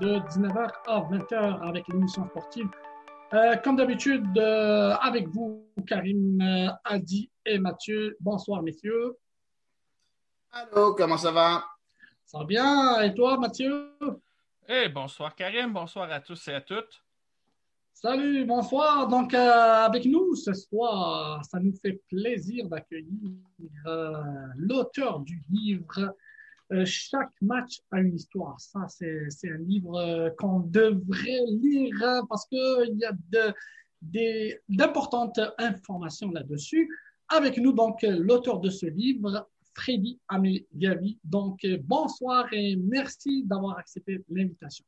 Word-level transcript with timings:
De 0.00 0.18
19h 0.18 0.70
à 0.86 1.00
20h 1.00 1.68
avec 1.68 1.88
l'émission 1.88 2.26
sportive. 2.28 2.68
Euh, 3.34 3.56
comme 3.56 3.76
d'habitude, 3.76 4.26
euh, 4.38 4.94
avec 5.00 5.28
vous, 5.28 5.66
Karim, 5.86 6.40
euh, 6.40 6.70
Adi 6.84 7.30
et 7.44 7.58
Mathieu. 7.58 8.16
Bonsoir, 8.20 8.62
messieurs. 8.62 9.16
Allô, 10.50 10.94
comment 10.94 11.18
ça 11.18 11.30
va? 11.30 11.64
Ça 12.24 12.38
va 12.38 12.44
bien? 12.44 13.00
Et 13.02 13.14
toi, 13.14 13.38
Mathieu? 13.38 13.90
Eh, 14.68 14.88
bonsoir 14.88 15.34
Karim, 15.34 15.72
bonsoir 15.72 16.10
à 16.10 16.20
tous 16.20 16.48
et 16.48 16.54
à 16.54 16.60
toutes. 16.60 17.02
Salut, 17.92 18.44
bonsoir. 18.44 19.08
Donc, 19.08 19.34
euh, 19.34 19.50
avec 19.84 20.04
nous 20.04 20.36
ce 20.36 20.52
soir, 20.52 21.44
ça 21.44 21.58
nous 21.58 21.74
fait 21.74 22.00
plaisir 22.08 22.68
d'accueillir 22.68 23.32
euh, 23.86 24.12
l'auteur 24.56 25.20
du 25.20 25.42
livre 25.50 26.14
euh, 26.72 26.84
Chaque 26.84 27.32
match 27.40 27.80
a 27.90 28.00
une 28.00 28.14
histoire. 28.14 28.60
Ça, 28.60 28.86
c'est 28.88 29.50
un 29.50 29.58
livre 29.58 29.96
euh, 29.96 30.30
qu'on 30.38 30.60
devrait 30.60 31.44
lire 31.48 31.96
hein, 32.02 32.26
parce 32.28 32.46
qu'il 32.46 32.98
y 32.98 33.04
a 33.04 33.54
d'importantes 34.68 35.40
informations 35.58 36.30
là-dessus. 36.30 36.88
Avec 37.28 37.58
nous, 37.58 37.72
donc, 37.72 38.02
l'auteur 38.02 38.60
de 38.60 38.70
ce 38.70 38.86
livre, 38.86 39.48
Freddy 39.74 40.18
Amégavi. 40.28 41.18
Donc, 41.22 41.64
euh, 41.64 41.78
bonsoir 41.80 42.52
et 42.52 42.76
merci 42.76 43.44
d'avoir 43.44 43.78
accepté 43.78 44.24
l'invitation. 44.28 44.84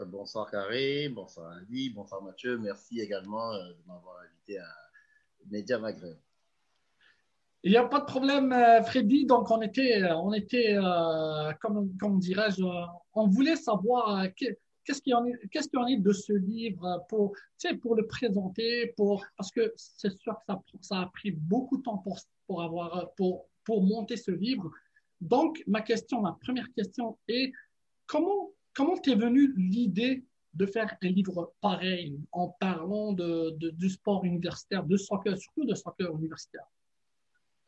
Euh, 0.00 0.04
Bonsoir 0.04 0.50
Carré, 0.50 1.08
bonsoir 1.08 1.56
Andy, 1.58 1.90
bonsoir 1.90 2.22
Mathieu. 2.22 2.58
Merci 2.58 3.00
également 3.00 3.54
de 3.54 3.76
m'avoir 3.86 4.20
invité 4.20 4.58
à 4.58 4.68
Média 5.46 5.78
Maghreb. 5.78 6.18
Il 7.62 7.70
n'y 7.72 7.76
a 7.76 7.84
pas 7.84 8.00
de 8.00 8.04
problème, 8.04 8.52
euh, 8.52 8.82
Freddy. 8.82 9.26
Donc, 9.26 9.50
on 9.50 9.60
était, 9.60 10.02
on 10.12 10.32
était 10.32 10.76
euh, 10.76 11.52
comme, 11.60 11.96
comme 11.98 12.18
dirais-je, 12.18 12.62
euh, 12.62 12.86
on 13.14 13.26
voulait 13.26 13.56
savoir 13.56 14.20
euh, 14.20 14.28
que- 14.28 14.56
qu'est-ce 14.84 15.02
qu'il 15.02 15.14
en 15.14 15.24
est, 15.26 15.76
en 15.76 15.86
est 15.86 15.96
de 15.96 16.12
ce 16.12 16.32
livre 16.32 17.04
pour, 17.08 17.32
tu 17.58 17.68
sais, 17.68 17.74
pour 17.74 17.96
le 17.96 18.06
présenter, 18.06 18.94
pour, 18.96 19.24
parce 19.36 19.50
que 19.50 19.72
c'est 19.76 20.16
sûr 20.16 20.34
que 20.34 20.44
ça, 20.46 20.62
ça 20.80 21.00
a 21.00 21.06
pris 21.06 21.32
beaucoup 21.32 21.78
de 21.78 21.82
temps 21.82 21.98
pour, 21.98 22.18
pour 22.46 22.62
avoir, 22.62 22.96
euh, 22.96 23.04
pour, 23.16 23.46
pour 23.64 23.82
monter 23.82 24.16
ce 24.16 24.30
livre. 24.30 24.70
Donc, 25.20 25.62
ma 25.66 25.80
question, 25.80 26.20
ma 26.20 26.38
première 26.40 26.72
question 26.72 27.18
est 27.26 27.52
comment, 28.06 28.50
comment 28.74 28.96
t'es 28.96 29.16
venue 29.16 29.52
l'idée 29.56 30.24
de 30.54 30.66
faire 30.66 30.94
un 31.02 31.08
livre 31.08 31.52
pareil 31.60 32.16
en 32.30 32.48
parlant 32.48 33.12
de, 33.12 33.50
de- 33.58 33.70
du 33.70 33.90
sport 33.90 34.24
universitaire, 34.24 34.84
de 34.84 34.96
soccer, 34.96 35.36
surtout 35.36 35.64
de 35.64 35.74
soccer 35.74 36.14
universitaire? 36.14 36.64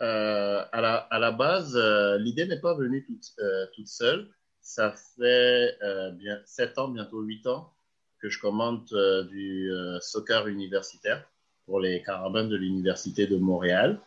Euh, 0.01 0.65
à, 0.73 0.81
la, 0.81 0.95
à 0.97 1.19
la 1.19 1.33
base, 1.33 1.77
euh, 1.77 2.19
l'idée 2.19 2.47
n'est 2.47 2.61
pas 2.61 2.75
venue 2.75 3.05
toute, 3.05 3.33
euh, 3.41 3.67
toute 3.75 3.89
seule. 3.89 4.29
Ça 4.61 4.93
fait 5.17 5.77
euh, 5.83 6.11
bien 6.13 6.41
7 6.45 6.79
ans, 6.79 6.89
bientôt 6.89 7.21
8 7.21 7.47
ans, 7.47 7.73
que 8.21 8.29
je 8.29 8.41
commente 8.41 8.93
euh, 8.93 9.25
du 9.25 9.73
euh, 9.73 9.99
soccer 10.01 10.47
universitaire 10.47 11.25
pour 11.67 11.81
les 11.81 12.03
carabins 12.03 12.45
de 12.45 12.57
l'Université 12.57 13.27
de 13.27 13.37
Montréal. 13.37 14.01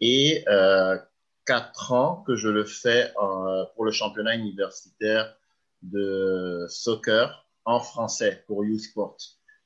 Et 0.00 0.44
euh, 0.48 0.98
4 1.44 1.92
ans 1.92 2.22
que 2.26 2.36
je 2.36 2.48
le 2.48 2.64
fais 2.64 3.12
en- 3.16 3.66
pour 3.74 3.84
le 3.84 3.92
championnat 3.92 4.36
universitaire 4.36 5.36
de 5.82 6.66
soccer 6.68 7.46
en 7.64 7.80
français 7.80 8.44
pour 8.46 8.62
U-Sport. 8.64 9.16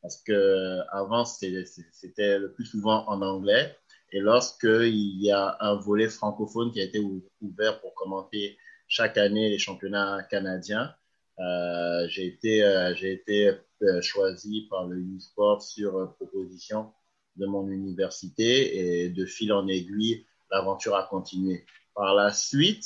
Parce 0.03 0.17
que 0.23 0.79
avant, 0.91 1.25
c'était 1.25 2.39
le 2.39 2.53
plus 2.53 2.65
souvent 2.67 3.07
en 3.09 3.23
anglais. 3.23 3.77
Et 4.13 4.21
lorsqu'il 4.21 5.23
y 5.23 5.31
a 5.31 5.57
un 5.61 5.75
volet 5.77 6.09
francophone 6.09 6.73
qui 6.73 6.81
a 6.81 6.85
été 6.85 6.99
ou- 6.99 7.23
ouvert 7.41 7.81
pour 7.81 7.95
commenter 7.95 8.59
chaque 8.89 9.19
année 9.19 9.49
les 9.51 9.59
championnats 9.59 10.23
canadiens, 10.31 10.95
euh, 11.39 12.07
j'ai 12.09 12.27
été, 12.27 12.63
euh, 12.63 12.95
j'ai 12.95 13.13
été 13.13 13.53
euh, 13.83 14.03
choisi 14.03 14.67
par 14.69 14.87
le 14.87 14.99
U-Sport 14.99 15.63
sur 15.63 15.97
euh, 15.97 16.07
proposition 16.07 16.93
de 17.37 17.47
mon 17.47 17.69
université 17.69 19.05
et 19.05 19.09
de 19.11 19.25
fil 19.25 19.53
en 19.53 19.67
aiguille, 19.69 20.27
l'aventure 20.51 20.97
a 20.97 21.05
continué. 21.05 21.65
Par 21.95 22.15
la 22.15 22.33
suite, 22.33 22.85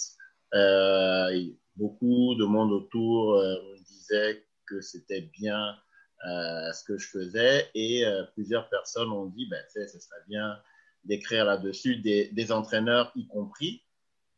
beaucoup 1.76 2.34
de 2.36 2.44
monde 2.44 2.72
autour 2.72 3.34
me 3.34 3.84
disait 3.84 4.44
que 4.66 4.80
c'était 4.80 5.22
bien 5.22 5.76
ce 6.22 6.84
que 6.84 6.98
je 6.98 7.08
faisais 7.08 7.68
et 7.74 8.04
plusieurs 8.34 8.68
personnes 8.68 9.10
ont 9.10 9.26
dit, 9.26 9.46
ben, 9.48 9.62
ce 9.72 9.98
serait 9.98 10.22
bien 10.28 10.56
d'écrire 11.04 11.44
là-dessus, 11.44 11.96
des, 11.96 12.52
entraîneurs 12.52 13.12
y 13.14 13.26
compris. 13.26 13.82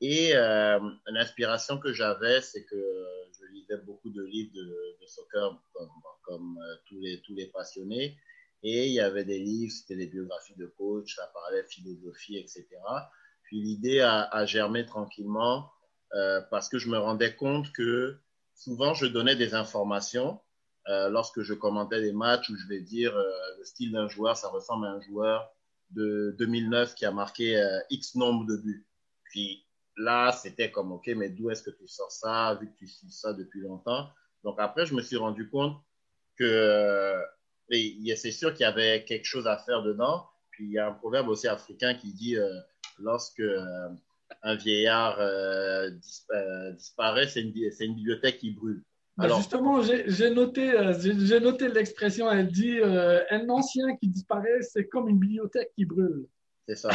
Et 0.00 0.32
euh, 0.34 0.78
l'inspiration 1.06 1.78
que 1.78 1.93
j'avais, 1.93 2.41
c'est 2.43 2.65
que 2.65 3.04
je 3.38 3.47
lisais 3.53 3.78
beaucoup 3.78 4.10
de 4.10 4.22
livres 4.22 4.53
de, 4.54 5.06
soccer 5.06 5.59
comme, 6.22 6.59
euh, 6.59 6.76
tous, 6.88 7.00
les, 7.00 7.21
tous 7.22 7.34
les 7.34 7.47
passionnés. 7.47 8.16
Et 8.62 8.87
il 8.87 8.93
y 8.93 9.00
avait 9.00 9.25
des 9.25 9.38
livres, 9.38 9.72
c'était 9.72 9.97
des 9.97 10.09
biographies 10.09 10.56
de 10.56 10.66
coach, 10.66 11.15
ça 11.15 11.31
parlait 11.32 11.65
philosophie, 11.65 12.37
etc. 12.37 12.66
Puis 13.44 13.60
l'idée 13.60 14.00
a, 14.00 14.44
germé 14.47 14.84
tranquillement 14.84 15.71
euh, 16.15 16.41
parce 16.50 16.69
que 16.69 16.78
je 16.78 16.88
me 16.88 16.99
rendais 16.99 17.37
compte 17.37 17.71
que 17.72 18.19
souvent 18.55 18.93
je 18.93 19.06
donnais 19.06 19.37
des 19.37 19.55
informations 19.55 20.41
lorsque 20.88 21.43
je 21.43 21.53
commentais 21.53 22.00
des 22.00 22.12
matchs 22.12 22.49
où 22.49 22.56
je 22.56 22.69
vais 22.69 22.81
dire 22.81 23.12
le 23.16 23.65
style 23.65 23.91
d'un 23.91 24.09
joueur, 24.09 24.37
ça 24.37 24.49
ressemble 24.49 24.87
à 24.87 24.91
un 24.91 25.00
joueur 25.00 25.56
de 25.91 26.34
2009 26.38 26.94
qui 26.94 27.04
a 27.04 27.10
marqué 27.10 27.56
euh, 27.56 27.80
X 27.91 28.14
nombre 28.14 28.47
de 28.47 28.56
buts. 28.56 28.86
Puis 29.24 29.64
là, 29.97 30.32
c'était 30.32 30.70
comme, 30.70 30.92
OK, 30.92 31.06
mais 31.16 31.28
d'où 31.28 31.50
est-ce 31.50 31.62
que 31.62 31.70
tu 31.70 31.86
sors 31.88 32.12
ça, 32.12 32.58
vu 32.60 32.70
que 32.70 32.76
tu 32.76 32.88
suis 32.88 33.10
ça 33.10 33.32
depuis 33.32 33.60
longtemps? 33.60 34.08
Donc 34.44 34.56
après, 34.58 34.86
je 34.86 34.94
me 34.94 35.02
suis 35.02 35.16
rendu 35.16 35.48
compte 35.48 35.76
que 36.36 36.44
euh, 36.44 37.20
c'est 37.70 38.32
sûr 38.32 38.52
qu'il 38.52 38.62
y 38.62 38.69
avait 38.69 39.04
quelque 39.04 39.25
chose 39.25 39.46
à 39.46 39.58
faire 39.58 39.82
dedans. 39.82 40.26
Puis 40.50 40.64
il 40.64 40.72
y 40.72 40.78
a 40.78 40.88
un 40.88 40.92
proverbe 40.92 41.28
aussi 41.28 41.48
africain 41.48 41.94
qui 41.94 42.12
dit 42.12 42.37
euh, 42.37 42.61
lorsque 42.99 43.43
un 44.43 44.55
vieillard 44.56 45.19
dis, 45.90 46.22
disparaît, 46.76 47.28
c'est 47.28 47.43
une 47.43 47.94
bibliothèque 47.94 48.38
qui 48.38 48.50
brûle. 48.50 48.84
Alors, 49.18 49.38
justement, 49.38 49.80
j'ai 49.82 50.30
noté, 50.30 50.72
euh, 50.72 50.92
j'ai 50.98 51.40
noté 51.40 51.68
l'expression, 51.68 52.30
elle 52.30 52.50
dit 52.50 52.78
euh, 52.78 53.22
un 53.30 53.48
ancien 53.48 53.96
qui 53.96 54.08
disparaît, 54.08 54.60
c'est 54.60 54.88
comme 54.88 55.08
une 55.08 55.18
bibliothèque 55.18 55.72
qui 55.74 55.86
brûle. 55.86 56.26
C'est 56.68 56.76
ça. 56.76 56.90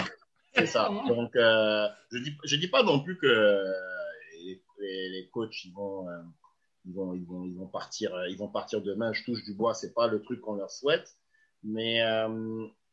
C'est 0.54 0.68
ça. 0.68 0.90
Donc, 1.08 1.36
euh, 1.36 1.88
je 2.12 2.20
dis, 2.20 2.38
je 2.44 2.56
dis 2.58 2.68
pas 2.68 2.84
non 2.84 3.02
plus 3.02 3.18
que 3.18 3.66
les, 4.80 5.10
les, 5.10 5.30
coachs 5.30 5.66
ils 5.66 5.74
vont, 5.74 6.08
euh, 6.10 6.22
ils 6.86 6.94
vont, 6.94 7.16
ils 7.16 7.26
vont, 7.26 7.46
ils 7.46 7.56
vont 7.56 7.68
partir, 7.68 8.12
ils 8.30 8.38
vont 8.38 8.50
partir 8.50 8.82
demain. 8.82 9.14
Je 9.14 9.24
touche 9.24 9.44
du 9.44 9.56
bois, 9.56 9.74
c'est 9.74 9.94
pas 9.94 10.08
le 10.08 10.22
truc 10.22 10.42
qu'on 10.42 10.56
leur 10.56 10.70
souhaite, 10.70 11.18
mais 11.64 12.02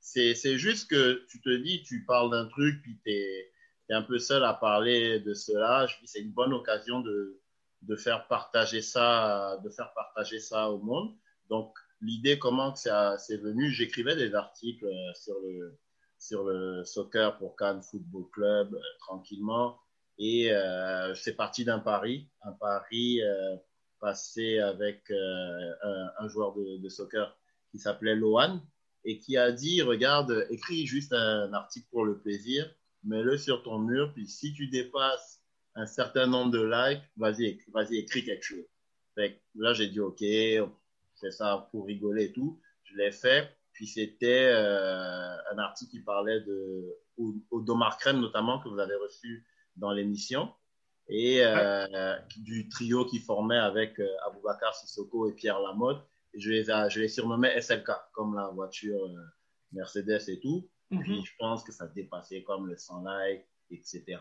c'est, 0.00 0.34
c'est 0.34 0.56
juste 0.56 0.88
que 0.88 1.26
tu 1.28 1.42
te 1.42 1.54
dis, 1.54 1.82
tu 1.82 2.04
parles 2.06 2.30
d'un 2.30 2.46
truc, 2.46 2.80
puis 2.80 2.98
t'es, 3.04 3.52
t'es 3.88 3.94
un 3.94 4.02
peu 4.02 4.18
seul 4.18 4.42
à 4.44 4.54
parler 4.54 5.20
de 5.20 5.34
cela. 5.34 5.86
Je 5.86 5.96
dis, 6.00 6.06
c'est 6.06 6.20
une 6.20 6.32
bonne 6.32 6.54
occasion 6.54 7.00
de, 7.00 7.38
de 7.82 7.96
faire 7.96 8.26
partager 8.28 8.82
ça, 8.82 9.58
de 9.64 9.70
faire 9.70 9.92
partager 9.94 10.40
ça 10.40 10.70
au 10.70 10.78
monde. 10.78 11.14
Donc, 11.48 11.74
l'idée, 12.00 12.38
comment 12.38 12.74
ça 12.74 13.16
c'est 13.18 13.38
venu, 13.38 13.70
j'écrivais 13.70 14.16
des 14.16 14.34
articles 14.34 14.86
euh, 14.86 15.14
sur 15.14 15.38
le 15.40 15.78
sur 16.18 16.44
le 16.44 16.84
soccer 16.84 17.38
pour 17.38 17.56
Cannes 17.56 17.82
Football 17.82 18.24
Club 18.32 18.74
euh, 18.74 18.80
tranquillement. 18.98 19.78
Et 20.18 20.52
euh, 20.52 21.14
c'est 21.14 21.36
parti 21.36 21.64
d'un 21.64 21.78
pari, 21.78 22.28
un 22.42 22.52
pari 22.52 23.22
euh, 23.22 23.56
passé 24.00 24.58
avec 24.58 25.08
euh, 25.10 25.72
un, 25.82 26.10
un, 26.18 26.28
joueur 26.28 26.54
de, 26.54 26.78
de 26.78 26.88
soccer 26.88 27.38
qui 27.70 27.78
s'appelait 27.78 28.16
Lohan 28.16 28.60
et 29.04 29.20
qui 29.20 29.36
a 29.36 29.52
dit, 29.52 29.80
regarde, 29.80 30.46
écris 30.50 30.86
juste 30.86 31.12
un 31.12 31.52
article 31.52 31.86
pour 31.90 32.04
le 32.04 32.18
plaisir, 32.18 32.68
mets-le 33.04 33.38
sur 33.38 33.62
ton 33.62 33.78
mur, 33.78 34.12
puis 34.12 34.26
si 34.26 34.52
tu 34.52 34.66
dépasses 34.66 35.37
un 35.78 35.86
certain 35.86 36.26
nombre 36.26 36.50
de 36.50 36.62
likes, 36.62 37.04
vas-y, 37.16 37.60
vas-y, 37.72 37.98
écris 37.98 38.24
quelque 38.24 38.44
chose. 38.44 38.66
Fait 39.14 39.40
là, 39.54 39.72
j'ai 39.72 39.88
dit, 39.88 40.00
OK, 40.00 40.18
c'est 41.14 41.30
ça 41.30 41.68
pour 41.70 41.86
rigoler 41.86 42.24
et 42.24 42.32
tout. 42.32 42.60
Je 42.84 42.96
l'ai 42.96 43.12
fait. 43.12 43.48
Puis 43.72 43.86
c'était 43.86 44.50
euh, 44.52 45.36
un 45.52 45.58
article 45.58 45.92
qui 45.92 46.00
parlait 46.00 46.40
de 46.40 46.96
Odomar 47.50 47.96
Crème 47.98 48.20
notamment 48.20 48.60
que 48.60 48.68
vous 48.68 48.80
avez 48.80 48.96
reçu 48.96 49.46
dans 49.76 49.92
l'émission 49.92 50.52
et 51.08 51.40
euh, 51.42 52.16
du 52.36 52.68
trio 52.68 53.04
qui 53.06 53.20
formait 53.20 53.58
avec 53.58 53.98
euh, 54.00 54.08
Aboubacar 54.26 54.74
Sissoko 54.74 55.28
et 55.28 55.32
Pierre 55.32 55.60
Lamotte. 55.60 56.04
Et 56.34 56.40
je 56.40 56.50
les, 56.50 56.64
je 56.64 57.00
les 57.00 57.08
surnommais 57.08 57.58
SLK, 57.60 57.90
comme 58.12 58.34
la 58.34 58.48
voiture 58.48 59.02
euh, 59.04 59.24
Mercedes 59.72 60.28
et 60.28 60.40
tout. 60.40 60.68
Mm 60.90 60.98
-hmm. 60.98 61.02
Puis 61.02 61.24
je 61.24 61.32
pense 61.38 61.62
que 61.64 61.72
ça 61.72 61.86
dépassait 61.86 62.42
comme 62.42 62.66
le 62.66 62.76
100 62.76 63.04
likes, 63.04 63.46
etc. 63.70 64.18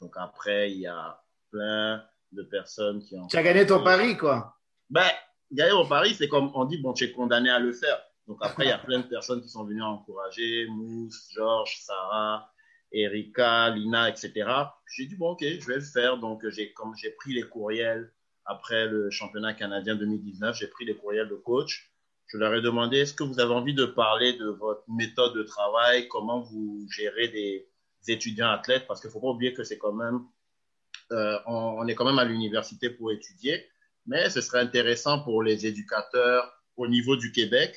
Donc 0.00 0.14
après, 0.16 0.70
il 0.72 0.80
y 0.80 0.86
a 0.86 1.20
plein 1.50 2.04
de 2.32 2.42
personnes 2.42 3.02
qui 3.02 3.16
ont... 3.16 3.26
Tu 3.26 3.36
as 3.36 3.42
gagné 3.42 3.66
ton 3.66 3.82
pari, 3.82 4.16
quoi. 4.16 4.56
Ben, 4.88 5.08
gagner 5.52 5.72
mon 5.72 5.86
pari, 5.86 6.14
c'est 6.14 6.28
comme 6.28 6.50
on 6.54 6.64
dit, 6.64 6.78
bon, 6.78 6.92
tu 6.92 7.04
es 7.04 7.12
condamné 7.12 7.50
à 7.50 7.58
le 7.58 7.72
faire. 7.72 8.00
Donc 8.26 8.38
après, 8.40 8.64
il 8.66 8.68
y 8.68 8.72
a 8.72 8.78
plein 8.78 9.00
de 9.00 9.06
personnes 9.06 9.42
qui 9.42 9.48
sont 9.48 9.64
venues 9.64 9.82
encourager, 9.82 10.66
Mousse, 10.68 11.28
Georges, 11.34 11.78
Sarah, 11.80 12.50
Erika, 12.92 13.70
Lina, 13.70 14.08
etc. 14.08 14.32
J'ai 14.94 15.06
dit, 15.06 15.16
bon, 15.16 15.30
ok, 15.30 15.42
je 15.42 15.66
vais 15.66 15.76
le 15.76 15.80
faire. 15.80 16.18
Donc 16.18 16.48
j'ai 16.48 16.72
comme 16.72 16.94
j'ai 16.96 17.10
pris 17.10 17.32
les 17.32 17.42
courriels 17.42 18.12
après 18.50 18.88
le 18.88 19.10
championnat 19.10 19.54
canadien 19.54 19.94
2019, 19.94 20.56
j'ai 20.56 20.66
pris 20.66 20.84
les 20.84 20.96
courriels 20.96 21.28
de 21.28 21.36
coach. 21.36 21.92
Je 22.26 22.36
leur 22.36 22.54
ai 22.54 22.60
demandé, 22.60 22.98
est-ce 22.98 23.14
que 23.14 23.24
vous 23.24 23.40
avez 23.40 23.52
envie 23.52 23.74
de 23.74 23.84
parler 23.84 24.32
de 24.34 24.46
votre 24.46 24.82
méthode 24.88 25.34
de 25.34 25.42
travail, 25.42 26.08
comment 26.08 26.40
vous 26.40 26.86
gérez 26.90 27.28
des 27.28 27.69
étudiants 28.08 28.50
athlètes, 28.50 28.86
parce 28.86 29.00
qu'il 29.00 29.08
ne 29.08 29.12
faut 29.12 29.20
pas 29.20 29.28
oublier 29.28 29.52
que 29.52 29.64
c'est 29.64 29.78
quand 29.78 29.92
même, 29.92 30.20
euh, 31.12 31.38
on, 31.46 31.86
est 31.86 31.94
quand 31.94 32.04
même 32.04 32.18
à 32.18 32.24
l'université 32.24 32.90
pour 32.90 33.12
étudier, 33.12 33.66
mais 34.06 34.30
ce 34.30 34.40
serait 34.40 34.60
intéressant 34.60 35.22
pour 35.22 35.42
les 35.42 35.66
éducateurs 35.66 36.52
au 36.76 36.86
niveau 36.86 37.16
du 37.16 37.32
Québec 37.32 37.76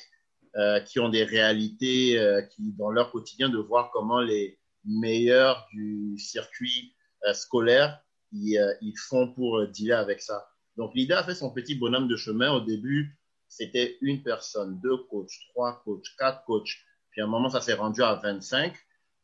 euh, 0.56 0.80
qui 0.80 1.00
ont 1.00 1.08
des 1.08 1.24
réalités 1.24 2.18
euh, 2.18 2.42
qui, 2.42 2.72
dans 2.72 2.90
leur 2.90 3.10
quotidien, 3.10 3.48
de 3.48 3.58
voir 3.58 3.90
comment 3.92 4.20
les 4.20 4.58
meilleurs 4.84 5.66
du 5.72 6.18
circuit 6.18 6.94
scolaire 7.32 8.00
ils, 8.32 8.94
font 9.08 9.32
pour 9.32 9.66
dealer 9.68 9.98
avec 9.98 10.20
ça. 10.20 10.46
Donc 10.76 10.92
l'idée 10.94 11.14
a 11.14 11.22
fait 11.22 11.34
son 11.34 11.50
petit 11.50 11.74
bonhomme 11.74 12.08
de 12.08 12.16
chemin. 12.16 12.52
Au 12.52 12.60
début, 12.60 13.16
c'était 13.48 13.96
une 14.00 14.22
personne, 14.22 14.80
deux 14.80 14.96
coachs, 15.08 15.30
trois 15.50 15.80
coachs, 15.84 16.04
quatre 16.18 16.44
coachs. 16.44 16.76
Puis 17.10 17.20
à 17.20 17.24
un 17.24 17.28
moment, 17.28 17.48
ça 17.48 17.60
s'est 17.60 17.74
rendu 17.74 18.02
à 18.02 18.14
25 18.16 18.74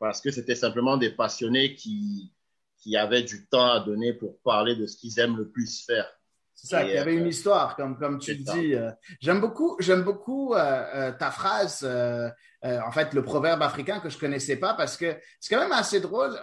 parce 0.01 0.21
que 0.21 0.31
c'était 0.33 0.57
simplement 0.57 0.97
des 0.97 1.11
passionnés 1.11 1.75
qui, 1.77 2.33
qui 2.79 2.97
avaient 2.97 3.23
du 3.23 3.47
temps 3.47 3.71
à 3.71 3.81
donner 3.81 4.15
pour 4.15 4.41
parler 4.41 4.75
de 4.75 4.87
ce 4.87 4.97
qu'ils 4.97 5.21
aiment 5.21 5.37
le 5.37 5.49
plus 5.49 5.85
faire. 5.85 6.11
C'est 6.55 6.67
ça, 6.67 6.85
il 6.85 6.93
y 6.93 6.99
avait 6.99 7.15
une 7.15 7.27
histoire, 7.27 7.77
comme, 7.77 7.99
comme 7.99 8.19
tu 8.19 8.35
le 8.35 8.43
dis. 8.43 8.75
Euh, 8.75 8.91
j'aime 9.21 9.41
beaucoup, 9.41 9.77
j'aime 9.79 10.03
beaucoup 10.03 10.55
euh, 10.55 10.85
euh, 10.95 11.13
ta 11.13 11.31
phrase, 11.31 11.81
euh, 11.85 12.29
en 12.63 12.91
fait, 12.93 13.15
le 13.15 13.23
proverbe 13.23 13.63
africain 13.63 14.01
que 14.01 14.11
je 14.11 14.19
connaissais 14.19 14.57
pas, 14.57 14.75
parce 14.75 14.97
que 14.97 15.17
c'est 15.39 15.55
quand 15.55 15.61
même 15.61 15.73
assez 15.73 16.01
drôle. 16.01 16.39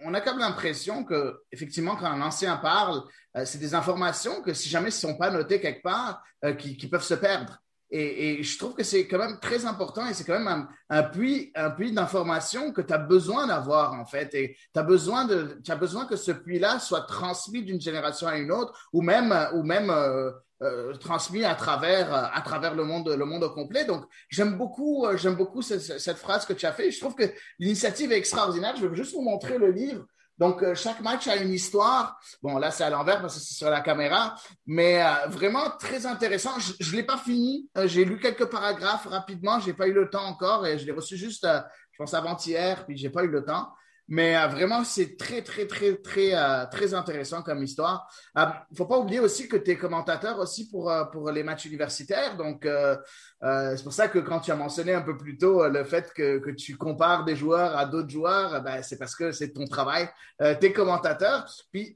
On 0.00 0.14
a 0.14 0.20
comme 0.20 0.38
l'impression 0.38 1.04
que, 1.04 1.42
effectivement, 1.52 1.96
quand 1.96 2.06
un 2.06 2.22
ancien 2.22 2.56
parle, 2.56 3.02
c'est 3.44 3.58
des 3.58 3.74
informations 3.74 4.42
que 4.42 4.54
si 4.54 4.68
jamais 4.68 4.86
ne 4.86 4.90
sont 4.90 5.16
pas 5.16 5.30
notées 5.30 5.60
quelque 5.60 5.82
part, 5.82 6.22
qui, 6.58 6.76
qui 6.76 6.88
peuvent 6.88 7.04
se 7.04 7.14
perdre. 7.14 7.60
Et, 7.90 8.42
je 8.42 8.58
trouve 8.58 8.74
que 8.74 8.84
c'est 8.84 9.06
quand 9.06 9.18
même 9.18 9.38
très 9.40 9.64
important 9.64 10.06
et 10.06 10.12
c'est 10.12 10.24
quand 10.24 10.38
même 10.38 10.68
un, 10.90 11.02
puits, 11.02 11.50
un 11.54 11.70
puits 11.70 11.92
d'information 11.92 12.72
que 12.72 12.82
tu 12.82 12.92
as 12.92 12.98
besoin 12.98 13.46
d'avoir 13.46 13.94
en 13.94 14.04
fait. 14.04 14.34
Et 14.34 14.56
tu 14.74 14.80
as 14.80 14.82
besoin 14.82 15.26
as 15.68 15.76
besoin 15.76 16.06
que 16.06 16.16
ce 16.16 16.32
puits-là 16.32 16.80
soit 16.80 17.02
transmis 17.02 17.62
d'une 17.62 17.80
génération 17.80 18.26
à 18.26 18.36
une 18.36 18.52
autre 18.52 18.88
ou 18.92 19.00
même, 19.00 19.34
ou 19.54 19.62
même 19.62 19.90
euh, 19.90 20.30
euh, 20.62 20.94
transmis 20.94 21.44
à 21.44 21.54
travers, 21.54 22.12
à 22.12 22.40
travers 22.42 22.74
le 22.74 22.84
monde, 22.84 23.08
le 23.08 23.24
monde 23.24 23.44
au 23.44 23.50
complet. 23.50 23.86
Donc 23.86 24.04
j'aime 24.28 24.58
beaucoup, 24.58 25.06
j'aime 25.14 25.36
beaucoup 25.36 25.62
cette, 25.62 25.80
cette, 25.80 26.18
phrase 26.18 26.44
que 26.44 26.52
tu 26.52 26.66
as 26.66 26.72
fait. 26.72 26.90
Je 26.90 27.00
trouve 27.00 27.14
que 27.14 27.32
l'initiative 27.58 28.12
est 28.12 28.18
extraordinaire. 28.18 28.76
Je 28.76 28.86
vais 28.86 28.96
juste 28.96 29.14
vous 29.14 29.22
montrer 29.22 29.56
le 29.56 29.70
livre. 29.70 30.04
Donc, 30.38 30.62
euh, 30.62 30.74
chaque 30.74 31.00
match 31.00 31.26
a 31.26 31.36
une 31.36 31.52
histoire. 31.52 32.20
Bon, 32.42 32.58
là, 32.58 32.70
c'est 32.70 32.84
à 32.84 32.90
l'envers 32.90 33.20
parce 33.20 33.34
que 33.34 33.40
c'est 33.40 33.54
sur 33.54 33.70
la 33.70 33.80
caméra, 33.80 34.36
mais 34.66 35.02
euh, 35.02 35.26
vraiment 35.28 35.70
très 35.78 36.06
intéressant. 36.06 36.52
Je 36.58 36.90
ne 36.90 36.96
l'ai 36.96 37.02
pas 37.02 37.18
fini. 37.18 37.68
Euh, 37.76 37.88
j'ai 37.88 38.04
lu 38.04 38.18
quelques 38.20 38.46
paragraphes 38.46 39.06
rapidement. 39.06 39.58
J'ai 39.58 39.74
pas 39.74 39.88
eu 39.88 39.92
le 39.92 40.08
temps 40.08 40.24
encore 40.24 40.66
et 40.66 40.78
je 40.78 40.86
l'ai 40.86 40.92
reçu 40.92 41.16
juste, 41.16 41.46
je 41.46 41.98
pense, 41.98 42.14
avant-hier, 42.14 42.86
puis 42.86 42.96
j'ai 42.96 43.10
pas 43.10 43.24
eu 43.24 43.28
le 43.28 43.44
temps. 43.44 43.68
Mais 44.10 44.34
euh, 44.36 44.46
vraiment, 44.46 44.84
c'est 44.84 45.18
très, 45.18 45.42
très, 45.42 45.66
très, 45.66 45.96
très, 45.96 46.34
euh, 46.34 46.64
très 46.66 46.94
intéressant 46.94 47.42
comme 47.42 47.62
histoire. 47.62 48.10
Il 48.34 48.40
euh, 48.40 48.46
ne 48.70 48.76
faut 48.76 48.86
pas 48.86 48.98
oublier 48.98 49.20
aussi 49.20 49.48
que 49.48 49.56
tu 49.58 49.72
es 49.72 49.76
commentateur 49.76 50.38
aussi 50.38 50.70
pour, 50.70 50.90
pour 51.12 51.30
les 51.30 51.42
matchs 51.42 51.66
universitaires. 51.66 52.36
Donc, 52.38 52.66
c'est 52.66 53.84
pour 53.84 53.92
ça 53.92 54.08
que 54.08 54.18
quand 54.18 54.40
tu 54.40 54.50
as 54.50 54.56
mentionné 54.56 54.94
un 54.94 55.02
peu 55.02 55.16
plus 55.16 55.36
tôt 55.36 55.68
le 55.68 55.84
fait 55.84 56.10
que, 56.14 56.38
que 56.38 56.50
tu 56.50 56.76
compares 56.76 57.24
des 57.24 57.36
joueurs 57.36 57.76
à 57.76 57.84
d'autres 57.84 58.08
joueurs, 58.08 58.62
ben, 58.62 58.82
c'est 58.82 58.96
parce 58.96 59.14
que 59.14 59.30
c'est 59.30 59.52
ton 59.52 59.66
travail. 59.66 60.08
tu 60.38 60.66
es 60.66 60.72
commentateur. 60.72 61.46
Puis, 61.70 61.94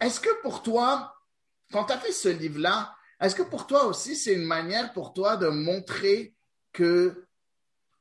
est-ce 0.00 0.20
que 0.20 0.42
pour 0.42 0.62
toi, 0.62 1.14
quand 1.72 1.84
tu 1.84 1.94
as 1.94 1.98
fait 1.98 2.12
ce 2.12 2.28
livre-là, 2.28 2.94
est-ce 3.20 3.34
que 3.34 3.42
pour 3.42 3.66
toi 3.66 3.86
aussi, 3.86 4.16
c'est 4.16 4.34
une 4.34 4.44
manière 4.44 4.92
pour 4.92 5.14
toi 5.14 5.38
de 5.38 5.48
montrer 5.48 6.34
que 6.74 7.24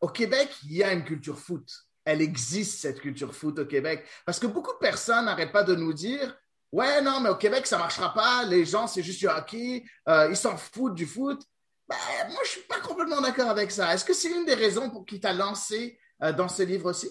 au 0.02 0.10
Québec, 0.10 0.54
il 0.64 0.74
y 0.74 0.84
a 0.84 0.92
une 0.92 1.06
culture 1.06 1.40
foot? 1.40 1.66
Elle 2.06 2.22
existe, 2.22 2.80
cette 2.80 3.02
culture 3.02 3.34
foot 3.34 3.60
au 3.60 3.66
Québec. 3.66 4.06
Parce 4.26 4.40
que 4.40 4.48
beaucoup 4.48 4.74
de 4.74 4.78
personnes 4.78 5.26
n'arrêtent 5.26 5.52
pas 5.52 5.64
de 5.64 5.76
nous 5.76 5.94
dire 5.94 6.38
Ouais, 6.72 7.02
non, 7.02 7.20
mais 7.20 7.30
au 7.30 7.36
Québec, 7.36 7.68
ça 7.68 7.78
ne 7.78 7.82
marchera 7.82 8.14
pas. 8.14 8.46
Les 8.46 8.66
gens, 8.66 8.88
c'est 8.88 9.04
juste 9.04 9.20
du 9.20 9.28
hockey. 9.28 9.84
Euh, 10.08 10.28
ils 10.30 10.36
s'en 10.36 10.58
foutent 10.58 10.96
du 10.96 11.06
foot. 11.06 11.42
Ben, 11.88 11.96
moi, 12.30 12.40
je 12.44 12.50
ne 12.50 12.52
suis 12.52 12.68
pas 12.68 12.80
complètement 12.80 13.22
d'accord 13.22 13.50
avec 13.50 13.72
ça. 13.72 13.94
Est-ce 13.94 14.04
que 14.04 14.14
c'est 14.14 14.32
une 14.32 14.46
des 14.46 14.56
raisons 14.56 14.90
pour 14.90 15.06
qui 15.06 15.20
t'a 15.20 15.34
lancé 15.34 15.98
euh, 16.24 16.34
dans 16.34 16.48
ce 16.48 16.64
livre 16.64 16.90
aussi? 16.90 17.10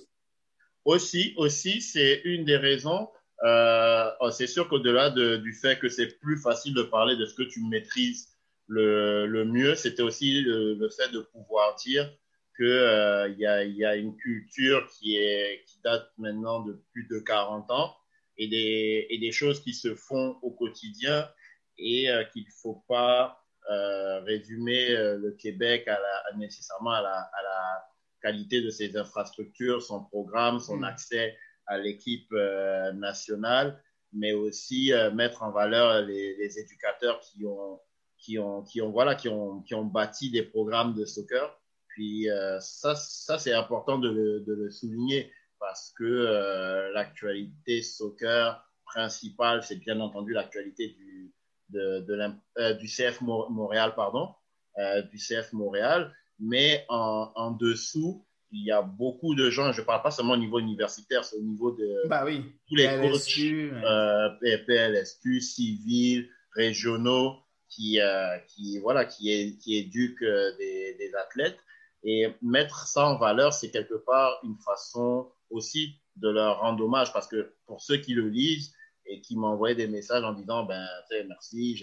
Aussi, 0.85 1.33
aussi, 1.37 1.81
c'est 1.81 2.21
une 2.25 2.45
des 2.45 2.57
raisons. 2.57 3.09
Euh, 3.45 4.11
oh, 4.21 4.31
c'est 4.31 4.47
sûr 4.47 4.69
qu'au-delà 4.69 5.11
de, 5.11 5.37
du 5.37 5.55
fait 5.55 5.79
que 5.79 5.89
c'est 5.89 6.19
plus 6.19 6.37
facile 6.37 6.75
de 6.75 6.83
parler 6.83 7.17
de 7.17 7.25
ce 7.25 7.35
que 7.35 7.43
tu 7.43 7.61
maîtrises 7.63 8.29
le, 8.69 9.45
mieux, 9.45 9.75
c'était 9.75 10.03
aussi 10.03 10.43
le, 10.43 10.89
fait 10.91 11.09
de 11.11 11.21
pouvoir 11.21 11.75
dire 11.77 12.11
qu'il 12.57 12.67
euh, 12.67 13.29
y, 13.31 13.47
a, 13.47 13.65
y 13.65 13.85
a 13.85 13.97
une 13.97 14.17
culture 14.17 14.87
qui, 14.89 15.17
est, 15.17 15.65
qui 15.67 15.81
date 15.83 16.11
maintenant 16.19 16.61
de 16.61 16.81
plus 16.93 17.07
de 17.09 17.19
40 17.19 17.71
ans 17.71 17.95
et 18.37 18.49
des, 18.49 19.07
et 19.11 19.19
des 19.19 19.33
choses 19.33 19.61
qui 19.61 19.75
se 19.75 19.95
font 19.95 20.37
au 20.43 20.51
quotidien 20.51 21.29
et 21.79 22.11
euh, 22.11 22.25
qu'il 22.25 22.45
ne 22.45 22.51
faut 22.63 22.85
pas 22.89 23.43
euh, 23.71 24.21
résumer 24.21 24.91
euh, 24.91 25.17
le 25.17 25.33
Québec 25.33 25.89
à 25.89 25.99
la, 25.99 26.23
à 26.33 26.37
nécessairement 26.37 26.93
à 26.93 27.03
la, 27.03 27.19
à 27.19 27.43
la, 27.43 27.85
qualité 28.23 28.63
de 28.63 28.71
ses 28.71 28.97
infrastructures, 28.97 29.83
son 29.83 30.03
programme, 30.03 30.59
son 30.59 30.79
mmh. 30.79 30.85
accès 30.85 31.37
à 31.67 31.77
l'équipe 31.77 32.33
nationale, 32.95 33.83
mais 34.15 34.33
aussi 34.33 34.93
mettre 35.13 35.43
en 35.43 35.51
valeur 35.51 36.01
les, 36.01 36.35
les, 36.37 36.59
éducateurs 36.59 37.21
qui 37.21 37.45
ont, 37.45 37.79
qui 38.17 38.39
ont, 38.39 38.63
qui 38.63 38.81
ont, 38.81 38.91
voilà, 38.91 39.15
qui 39.15 39.29
ont, 39.29 39.61
qui 39.61 39.75
ont 39.75 39.85
bâti 39.85 40.31
des 40.31 40.43
programmes 40.43 40.95
de 40.95 41.05
soccer 41.05 41.55
puis 41.95 42.29
euh, 42.29 42.59
ça, 42.59 42.97
ça 42.97 43.39
c'est 43.39 43.53
important 43.53 43.99
de 43.99 44.11
le, 44.11 44.41
de 44.41 44.53
le, 44.53 44.71
souligner 44.71 45.33
parce 45.61 45.93
que 45.97 46.05
euh, 46.05 46.91
l'actualité 46.93 47.83
soccer 47.83 48.69
principale, 48.85 49.63
c'est 49.63 49.77
bien 49.77 50.01
entendu 50.01 50.33
l'actualité 50.33 50.89
du, 50.89 51.33
de, 51.71 52.01
de 52.01 52.19
euh, 52.59 52.75
du 52.75 52.89
CF 52.89 53.21
Montréal, 53.21 53.95
pardon, 53.95 54.35
du 55.11 55.19
CF 55.19 55.53
Montréal, 55.53 56.13
mais 56.41 56.85
en, 56.89 57.31
en, 57.37 57.53
dessous, 57.53 58.27
il 58.51 58.65
y 58.65 58.73
a 58.73 58.83
beaucoup 58.83 59.37
de 59.37 59.51
gens, 59.51 59.73
je 59.73 59.81
ne 59.81 59.87
parle 59.87 60.03
pas 60.03 60.11
seulement 60.11 60.33
au 60.33 60.37
niveau 60.37 60.59
universitaire, 60.59 61.25
c'est 61.25 61.37
au 61.37 61.43
niveau 61.43 61.71
de 61.71 62.09
bah 62.09 62.25
oui, 62.25 62.45
tous 62.69 62.75
les 62.75 62.89
PLSQ, 62.89 63.73
coachs, 63.81 64.67
PLSQ, 64.67 65.41
civils, 65.41 66.29
régionaux, 66.57 67.37
qui, 67.69 68.01
euh, 68.01 68.37
qui, 68.49 68.79
voilà, 68.81 69.05
qui, 69.05 69.31
est, 69.33 69.57
qui 69.59 69.77
éduquent 69.77 70.25
des, 70.59 70.97
des 70.99 71.15
athlètes. 71.15 71.59
Et 72.05 72.35
mettre 72.43 72.87
ça 72.87 73.07
en 73.07 73.17
valeur, 73.17 73.53
c'est 73.53 73.71
quelque 73.71 73.95
part 73.95 74.39
une 74.45 74.59
façon 74.59 75.33
aussi 75.51 76.01
de 76.17 76.29
leur 76.29 76.61
rendre 76.61 76.85
hommage 76.85 77.13
parce 77.13 77.27
que 77.27 77.55
pour 77.67 77.81
ceux 77.81 77.97
qui 77.97 78.13
le 78.13 78.29
lisent 78.29 78.75
et 79.07 79.21
qui 79.21 79.37
m'envoyaient 79.37 79.75
des 79.75 79.89
messages 79.89 80.23
en 80.23 80.35
disant, 80.35 80.65
ben, 80.65 80.87
merci, 81.27 81.83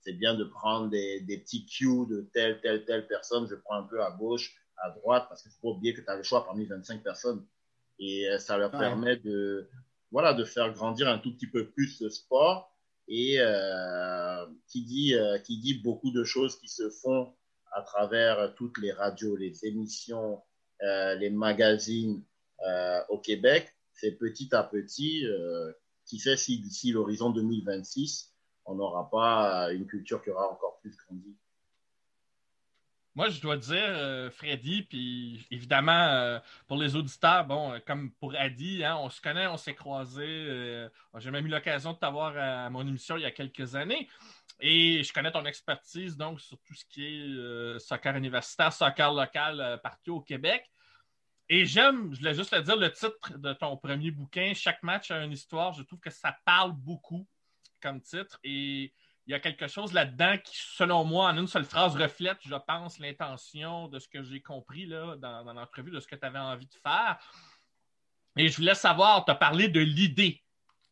c'est 0.00 0.12
bien 0.12 0.34
de 0.34 0.44
prendre 0.44 0.88
des, 0.90 1.20
des 1.20 1.38
petits 1.38 1.64
cues 1.66 2.06
de 2.08 2.28
telle, 2.32 2.60
telle, 2.60 2.84
telle 2.84 3.06
personne, 3.06 3.48
je 3.48 3.54
prends 3.54 3.76
un 3.76 3.84
peu 3.84 4.02
à 4.02 4.10
gauche, 4.10 4.54
à 4.76 4.90
droite, 4.90 5.26
parce 5.28 5.42
qu'il 5.42 5.50
ne 5.50 5.54
faut 5.54 5.72
pas 5.72 5.76
oublier 5.76 5.94
que 5.94 6.00
tu 6.00 6.08
as 6.08 6.16
le 6.16 6.22
choix 6.22 6.44
parmi 6.44 6.66
25 6.66 7.02
personnes. 7.02 7.44
Et 7.98 8.28
euh, 8.28 8.38
ça 8.38 8.58
leur 8.58 8.70
permet 8.70 9.16
de, 9.16 9.68
voilà, 10.10 10.34
de 10.34 10.44
faire 10.44 10.72
grandir 10.72 11.08
un 11.08 11.18
tout 11.18 11.32
petit 11.34 11.46
peu 11.46 11.70
plus 11.70 12.00
le 12.00 12.10
sport. 12.10 12.70
Et 13.06 13.36
euh, 13.38 14.46
qui, 14.66 14.84
dit, 14.84 15.14
euh, 15.14 15.38
qui 15.38 15.58
dit 15.58 15.74
beaucoup 15.74 16.10
de 16.10 16.24
choses 16.24 16.58
qui 16.58 16.68
se 16.68 16.88
font 16.88 17.34
à 17.74 17.82
travers 17.82 18.54
toutes 18.54 18.78
les 18.78 18.92
radios, 18.92 19.36
les 19.36 19.64
émissions, 19.66 20.42
les 20.80 21.30
magazines 21.30 22.22
au 23.08 23.18
Québec, 23.18 23.74
c'est 23.92 24.12
petit 24.12 24.54
à 24.54 24.62
petit, 24.62 25.26
qui 26.06 26.18
sait 26.18 26.36
si 26.36 26.58
d'ici 26.60 26.92
l'horizon 26.92 27.30
2026, 27.30 28.32
on 28.66 28.76
n'aura 28.76 29.10
pas 29.10 29.72
une 29.72 29.86
culture 29.86 30.22
qui 30.22 30.30
aura 30.30 30.50
encore 30.50 30.78
plus 30.80 30.96
grandi. 30.96 31.33
Moi, 33.16 33.28
je 33.28 33.40
dois 33.40 33.56
dire, 33.56 33.76
euh, 33.78 34.28
Freddy, 34.28 34.82
puis 34.82 35.46
évidemment, 35.52 35.92
euh, 35.92 36.40
pour 36.66 36.76
les 36.76 36.96
auditeurs, 36.96 37.44
bon, 37.44 37.72
euh, 37.72 37.78
comme 37.86 38.10
pour 38.12 38.34
Adi, 38.34 38.84
hein, 38.84 38.96
on 38.98 39.08
se 39.08 39.20
connaît, 39.20 39.46
on 39.46 39.56
s'est 39.56 39.74
croisés. 39.74 40.88
J'ai 41.18 41.30
même 41.30 41.46
eu 41.46 41.50
l'occasion 41.50 41.92
de 41.92 41.98
t'avoir 41.98 42.36
à, 42.36 42.68
mon 42.70 42.86
émission 42.86 43.16
il 43.16 43.22
y 43.22 43.26
a 43.26 43.30
quelques 43.30 43.76
années. 43.76 44.08
Et 44.58 45.02
je 45.04 45.12
connais 45.12 45.30
ton 45.30 45.44
expertise, 45.44 46.16
donc, 46.16 46.40
sur 46.40 46.58
tout 46.62 46.74
ce 46.74 46.84
qui 46.86 47.04
est 47.04 47.78
soccer 47.78 48.16
universitaire, 48.16 48.72
soccer 48.72 49.12
local 49.12 49.80
partout 49.82 50.16
au 50.16 50.20
Québec. 50.20 50.68
Et 51.48 51.66
j'aime, 51.66 52.12
je 52.14 52.18
voulais 52.18 52.34
juste 52.34 52.50
te 52.50 52.60
dire, 52.60 52.76
le 52.76 52.90
titre 52.90 53.38
de 53.38 53.52
ton 53.52 53.76
premier 53.76 54.10
bouquin, 54.10 54.54
Chaque 54.54 54.82
match 54.82 55.10
a 55.10 55.22
une 55.22 55.32
histoire. 55.32 55.72
Je 55.72 55.82
trouve 55.82 56.00
que 56.00 56.10
ça 56.10 56.36
parle 56.44 56.72
beaucoup 56.72 57.28
comme 57.80 58.00
titre. 58.00 58.40
Et 58.42 58.92
il 59.26 59.30
y 59.30 59.34
a 59.34 59.40
quelque 59.40 59.68
chose 59.68 59.92
là-dedans 59.92 60.36
qui, 60.38 60.56
selon 60.56 61.04
moi, 61.04 61.30
en 61.30 61.38
une 61.38 61.46
seule 61.46 61.64
phrase, 61.64 61.96
reflète, 61.96 62.38
je 62.44 62.54
pense, 62.54 62.98
l'intention 62.98 63.88
de 63.88 63.98
ce 63.98 64.06
que 64.08 64.22
j'ai 64.22 64.42
compris 64.42 64.86
là, 64.86 65.16
dans, 65.16 65.52
l'entrevue, 65.52 65.90
de 65.90 66.00
ce 66.00 66.06
que 66.06 66.16
tu 66.16 66.26
avais 66.26 66.38
envie 66.38 66.66
de 66.66 66.74
faire. 66.82 67.18
Et 68.36 68.48
je 68.48 68.56
voulais 68.56 68.74
savoir, 68.74 69.24
tu 69.24 69.30
as 69.30 69.34
parlé 69.34 69.68
de 69.68 69.80
l'idée 69.80 70.42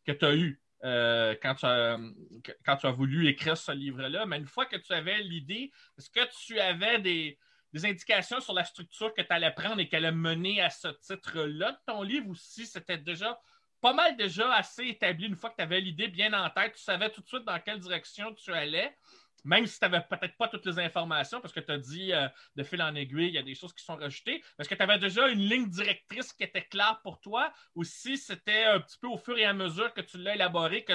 que 0.05 0.11
tu 0.11 0.25
as 0.25 0.35
eue 0.35 0.61
euh, 0.83 1.35
quand, 1.41 1.55
tu 1.55 1.65
as, 1.65 2.91
voulu 2.91 3.27
écrire 3.27 3.55
ce 3.55 3.71
livre-là. 3.71 4.25
Mais 4.25 4.37
une 4.37 4.47
fois 4.47 4.65
que 4.65 4.77
tu 4.77 4.93
avais 4.93 5.21
l'idée, 5.21 5.71
est-ce 5.97 6.09
que 6.09 6.27
tu 6.45 6.59
avais 6.59 6.99
des, 6.99 7.37
indications 7.83 8.39
sur 8.39 8.53
la 8.53 8.63
structure 8.63 9.13
que 9.13 9.21
tu 9.21 9.31
allais 9.31 9.51
prendre 9.51 9.79
et 9.79 9.87
qu'elle 9.87 10.05
allait 10.05 10.15
mener 10.15 10.61
à 10.61 10.69
ce 10.71 10.87
titre-là 10.87 11.71
de 11.71 11.77
ton 11.85 12.01
livre 12.01 12.27
ou 12.27 12.35
si 12.35 12.65
c'était 12.65 12.97
déjà 12.97 13.39
pas 13.83 13.93
mal 13.93 14.15
déjà 14.15 14.53
assez 14.53 14.85
établi 14.85 15.27
une 15.27 15.35
fois 15.35 15.49
que 15.49 15.57
tu 15.57 15.61
avais 15.61 15.81
l'idée 15.81 16.07
bien 16.07 16.31
en 16.31 16.49
tête. 16.49 16.75
Tu 16.75 16.81
savais 16.81 17.09
tout 17.09 17.19
de 17.19 17.27
suite 17.27 17.43
dans 17.43 17.59
quelle 17.59 17.79
direction 17.79 18.33
tu 18.33 18.53
allais, 18.53 18.95
même 19.43 19.67
si 19.67 19.77
tu 19.77 19.83
n'avais 19.83 19.99
peut-être 20.09 20.37
pas 20.37 20.47
toutes 20.47 20.65
les 20.65 20.79
informations, 20.79 21.41
parce 21.41 21.53
que 21.53 21.59
tu 21.59 21.69
as 21.69 21.77
dit 21.77 22.13
euh, 22.13 22.29
de 22.55 22.63
fil 22.63 22.81
en 22.81 22.95
aiguille, 22.95 23.27
il 23.27 23.33
y 23.33 23.37
a 23.37 23.43
des 23.43 23.55
choses 23.55 23.73
qui 23.73 23.83
sont 23.83 23.97
rajoutées. 23.97 24.41
Est-ce 24.57 24.69
que 24.69 24.75
tu 24.75 24.81
avais 24.81 24.99
déjà 24.99 25.27
une 25.27 25.41
ligne 25.41 25.69
directrice 25.69 26.31
qui 26.31 26.43
était 26.43 26.63
claire 26.63 27.01
pour 27.03 27.19
toi, 27.19 27.51
ou 27.75 27.83
si 27.83 28.17
c'était 28.17 28.63
un 28.63 28.79
petit 28.79 28.97
peu 28.97 29.07
au 29.07 29.17
fur 29.17 29.37
et 29.37 29.43
à 29.43 29.51
mesure 29.51 29.93
que 29.93 29.99
tu 29.99 30.17
l'as 30.17 30.35
élaboré, 30.35 30.85
que 30.85 30.93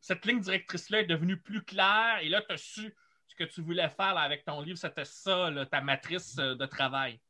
cette 0.00 0.24
ligne 0.24 0.40
directrice-là 0.40 1.00
est 1.00 1.06
devenue 1.06 1.40
plus 1.40 1.64
claire, 1.64 2.20
et 2.22 2.28
là, 2.28 2.40
tu 2.40 2.52
as 2.52 2.56
su 2.56 2.94
ce 3.26 3.34
que 3.34 3.44
tu 3.44 3.62
voulais 3.62 3.88
faire 3.88 4.16
avec 4.16 4.44
ton 4.44 4.60
livre, 4.60 4.78
c'était 4.78 5.04
ça, 5.04 5.50
ta 5.68 5.80
matrice 5.80 6.38
euh, 6.38 6.54
de 6.54 6.66
travail? 6.66 7.20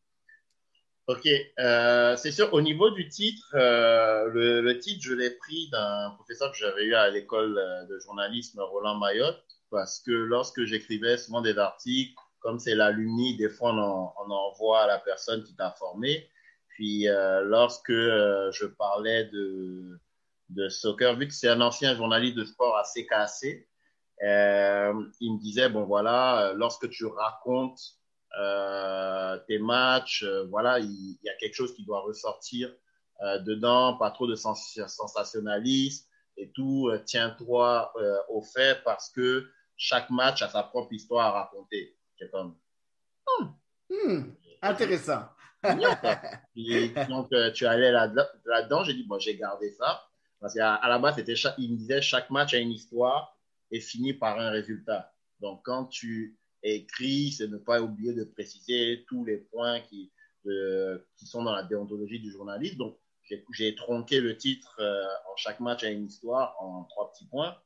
Ok, 1.09 1.27
euh, 1.59 2.17
c'est 2.17 2.31
sûr, 2.31 2.53
au 2.53 2.61
niveau 2.61 2.91
du 2.91 3.09
titre, 3.09 3.55
euh, 3.55 4.29
le, 4.29 4.79
titre, 4.79 5.03
je 5.03 5.15
l'ai 5.15 5.31
pris 5.31 5.71
d'un 5.71 6.11
professeur 6.17 6.53
que 6.53 6.59
j'avais 6.59 6.85
eu 6.85 6.95
à 6.95 7.09
l'école 7.09 7.57
euh, 7.57 7.87
de 7.87 7.99
journalisme, 7.99 8.61
Roland 8.61 8.99
Mayotte, 8.99 9.43
parce 9.71 10.01
que 10.01 10.11
lorsque 10.11 10.65
j'écrivais 10.65 11.17
souvent 11.17 11.41
des 11.41 11.57
articles, 11.57 12.15
comme 12.41 12.59
c'est 12.59 12.75
l'alumni, 12.75 13.39
des 13.39 13.49
fois 13.49 13.73
on, 13.73 14.31
envoie 14.31 14.83
à 14.83 14.87
la 14.87 14.99
personne 14.99 15.45
qui 15.45 15.57
t'a 15.57 15.71
formé. 15.79 16.29
Puis 16.69 17.07
lorsque 17.07 17.91
je 17.91 18.67
parlais 18.67 19.25
de, 19.25 19.99
de 20.51 20.69
soccer, 20.69 21.17
vu 21.17 21.27
que 21.27 21.35
c'est 21.35 21.49
un 21.49 21.63
ancien 21.63 21.97
journaliste 21.97 22.37
de 22.37 22.45
sport 22.45 22.77
assez 22.77 23.07
cassé, 23.07 23.67
il 24.21 24.27
me 24.27 25.41
disait, 25.41 25.71
bon 25.71 25.85
voilà, 25.85 26.53
lorsque 26.55 26.89
tu 26.91 27.07
racontes 27.07 27.99
euh, 28.37 29.39
tes 29.47 29.59
matchs, 29.59 30.23
euh, 30.23 30.45
voilà, 30.47 30.79
il, 30.79 31.19
y 31.23 31.29
a 31.29 31.35
quelque 31.35 31.55
chose 31.55 31.75
qui 31.75 31.85
doit 31.85 32.01
ressortir 32.01 32.73
euh, 33.23 33.39
dedans, 33.39 33.97
pas 33.97 34.11
trop 34.11 34.27
de 34.27 34.35
sensationnalisme 34.35 36.07
et 36.37 36.51
tout. 36.53 36.91
Tiens-toi 37.07 37.93
au 38.29 38.43
fait 38.43 38.83
parce 38.85 39.11
que 39.11 39.49
chaque 39.77 40.11
match 40.11 40.43
a 40.43 40.49
sa 40.49 40.63
propre 40.63 40.93
histoire 40.93 41.35
à 41.35 41.43
raconter. 41.43 41.97
C'est 42.19 42.31
comme. 42.31 42.57
Hmm. 43.27 43.47
Hmm. 43.91 44.23
intéressant. 44.63 45.23
donc, 47.09 47.29
tu 47.55 47.67
allais 47.67 47.91
là-dedans. 47.91 48.85
j'ai 48.85 48.95
dit, 48.95 49.05
bon, 49.05 49.19
j'ai 49.19 49.37
gardé 49.37 49.73
ça. 49.73 50.05
Parce 50.41 50.55
qu'à 50.55 50.81
la 50.87 50.99
base, 51.01 51.17
c'était 51.17 51.35
il 51.59 51.73
me 51.73 51.77
disait, 51.77 52.01
chaque 52.01 52.31
match 52.31 52.55
a 52.55 52.59
une 52.59 52.71
histoire 52.71 53.37
et 53.73 53.81
finit 53.81 54.15
par 54.15 54.39
un 54.39 54.51
résultat. 54.51 55.13
Donc, 55.41 55.63
quand 55.65 55.87
tu 55.87 56.39
écrit, 56.63 57.33
c'est 57.33 57.49
ne 57.49 57.59
pas 57.59 57.81
oublier 57.81 58.13
de 58.15 58.25
préciser 58.25 59.05
tous 59.09 59.25
les 59.25 59.39
points 59.39 59.81
qui, 59.81 60.11
qui 61.17 61.27
sont 61.27 61.43
dans 61.43 61.53
la 61.53 61.63
déontologie 61.63 62.21
du 62.21 62.31
journaliste. 62.31 62.77
Donc, 62.77 62.99
j'ai 63.53 63.75
tronqué 63.75 64.21
le 64.21 64.37
titre 64.37 64.77
euh, 64.81 65.05
en 65.31 65.37
chaque 65.37 65.61
match 65.61 65.85
à 65.85 65.91
une 65.91 66.07
histoire 66.07 66.57
en 66.61 66.85
trois 66.85 67.13
petits 67.13 67.27
points. 67.27 67.57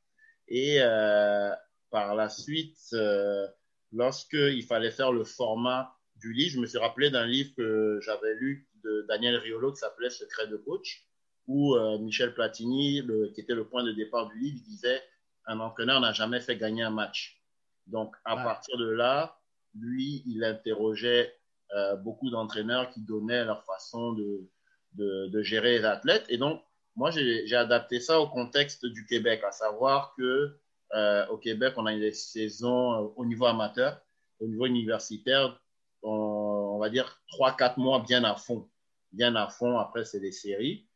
Et 0.49 0.79
euh, 0.81 1.51
par 1.91 2.15
la 2.15 2.29
suite, 2.29 2.79
euh, 2.95 3.47
lorsqu'il 3.93 4.65
fallait 4.65 4.91
faire 4.91 5.13
le 5.13 5.25
format 5.25 5.95
du 6.17 6.33
livre, 6.33 6.55
je 6.55 6.61
me 6.61 6.67
suis 6.67 6.79
rappelé 6.79 7.11
d'un 7.11 7.27
livre 7.27 7.53
que 7.57 8.01
j'avais 8.03 8.35
lu 8.35 8.69
de 8.85 9.05
Daniel 9.09 9.37
Riolo 9.37 9.73
qui 9.73 9.79
s'appelait 9.79 10.11
Secret 10.11 10.49
de 10.49 10.57
coach, 10.57 11.07
où 11.47 11.77
Michel 12.01 12.35
Platini, 12.35 13.03
qui 13.35 13.41
était 13.41 13.55
le 13.55 13.67
point 13.67 13.83
de 13.85 13.93
départ 13.93 14.29
du 14.29 14.39
livre, 14.39 14.61
disait 14.65 15.01
un 15.47 15.59
entraîneur 15.59 16.01
n'a 16.01 16.13
jamais 16.13 16.41
fait 16.41 16.57
gagner 16.57 16.83
un 16.83 16.91
match. 16.91 17.42
Donc, 17.87 18.15
à 18.25 18.37
partir 18.37 18.77
de 18.79 18.89
là, 18.89 19.37
lui, 19.75 20.23
il 20.27 20.45
interrogeait 20.45 21.35
euh, 21.75 21.97
beaucoup 21.97 22.31
d'entraîneurs 22.31 22.91
qui 22.91 23.01
donnaient 23.01 23.45
leur 23.45 23.65
façon 23.65 24.13
de, 24.13 24.49
de, 24.95 25.43
gérer 25.43 25.79
les 25.79 25.85
athlètes. 25.85 26.27
Et 26.29 26.37
donc, 26.37 26.63
moi, 26.97 27.11
j'ai 27.11 27.57
adapté 27.57 27.99
ça 27.99 28.21
au 28.21 28.29
contexte 28.29 28.85
du 28.85 29.07
Québec, 29.07 29.43
à 29.43 29.53
savoir 29.53 30.15
que 30.17 30.59
euh, 30.95 31.27
au 31.29 31.39
Québec, 31.39 31.73
on 31.79 31.87
a 31.87 31.95
des 31.95 32.13
saisons 32.13 32.93
euh, 32.93 33.09
au 33.17 33.25
niveau 33.25 33.47
amateur, 33.47 34.03
au 34.41 34.47
niveau 34.47 34.67
universitaire, 34.67 35.59
on, 36.03 36.79
va 36.79 36.91
dire 36.91 37.23
3-4 37.39 37.81
mois 37.81 38.01
bien 38.01 38.25
à 38.25 38.35
fond. 38.35 38.69
Bien 39.13 39.35
à 39.37 39.49
fond, 39.49 39.79
après, 39.79 40.05
c'est 40.05 40.21
des 40.21 40.33
séries. 40.33 40.87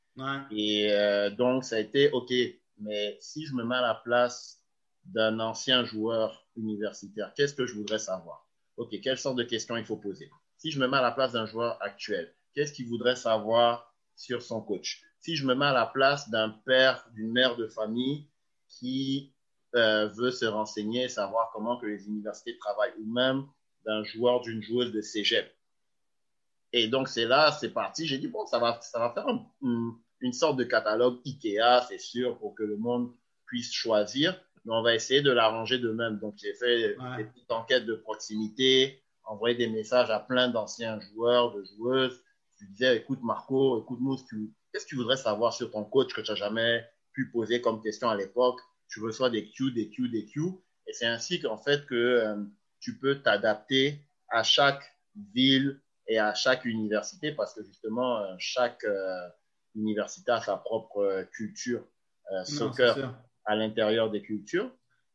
Et 0.50 0.90
donc, 1.37 1.64
ça 1.64 1.76
a 1.76 1.78
été 1.78 2.11
OK, 2.11 2.33
mais 2.78 3.16
si 3.21 3.45
je 3.47 3.55
me 3.55 3.62
mets 3.64 3.76
à 3.76 3.83
la 3.83 3.95
place 3.95 4.62
d'un 5.05 5.38
ancien 5.38 5.85
joueur 5.85 6.45
universitaire, 6.56 7.32
qu'est-ce 7.34 7.54
que 7.54 7.66
je 7.66 7.75
voudrais 7.75 7.98
savoir? 7.98 8.46
Ok, 8.76 9.00
quelle 9.02 9.18
sorte 9.18 9.36
de 9.36 9.42
questions 9.42 9.76
il 9.76 9.84
faut 9.84 9.96
poser? 9.96 10.30
Si 10.58 10.70
je 10.70 10.78
me 10.78 10.86
mets 10.86 10.96
à 10.96 11.02
la 11.02 11.12
place 11.12 11.32
d'un 11.32 11.46
joueur 11.46 11.78
actuel, 11.82 12.34
qu'est-ce 12.54 12.72
qu'il 12.72 12.88
voudrait 12.88 13.16
savoir 13.16 13.94
sur 14.14 14.42
son 14.42 14.60
coach? 14.60 15.02
Si 15.20 15.36
je 15.36 15.46
me 15.46 15.54
mets 15.54 15.66
à 15.66 15.72
la 15.72 15.86
place 15.86 16.30
d'un 16.30 16.50
père, 16.50 17.08
d'une 17.14 17.32
mère 17.32 17.56
de 17.56 17.66
famille 17.66 18.28
qui 18.68 19.32
euh, 19.75 20.08
veut 20.08 20.30
se 20.30 20.46
renseigner, 20.46 21.08
savoir 21.08 21.50
comment 21.52 21.78
que 21.78 21.86
les 21.86 22.06
universités 22.06 22.56
travaillent, 22.58 22.94
ou 22.98 23.12
même 23.12 23.46
d'un 23.84 24.04
joueur, 24.04 24.40
d'une 24.40 24.62
joueuse 24.62 24.92
de 24.92 25.00
cégep. 25.00 25.52
Et 26.72 26.88
donc, 26.88 27.08
c'est 27.08 27.25
là, 27.25 27.52
c'est 27.52 27.70
parti. 27.70 28.06
J'ai 28.06 28.18
dit, 28.18 28.28
bon, 28.28 28.46
ça 28.46 28.58
va, 28.58 28.80
ça 28.82 28.98
va 28.98 29.10
faire 29.10 29.26
une 29.62 30.32
sorte 30.32 30.56
de 30.56 30.64
catalogue 30.64 31.20
IKEA, 31.25 31.84
c'est 31.88 31.98
sûr, 31.98 32.38
pour 32.38 32.54
que 32.54 32.62
le 32.62 32.76
monde 32.76 33.12
puisse 33.46 33.72
choisir 33.72 34.40
mais 34.66 34.75
on 34.75 34.82
va 34.82 34.94
essayer 34.94 35.23
de 35.23 35.30
l'arranger 35.30 35.78
de 35.78 35.90
même. 35.92 36.18
Donc, 36.18 36.35
j'ai 36.38 36.52
fait 36.54 36.96
des 37.16 37.25
petites 37.25 37.50
enquêtes 37.52 37.87
de 37.87 37.94
proximité, 37.94 39.00
envoyé 39.25 39.56
des 39.56 39.68
messages 39.68 40.11
à 40.11 40.18
plein 40.18 40.49
d'anciens 40.49 40.99
joueurs, 41.00 41.54
de 41.54 41.64
joueuses. 41.76 42.20
Je 42.61 42.66
disais, 42.66 42.96
écoute 42.96 43.20
Marco, 43.23 43.80
écoute-nous, 43.82 44.16
qu'est-ce 44.73 44.85
que 44.85 44.88
tu 44.88 44.96
voudrais 44.96 45.16
savoir 45.16 45.52
sur 45.52 45.70
ton 45.70 45.85
coach 45.85 46.12
que 46.12 46.20
tu 46.20 46.30
n'as 46.30 46.37
jamais 46.37 46.85
pu 47.12 47.30
poser 47.30 47.61
comme 47.61 47.80
question 47.80 48.08
à 48.08 48.16
l'époque? 48.16 48.58
Tu 48.88 49.00
reçois 49.00 49.30
des 49.30 49.49
Q, 49.50 49.70
des 49.70 49.88
Q, 49.88 50.08
des 50.08 50.26
Q. 50.26 50.42
Et 50.88 50.92
c'est 50.92 51.06
ainsi 51.06 51.40
qu'en 51.40 51.58
fait 51.58 51.87
que 51.87 51.94
euh, 51.94 52.37
tu 52.80 52.99
peux 52.99 53.20
t'adapter 53.20 54.00
à 54.28 54.42
chaque 54.42 54.82
ville 55.32 55.80
et 56.08 56.18
à 56.18 56.35
chaque 56.35 56.64
université 56.64 57.32
parce 57.32 57.54
que 57.54 57.62
justement, 57.62 58.18
euh, 58.18 58.35
chaque 58.38 58.85
euh, 58.85 59.28
université 59.76 60.32
a 60.32 60.40
sa 60.40 60.56
propre 60.56 61.25
culture 61.32 61.85
soccer 62.44 63.14
à 63.46 63.54
l'intérieur 63.54 64.10
des 64.10 64.22
cultures. 64.22 64.70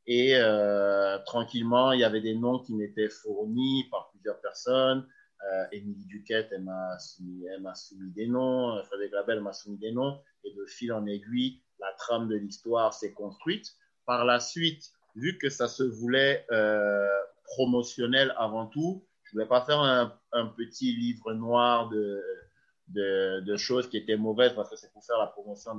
Et 0.07 0.35
euh, 0.35 1.19
tranquillement, 1.25 1.91
il 1.91 1.99
y 1.99 2.03
avait 2.03 2.21
des 2.21 2.35
noms 2.35 2.59
qui 2.59 2.73
m'étaient 2.73 3.09
fournis 3.09 3.87
par 3.91 4.09
plusieurs 4.11 4.39
personnes. 4.41 5.07
Euh, 5.51 5.65
Émilie 5.71 6.05
Duquette, 6.05 6.49
elle 6.51 6.63
m'a 6.63 6.97
soumis, 6.99 7.45
soumis, 7.75 8.11
des 8.11 8.27
noms. 8.27 8.81
Frédéric 8.85 9.13
Labelle 9.13 9.41
m'a 9.41 9.53
soumis 9.53 9.77
des 9.77 9.91
noms. 9.91 10.19
Et 10.43 10.53
de 10.53 10.65
fil 10.65 10.91
en 10.91 11.05
aiguille, 11.05 11.61
la 11.79 11.91
trame 11.97 12.27
de 12.27 12.35
l'histoire 12.35 12.93
s'est 12.93 13.13
construite. 13.13 13.73
Par 14.05 14.25
la 14.25 14.39
suite, 14.39 14.91
vu 15.15 15.37
que 15.37 15.49
ça 15.49 15.67
se 15.67 15.83
voulait 15.83 16.45
euh, 16.51 17.07
promotionnel 17.45 18.33
avant 18.37 18.65
tout, 18.65 19.05
Je 19.23 19.33
voulais 19.33 19.47
pas 19.47 19.63
faire 19.63 19.79
un, 19.79 20.17
un 20.31 20.47
petit 20.47 20.93
livre 20.93 21.33
noir 21.33 21.89
de, 21.89 22.21
de, 22.87 23.57
choses 23.57 23.87
qui 23.89 23.97
étaient 23.97 24.17
mauvaises 24.17 24.53
parce 24.53 24.69
que 24.69 24.75
c'est 24.75 24.91
pour 24.91 25.05
faire 25.05 25.17
la 25.17 25.27
promotion 25.27 25.77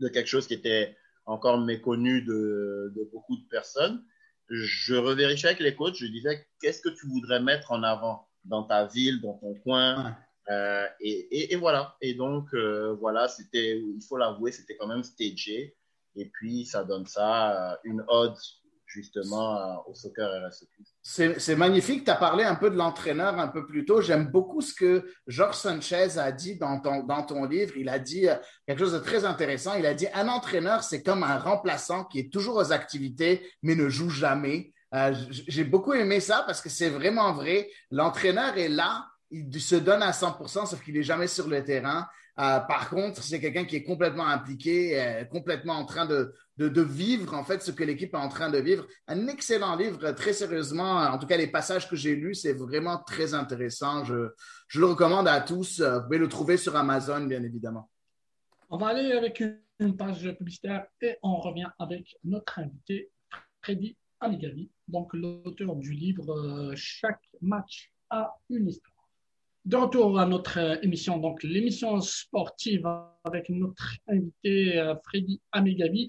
de 0.00 0.08
quelque 0.08 0.26
chose 0.26 0.46
qui 0.46 0.54
était 0.54 0.96
encore 1.26 1.58
méconnu 1.60 2.22
de, 2.22 2.92
de 2.96 3.08
beaucoup 3.12 3.36
de 3.36 3.46
personnes. 3.48 4.04
Je 4.48 4.94
revérifiais 4.94 5.50
avec 5.50 5.60
les 5.60 5.74
coachs, 5.74 5.96
je 5.96 6.06
disais 6.06 6.46
qu'est-ce 6.60 6.80
que 6.80 6.88
tu 6.88 7.06
voudrais 7.08 7.40
mettre 7.40 7.72
en 7.72 7.82
avant 7.82 8.28
dans 8.44 8.62
ta 8.62 8.86
ville, 8.86 9.20
dans 9.20 9.34
ton 9.34 9.54
coin? 9.54 10.16
Euh, 10.48 10.86
et, 11.00 11.52
et, 11.52 11.56
voilà. 11.56 11.96
Et 12.00 12.14
donc, 12.14 12.54
euh, 12.54 12.94
voilà, 13.00 13.26
c'était, 13.26 13.78
il 13.80 14.02
faut 14.08 14.16
l'avouer, 14.16 14.52
c'était 14.52 14.76
quand 14.76 14.86
même 14.86 15.02
stagé. 15.02 15.76
Et 16.14 16.26
puis, 16.26 16.64
ça 16.64 16.84
donne 16.84 17.06
ça, 17.06 17.72
euh, 17.72 17.76
une 17.84 18.04
ode 18.06 18.36
justement 18.86 19.56
euh, 19.56 19.74
au 19.88 19.94
soccer 19.94 20.28
RSEQ. 20.48 20.70
C'est 21.02 21.56
magnifique. 21.56 22.04
Tu 22.04 22.10
as 22.10 22.16
parlé 22.16 22.44
un 22.44 22.54
peu 22.54 22.70
de 22.70 22.76
l'entraîneur 22.76 23.38
un 23.38 23.48
peu 23.48 23.66
plus 23.66 23.84
tôt. 23.84 24.00
J'aime 24.00 24.26
beaucoup 24.26 24.60
ce 24.60 24.74
que 24.74 25.08
Georges 25.26 25.56
Sanchez 25.56 26.18
a 26.18 26.32
dit 26.32 26.56
dans 26.56 26.80
ton, 26.80 27.02
dans 27.02 27.22
ton 27.22 27.44
livre. 27.44 27.76
Il 27.76 27.88
a 27.88 27.98
dit 27.98 28.26
quelque 28.66 28.78
chose 28.78 28.92
de 28.92 28.98
très 28.98 29.24
intéressant. 29.24 29.74
Il 29.74 29.86
a 29.86 29.94
dit 29.94 30.06
un 30.14 30.28
entraîneur, 30.28 30.82
c'est 30.82 31.02
comme 31.02 31.22
un 31.22 31.38
remplaçant 31.38 32.04
qui 32.04 32.20
est 32.20 32.32
toujours 32.32 32.56
aux 32.56 32.72
activités, 32.72 33.46
mais 33.62 33.74
ne 33.74 33.88
joue 33.88 34.10
jamais. 34.10 34.72
J'ai 35.46 35.64
beaucoup 35.64 35.92
aimé 35.92 36.20
ça 36.20 36.44
parce 36.46 36.60
que 36.60 36.68
c'est 36.68 36.88
vraiment 36.88 37.32
vrai. 37.32 37.68
L'entraîneur 37.90 38.56
est 38.56 38.68
là 38.68 39.06
il 39.30 39.60
se 39.60 39.76
donne 39.76 40.02
à 40.02 40.12
100%, 40.12 40.66
sauf 40.66 40.82
qu'il 40.82 40.94
n'est 40.94 41.02
jamais 41.02 41.26
sur 41.26 41.48
le 41.48 41.64
terrain. 41.64 42.06
Euh, 42.38 42.60
par 42.60 42.90
contre, 42.90 43.22
c'est 43.22 43.40
quelqu'un 43.40 43.64
qui 43.64 43.76
est 43.76 43.82
complètement 43.82 44.26
impliqué, 44.26 45.00
euh, 45.00 45.24
complètement 45.24 45.74
en 45.74 45.86
train 45.86 46.06
de, 46.06 46.34
vivre 46.58 47.34
en 47.34 47.44
fait 47.44 47.62
ce 47.62 47.70
que 47.70 47.82
l'équipe 47.82 48.12
est 48.12 48.18
en 48.18 48.28
train 48.28 48.50
de 48.50 48.58
vivre. 48.58 48.86
Un 49.08 49.26
excellent 49.28 49.74
livre, 49.76 50.10
très 50.12 50.32
sérieusement. 50.32 50.96
En 50.96 51.18
tout 51.18 51.26
cas, 51.26 51.36
les 51.36 51.46
passages 51.46 51.88
que 51.88 51.96
j'ai 51.96 52.14
lus, 52.14 52.34
c'est 52.34 52.52
vraiment 52.52 52.98
très 52.98 53.34
intéressant. 53.34 54.04
Je, 54.04 54.32
le 54.74 54.86
recommande 54.86 55.28
à 55.28 55.40
tous. 55.40 55.80
Vous 55.80 56.02
pouvez 56.02 56.18
le 56.18 56.28
trouver 56.28 56.56
sur 56.56 56.76
Amazon, 56.76 57.24
bien 57.24 57.42
évidemment. 57.42 57.90
On 58.68 58.78
va 58.78 58.88
aller 58.88 59.12
avec 59.12 59.42
une, 59.78 59.96
page 59.96 60.28
publicitaire 60.36 60.86
et 61.00 61.16
on 61.22 61.36
revient 61.36 61.68
avec 61.78 62.16
notre 62.24 62.58
invité, 62.58 63.10
Freddy 63.62 63.96
Amigavi, 64.20 64.70
donc 64.88 65.12
l'auteur 65.12 65.76
du 65.76 65.92
livre 65.92 66.30
euh, 66.30 66.72
Chaque 66.74 67.22
match 67.40 67.92
a 68.10 68.34
une 68.48 68.68
histoire. 68.68 68.95
De 69.66 69.74
retour 69.74 70.16
à 70.20 70.26
notre 70.26 70.60
euh, 70.60 70.76
émission, 70.82 71.18
donc 71.18 71.42
l'émission 71.42 72.00
sportive 72.00 72.88
avec 73.24 73.48
notre 73.48 73.96
invité 74.06 74.78
euh, 74.78 74.94
Freddy 75.02 75.40
Amegavi. 75.50 76.06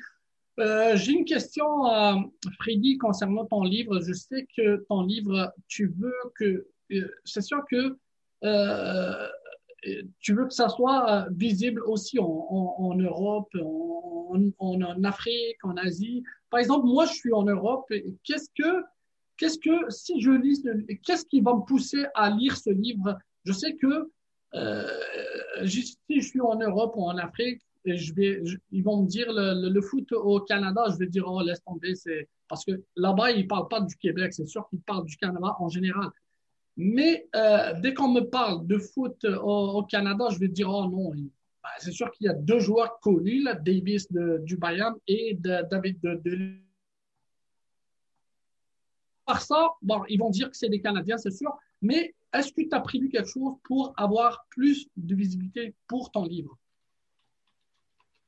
Euh, 0.59 0.95
J'ai 0.95 1.13
une 1.13 1.25
question, 1.25 1.87
euh, 1.87 2.17
Freddy, 2.59 2.99
concernant 2.99 3.45
ton 3.45 3.63
livre. 3.63 3.99
Je 3.99 4.13
sais 4.13 4.45
que 4.55 4.85
ton 4.87 5.01
livre, 5.01 5.51
tu 5.67 5.91
veux 5.97 6.13
que, 6.35 6.67
euh, 6.91 7.11
c'est 7.25 7.41
sûr 7.41 7.63
que 7.67 7.97
euh, 8.43 9.27
tu 10.19 10.35
veux 10.35 10.45
que 10.45 10.53
ça 10.53 10.69
soit 10.69 11.25
visible 11.31 11.81
aussi 11.81 12.19
en 12.19 12.93
Europe, 12.95 13.49
en, 13.59 14.39
en, 14.59 15.03
Afrique, 15.03 15.57
en 15.63 15.77
Asie. 15.77 16.21
Par 16.51 16.59
exemple, 16.59 16.85
moi, 16.85 17.07
je 17.07 17.13
suis 17.13 17.33
en 17.33 17.43
Europe. 17.43 17.91
Qu'est-ce 18.23 18.49
que, 18.55 18.83
qu'est-ce 19.37 19.57
que, 19.57 19.89
si 19.89 20.21
je 20.21 20.29
lis, 20.29 20.63
qu'est-ce 21.03 21.25
qui 21.25 21.41
va 21.41 21.55
me 21.55 21.61
pousser 21.65 22.05
à 22.13 22.29
lire 22.29 22.55
ce 22.55 22.69
livre 22.69 23.17
je 23.47 23.53
sais 23.53 23.75
que 23.75 24.11
euh, 24.55 24.87
si 25.65 25.97
je 26.09 26.27
suis 26.27 26.41
en 26.41 26.55
Europe 26.55 26.93
ou 26.95 27.03
en 27.03 27.17
Afrique, 27.17 27.61
ils 27.85 28.83
vont 28.83 29.03
me 29.03 29.07
dire 29.07 29.27
le, 29.29 29.81
foot 29.81 30.11
au 30.11 30.41
Canada, 30.41 30.85
je 30.91 30.97
vais 30.97 31.07
dire, 31.07 31.23
oh, 31.25 31.41
laisse 31.41 31.63
tomber, 31.63 31.95
c'est 31.95 32.27
parce 32.49 32.65
que 32.65 32.83
là-bas, 32.97 33.31
ils 33.31 33.43
ne 33.43 33.47
parlent 33.47 33.69
pas 33.69 33.79
du 33.79 33.95
Québec, 33.95 34.33
c'est 34.33 34.47
sûr 34.47 34.67
qu'ils 34.69 34.81
parlent 34.81 35.05
du 35.05 35.15
Canada 35.15 35.55
en 35.59 35.69
général. 35.69 36.09
Mais 36.75 37.27
euh, 37.35 37.73
dès 37.81 37.93
qu'on 37.93 38.09
me 38.09 38.21
parle 38.21 38.67
de 38.67 38.77
foot 38.77 39.23
au, 39.23 39.83
Canada, 39.83 40.27
je 40.31 40.39
vais 40.39 40.49
dire, 40.49 40.69
oh 40.69 40.87
non, 40.89 41.11
ben, 41.11 41.29
c'est 41.79 41.91
sûr 41.91 42.11
qu'il 42.11 42.27
y 42.27 42.29
a 42.29 42.33
deux 42.33 42.59
joueurs 42.59 42.99
connus, 42.99 43.41
là, 43.43 43.55
Davis 43.55 44.07
du 44.11 44.57
Bayern 44.57 44.95
et 45.07 45.37
David 45.39 45.99
de, 46.01 46.21
de... 46.23 46.51
Par 49.25 49.41
ça, 49.41 49.69
bon, 49.81 50.03
ils 50.09 50.19
vont 50.19 50.29
dire 50.29 50.49
que 50.49 50.57
c'est 50.57 50.69
des 50.69 50.81
Canadiens, 50.81 51.17
c'est 51.17 51.31
sûr, 51.31 51.57
mais 51.81 52.13
est-ce 52.33 52.51
que 52.51 52.61
tu 52.61 52.73
as 52.75 52.81
prévu 52.81 53.09
quelque 53.09 53.29
chose 53.29 53.55
pour 53.63 53.93
avoir 53.97 54.45
plus 54.49 54.87
de 54.95 55.15
visibilité 55.15 55.75
pour 55.87 56.11
ton 56.11 56.25
livre? 56.25 56.57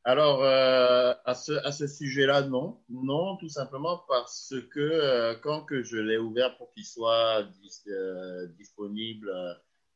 Alors, 0.05 0.43
euh, 0.43 1.13
à 1.25 1.35
ce, 1.35 1.87
sujet-là, 1.87 2.43
non. 2.43 2.79
Non, 2.89 3.35
tout 3.37 3.49
simplement 3.49 4.01
parce 4.07 4.55
que 4.71 4.79
euh, 4.79 5.35
quand 5.35 5.63
que 5.65 5.83
je 5.83 5.97
l'ai 5.97 6.17
ouvert 6.17 6.57
pour 6.57 6.71
qu'il 6.71 6.85
soit 6.85 7.45
euh, 7.87 8.47
disponible 8.57 9.31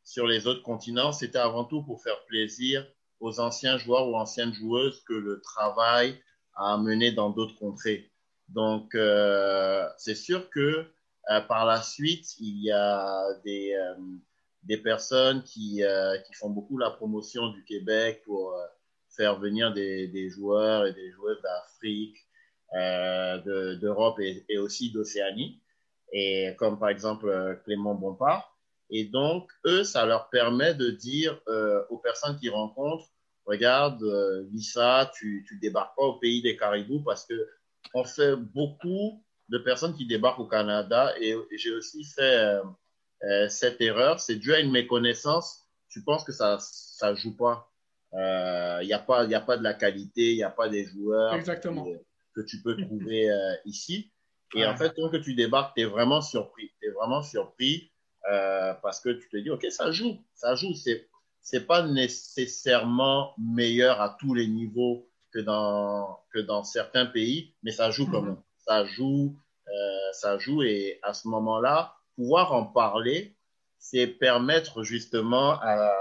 sur 0.03 0.27
les 0.27 0.45
autres 0.45 0.61
continents, 0.61 1.13
c'était 1.13 1.39
avant 1.39 1.63
tout 1.63 1.83
pour 1.83 2.03
faire 2.03 2.25
plaisir 2.25 2.85
aux 3.21 3.39
anciens 3.39 3.77
joueurs 3.77 4.09
ou 4.09 4.15
anciennes 4.15 4.53
joueuses 4.53 5.01
que 5.07 5.13
le 5.13 5.41
travail 5.41 6.21
a 6.55 6.77
mené 6.77 7.13
dans 7.13 7.29
d'autres 7.29 7.57
contrées. 7.57 8.11
Donc, 8.49 8.95
c'est 9.97 10.15
sûr 10.15 10.49
que 10.49 10.85
par 11.47 11.65
la 11.65 11.81
suite, 11.81 12.35
il 12.39 12.63
y 12.63 12.71
a 12.71 13.33
des, 13.45 13.73
euh, 13.73 13.95
des 14.63 14.77
personnes 14.77 15.43
qui, 15.43 15.83
euh, 15.83 16.17
qui 16.19 16.33
font 16.33 16.49
beaucoup 16.49 16.77
la 16.77 16.91
promotion 16.91 17.47
du 17.49 17.63
Québec 17.63 18.21
pour 18.25 18.55
faire 19.09 19.39
venir 19.39 19.73
des, 19.73 20.07
des 20.07 20.29
joueurs 20.29 20.85
et 20.85 20.93
des 20.93 21.11
joueuses 21.11 21.41
d'Afrique, 21.41 22.17
d'Europe 22.73 24.19
et, 24.19 24.57
aussi 24.57 24.91
d'Océanie, 24.91 25.61
et 26.11 26.55
comme 26.57 26.79
par 26.79 26.89
exemple 26.89 27.61
Clément 27.63 27.93
Bompard. 27.93 28.57
Et 28.89 29.05
donc, 29.05 29.51
eux, 29.65 29.83
ça 29.83 30.07
leur 30.07 30.29
permet 30.29 30.73
de 30.73 30.89
dire 30.89 31.39
aux 31.91 31.99
personnes 31.99 32.39
qui 32.39 32.49
rencontrent, 32.49 33.07
regarde, 33.45 34.01
Lisa, 34.51 35.11
tu, 35.15 35.45
tu 35.47 35.59
débarques 35.59 35.95
pas 35.95 36.03
au 36.03 36.13
pays 36.17 36.41
des 36.41 36.57
caribous 36.57 37.03
parce 37.03 37.25
que 37.25 37.47
on 37.93 38.03
fait 38.03 38.35
beaucoup 38.35 39.23
de 39.49 39.57
personnes 39.57 39.95
qui 39.95 40.05
débarquent 40.05 40.39
au 40.39 40.47
Canada 40.47 41.13
et, 41.19 41.35
j'ai 41.55 41.71
aussi 41.71 42.03
fait 42.03 42.37
euh, 42.37 42.63
euh, 43.23 43.49
cette 43.49 43.81
erreur. 43.81 44.19
C'est 44.19 44.35
dû 44.35 44.53
à 44.53 44.59
une 44.59 44.71
méconnaissance. 44.71 45.67
Tu 45.89 46.03
penses 46.03 46.23
que 46.23 46.31
ça 46.31 46.57
ça 46.59 47.13
joue 47.13 47.35
pas? 47.35 47.69
Il 48.13 48.19
euh, 48.19 48.83
n'y 48.83 48.93
a 48.93 48.99
pas 48.99 49.25
il 49.25 49.31
y 49.31 49.35
a 49.35 49.41
pas 49.41 49.57
de 49.57 49.63
la 49.63 49.73
qualité, 49.73 50.31
il 50.31 50.37
n'y 50.37 50.43
a 50.43 50.49
pas 50.49 50.69
des 50.69 50.85
joueurs 50.85 51.33
Exactement. 51.33 51.85
Que, 52.35 52.41
tu 52.41 52.61
peux 52.63 52.75
trouver 52.75 53.29
ici. 53.65 54.11
Et 54.55 54.65
en 54.65 54.75
fait, 54.75 54.93
quand 54.95 55.09
tu 55.21 55.35
débarques, 55.35 55.75
tu 55.75 55.83
es 55.83 55.85
vraiment 55.85 56.21
surpris. 56.21 56.71
Tu 56.81 56.87
es 56.87 56.91
vraiment 56.91 57.21
surpris 57.21 57.91
parce 58.23 59.01
que 59.01 59.09
tu 59.09 59.29
te 59.29 59.37
dis, 59.37 59.51
OK, 59.51 59.65
ça 59.69 59.91
joue. 59.91 60.17
Ça 60.33 60.55
joue. 60.55 60.73
C'est 60.73 61.07
c'est 61.43 61.67
pas 61.67 61.85
nécessairement 61.85 63.35
meilleur 63.37 64.01
à 64.01 64.15
tous 64.17 64.33
les 64.33 64.47
niveaux 64.47 65.09
que 65.31 65.39
dans, 65.39 66.19
que 66.33 66.39
dans 66.39 66.63
certains 66.63 67.05
pays, 67.05 67.53
mais 67.63 67.71
ça 67.71 67.91
joue 67.91 68.09
quand 68.09 68.21
mm-hmm. 68.21 68.27
même 68.27 68.43
ça 68.65 68.85
joue, 68.85 69.35
euh, 69.67 70.11
ça 70.13 70.37
joue 70.37 70.63
et 70.63 70.99
à 71.03 71.13
ce 71.13 71.27
moment-là, 71.27 71.95
pouvoir 72.15 72.53
en 72.53 72.65
parler, 72.65 73.35
c'est 73.77 74.07
permettre 74.07 74.83
justement 74.83 75.59
à, 75.61 75.93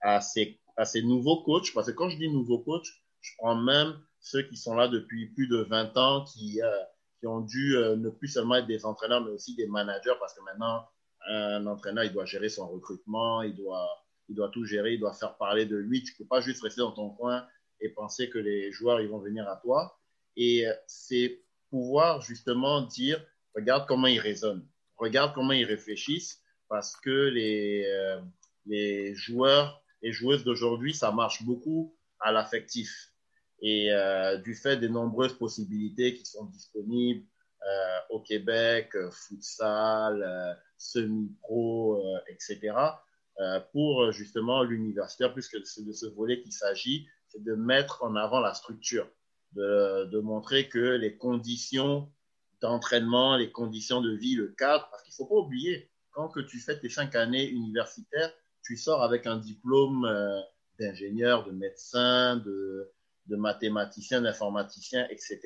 à, 0.00 0.20
ces, 0.20 0.60
à 0.76 0.84
ces 0.84 1.02
nouveaux 1.02 1.42
coachs, 1.42 1.72
parce 1.74 1.88
que 1.88 1.92
quand 1.92 2.08
je 2.08 2.16
dis 2.16 2.28
nouveaux 2.28 2.60
coachs, 2.60 2.86
je 3.20 3.32
prends 3.38 3.56
même 3.56 3.98
ceux 4.20 4.42
qui 4.42 4.56
sont 4.56 4.74
là 4.74 4.88
depuis 4.88 5.26
plus 5.28 5.48
de 5.48 5.58
20 5.58 5.96
ans, 5.96 6.24
qui, 6.24 6.62
euh, 6.62 6.82
qui 7.20 7.26
ont 7.26 7.40
dû 7.40 7.76
euh, 7.76 7.96
ne 7.96 8.08
plus 8.08 8.28
seulement 8.28 8.56
être 8.56 8.66
des 8.66 8.86
entraîneurs, 8.86 9.22
mais 9.22 9.30
aussi 9.30 9.54
des 9.54 9.66
managers, 9.66 10.14
parce 10.18 10.34
que 10.34 10.42
maintenant, 10.42 10.86
un 11.26 11.66
entraîneur, 11.66 12.04
il 12.04 12.12
doit 12.12 12.26
gérer 12.26 12.48
son 12.48 12.68
recrutement, 12.68 13.42
il 13.42 13.54
doit, 13.54 13.88
il 14.28 14.34
doit 14.34 14.50
tout 14.50 14.64
gérer, 14.64 14.94
il 14.94 15.00
doit 15.00 15.14
faire 15.14 15.36
parler 15.36 15.64
de 15.64 15.76
lui. 15.76 16.02
Tu 16.02 16.14
peux 16.16 16.26
pas 16.26 16.40
juste 16.40 16.62
rester 16.62 16.82
dans 16.82 16.92
ton 16.92 17.10
coin 17.10 17.46
et 17.80 17.88
penser 17.88 18.28
que 18.28 18.38
les 18.38 18.72
joueurs, 18.72 19.00
ils 19.00 19.08
vont 19.08 19.20
venir 19.20 19.48
à 19.48 19.56
toi. 19.56 19.98
Et 20.36 20.66
c'est 20.86 21.43
pouvoir 21.74 22.20
justement 22.20 22.82
dire, 22.82 23.20
regarde 23.56 23.84
comment 23.88 24.06
ils 24.06 24.20
raisonnent, 24.20 24.64
regarde 24.96 25.34
comment 25.34 25.50
ils 25.50 25.64
réfléchissent, 25.64 26.40
parce 26.68 26.94
que 26.94 27.28
les, 27.30 27.84
euh, 27.84 28.20
les 28.64 29.16
joueurs 29.16 29.82
et 30.00 30.12
joueuses 30.12 30.44
d'aujourd'hui, 30.44 30.94
ça 30.94 31.10
marche 31.10 31.42
beaucoup 31.42 31.92
à 32.20 32.30
l'affectif. 32.30 33.10
Et 33.60 33.92
euh, 33.92 34.36
du 34.36 34.54
fait 34.54 34.76
des 34.76 34.88
nombreuses 34.88 35.36
possibilités 35.36 36.14
qui 36.14 36.24
sont 36.24 36.44
disponibles 36.44 37.26
euh, 37.66 37.98
au 38.10 38.20
Québec, 38.20 38.92
futsal, 39.10 40.56
semi-pro, 40.78 42.06
etc., 42.28 42.72
pour 43.72 44.12
justement 44.12 44.62
l'universitaire, 44.62 45.32
puisque 45.32 45.58
c'est 45.66 45.84
de 45.84 45.92
ce 45.92 46.06
volet 46.06 46.40
qu'il 46.40 46.52
s'agit, 46.52 47.08
c'est 47.26 47.42
de 47.42 47.54
mettre 47.56 48.04
en 48.04 48.14
avant 48.14 48.38
la 48.38 48.54
structure 48.54 49.10
de, 49.54 50.20
montrer 50.20 50.68
que 50.68 50.96
les 50.96 51.16
conditions 51.16 52.10
d'entraînement, 52.60 53.36
les 53.36 53.52
conditions 53.52 54.00
de 54.00 54.12
vie, 54.12 54.34
le 54.34 54.48
cadre, 54.48 54.88
parce 54.90 55.02
qu'il 55.02 55.12
ne 55.12 55.16
faut 55.16 55.26
pas 55.26 55.40
oublier, 55.40 55.90
quand 56.12 56.28
que 56.28 56.40
tu 56.40 56.58
fais 56.58 56.78
tes 56.78 56.88
cinq 56.88 57.14
années 57.14 57.48
universitaires, 57.48 58.32
tu 58.62 58.76
sors 58.76 59.02
avec 59.02 59.26
un 59.26 59.36
diplôme 59.36 60.04
euh, 60.06 60.40
d'ingénieur, 60.78 61.44
de 61.44 61.52
médecin, 61.52 62.36
de, 62.36 62.90
de 63.26 63.36
mathématicien, 63.36 64.22
d'informaticien, 64.22 65.06
etc. 65.10 65.40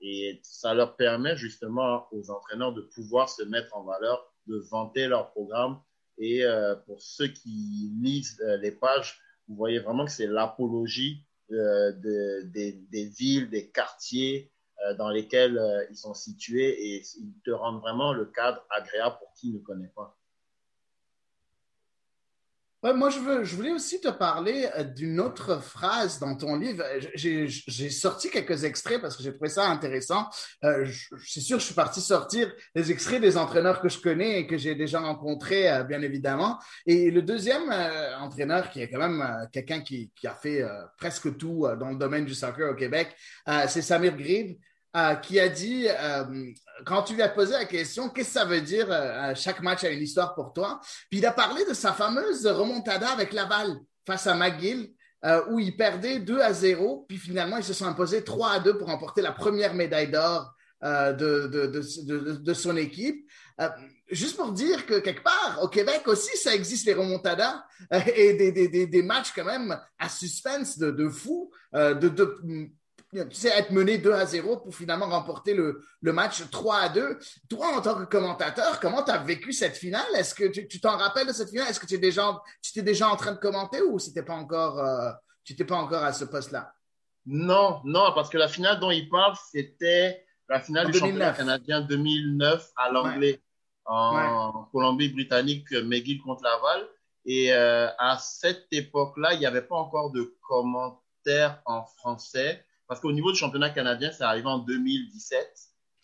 Et 0.00 0.40
ça 0.42 0.74
leur 0.74 0.96
permet 0.96 1.36
justement 1.36 2.06
aux 2.12 2.30
entraîneurs 2.30 2.72
de 2.72 2.82
pouvoir 2.82 3.28
se 3.28 3.42
mettre 3.44 3.76
en 3.76 3.84
valeur 3.84 4.32
de 4.46 4.58
vanter 4.58 5.06
leur 5.06 5.30
programme. 5.30 5.80
Et 6.18 6.44
pour 6.86 7.00
ceux 7.00 7.28
qui 7.28 7.92
lisent 8.00 8.38
les 8.60 8.72
pages, 8.72 9.20
vous 9.48 9.56
voyez 9.56 9.78
vraiment 9.78 10.04
que 10.04 10.10
c'est 10.10 10.26
l'apologie 10.26 11.24
de, 11.50 12.42
des, 12.42 12.72
des, 12.72 13.04
villes, 13.06 13.50
des 13.50 13.70
quartiers 13.70 14.50
dans 14.98 15.10
lesquels 15.10 15.60
ils 15.90 15.96
sont 15.96 16.14
situés 16.14 16.96
et 16.96 17.02
ils 17.18 17.34
te 17.44 17.50
rendent 17.50 17.80
vraiment 17.80 18.12
le 18.12 18.26
cadre 18.26 18.64
agréable 18.70 19.16
pour 19.18 19.32
qui 19.34 19.52
ne 19.52 19.58
connaît 19.58 19.92
pas 19.94 20.16
moi, 22.82 23.10
je, 23.10 23.54
voulais 23.54 23.70
aussi 23.70 24.00
te 24.00 24.08
parler 24.08 24.68
euh, 24.76 24.82
d'une 24.82 25.20
autre 25.20 25.62
phrase 25.62 26.18
dans 26.18 26.36
ton 26.36 26.56
livre. 26.56 26.82
J'ai 27.14 27.90
sorti 27.90 28.28
quelques 28.28 28.64
extraits 28.64 29.00
parce 29.00 29.16
que 29.16 29.22
j'ai 29.22 29.32
trouvé 29.32 29.50
ça 29.50 29.68
intéressant. 29.68 30.28
Euh, 30.64 30.84
suis 31.24 31.40
sûr, 31.40 31.60
je 31.60 31.64
suis 31.66 31.74
parti 31.74 32.00
sortir 32.00 32.52
des 32.74 32.90
extraits 32.90 33.20
des 33.20 33.36
entraîneurs 33.36 33.80
que 33.80 33.88
je 33.88 34.00
connais 34.00 34.40
et 34.40 34.46
que 34.48 34.58
j'ai 34.58 34.74
déjà 34.74 34.98
rencontrés, 34.98 35.70
euh, 35.70 35.84
bien 35.84 36.02
évidemment. 36.02 36.58
Et 36.84 37.12
le 37.12 37.22
deuxième 37.22 37.70
euh, 37.70 38.18
entraîneur, 38.18 38.70
qui 38.70 38.82
est 38.82 38.90
quand 38.90 38.98
même 38.98 39.48
quelqu'un 39.52 39.80
qui, 39.80 40.10
qui, 40.16 40.26
a 40.26 40.34
fait 40.34 40.64
presque 40.98 41.36
tout 41.36 41.66
dans 41.78 41.90
le 41.90 41.96
domaine 41.96 42.24
du 42.24 42.34
soccer 42.34 42.70
au 42.70 42.74
Québec, 42.74 43.14
c'est 43.68 43.82
Samir 43.82 44.16
Grib. 44.16 44.56
Euh, 44.94 45.14
qui 45.14 45.40
a 45.40 45.48
dit, 45.48 45.86
euh, 45.88 46.52
quand 46.84 47.02
tu 47.04 47.14
lui 47.14 47.22
as 47.22 47.30
posé 47.30 47.52
la 47.52 47.64
question, 47.64 48.10
qu'est-ce 48.10 48.34
que 48.34 48.40
ça 48.40 48.44
veut 48.44 48.60
dire 48.60 48.88
euh, 48.90 49.32
chaque 49.34 49.62
match 49.62 49.84
a 49.84 49.88
une 49.88 50.02
histoire 50.02 50.34
pour 50.34 50.52
toi, 50.52 50.82
puis 51.08 51.20
il 51.20 51.24
a 51.24 51.32
parlé 51.32 51.64
de 51.64 51.72
sa 51.72 51.94
fameuse 51.94 52.46
remontada 52.46 53.08
avec 53.08 53.32
Laval 53.32 53.74
face 54.06 54.26
à 54.26 54.34
McGill, 54.34 54.92
où 55.48 55.58
il 55.58 55.76
perdait 55.78 56.18
2 56.18 56.40
à 56.40 56.52
0, 56.52 57.06
puis 57.08 57.16
finalement 57.16 57.56
ils 57.56 57.64
se 57.64 57.72
sont 57.72 57.86
imposés 57.86 58.22
3 58.22 58.50
à 58.50 58.58
2 58.58 58.76
pour 58.76 58.88
remporter 58.88 59.22
la 59.22 59.32
première 59.32 59.72
médaille 59.72 60.10
d'or 60.10 60.52
de, 60.82 61.12
de, 61.46 61.66
de, 61.68 62.32
de, 62.36 62.54
son 62.54 62.76
équipe. 62.76 63.24
juste 64.10 64.36
pour 64.36 64.52
dire 64.52 64.84
que 64.84 64.98
quelque 64.98 65.22
part, 65.22 65.60
au 65.62 65.68
Québec 65.68 66.02
aussi, 66.06 66.36
ça 66.36 66.54
existe 66.54 66.84
les 66.86 66.94
remontadas 66.94 67.64
et 68.14 68.34
des, 68.34 68.52
des, 68.52 68.86
des, 68.86 69.02
matchs 69.02 69.32
quand 69.34 69.44
même 69.44 69.80
à 69.98 70.08
suspense 70.08 70.76
de, 70.76 71.08
fou, 71.08 71.50
de 71.72 72.08
tu 73.12 73.34
sais, 73.34 73.48
être 73.48 73.70
mené 73.70 73.98
2 73.98 74.12
à 74.12 74.24
0 74.24 74.58
pour 74.58 74.74
finalement 74.74 75.08
remporter 75.08 75.52
le, 75.52 75.84
le, 76.00 76.12
match 76.12 76.48
3 76.50 76.76
à 76.76 76.88
2. 76.88 77.18
Toi, 77.50 77.76
en 77.76 77.82
tant 77.82 77.94
que 77.94 78.04
commentateur, 78.04 78.80
comment 78.80 79.02
tu 79.02 79.10
as 79.10 79.18
vécu 79.18 79.52
cette 79.52 79.76
finale? 79.76 80.06
Est-ce 80.16 80.34
que 80.34 80.44
tu 80.46 80.80
t'en 80.80 80.96
rappelles 80.96 81.26
de 81.26 81.32
cette 81.32 81.50
finale? 81.50 81.68
Est-ce 81.68 81.78
que 81.78 81.86
tu 81.86 81.94
étais 81.94 82.06
déjà, 82.06 82.40
tu 82.62 82.70
étais 82.70 82.82
déjà 82.82 83.08
en 83.08 83.16
train 83.16 83.32
de 83.32 83.38
commenter 83.38 83.82
ou 83.82 83.98
c'était 83.98 84.22
pas 84.22 84.34
encore, 84.34 84.78
euh, 84.78 85.10
tu 85.44 85.52
n'étais 85.52 85.64
pas 85.64 85.76
encore 85.76 86.02
à 86.02 86.12
ce 86.12 86.24
poste-là? 86.24 86.72
Non, 87.26 87.80
non, 87.84 88.12
parce 88.14 88.30
que 88.30 88.38
la 88.38 88.48
finale 88.48 88.80
dont 88.80 88.90
il 88.90 89.08
parle, 89.08 89.34
c'était 89.50 90.24
la 90.48 90.60
finale 90.60 90.90
du 90.90 90.98
championnat 90.98 91.32
canadien 91.32 91.82
2009 91.82 92.70
à 92.76 92.90
l'anglais 92.90 93.40
en 93.84 94.68
Colombie-Britannique, 94.72 95.70
McGill 95.72 96.20
contre 96.22 96.44
Laval. 96.44 96.88
Et 97.24 97.52
euh, 97.52 97.88
à 97.98 98.18
cette 98.18 98.66
époque-là, 98.72 99.34
il 99.34 99.38
n'y 99.38 99.46
avait 99.46 99.62
pas 99.62 99.76
encore 99.76 100.10
de 100.10 100.34
commentaires 100.40 101.60
en 101.66 101.84
français. 101.84 102.64
Parce 102.92 103.00
qu'au 103.00 103.12
niveau 103.12 103.32
du 103.32 103.38
championnat 103.38 103.70
canadien, 103.70 104.10
c'est 104.12 104.22
arrivé 104.22 104.46
en 104.46 104.58
2017 104.58 105.50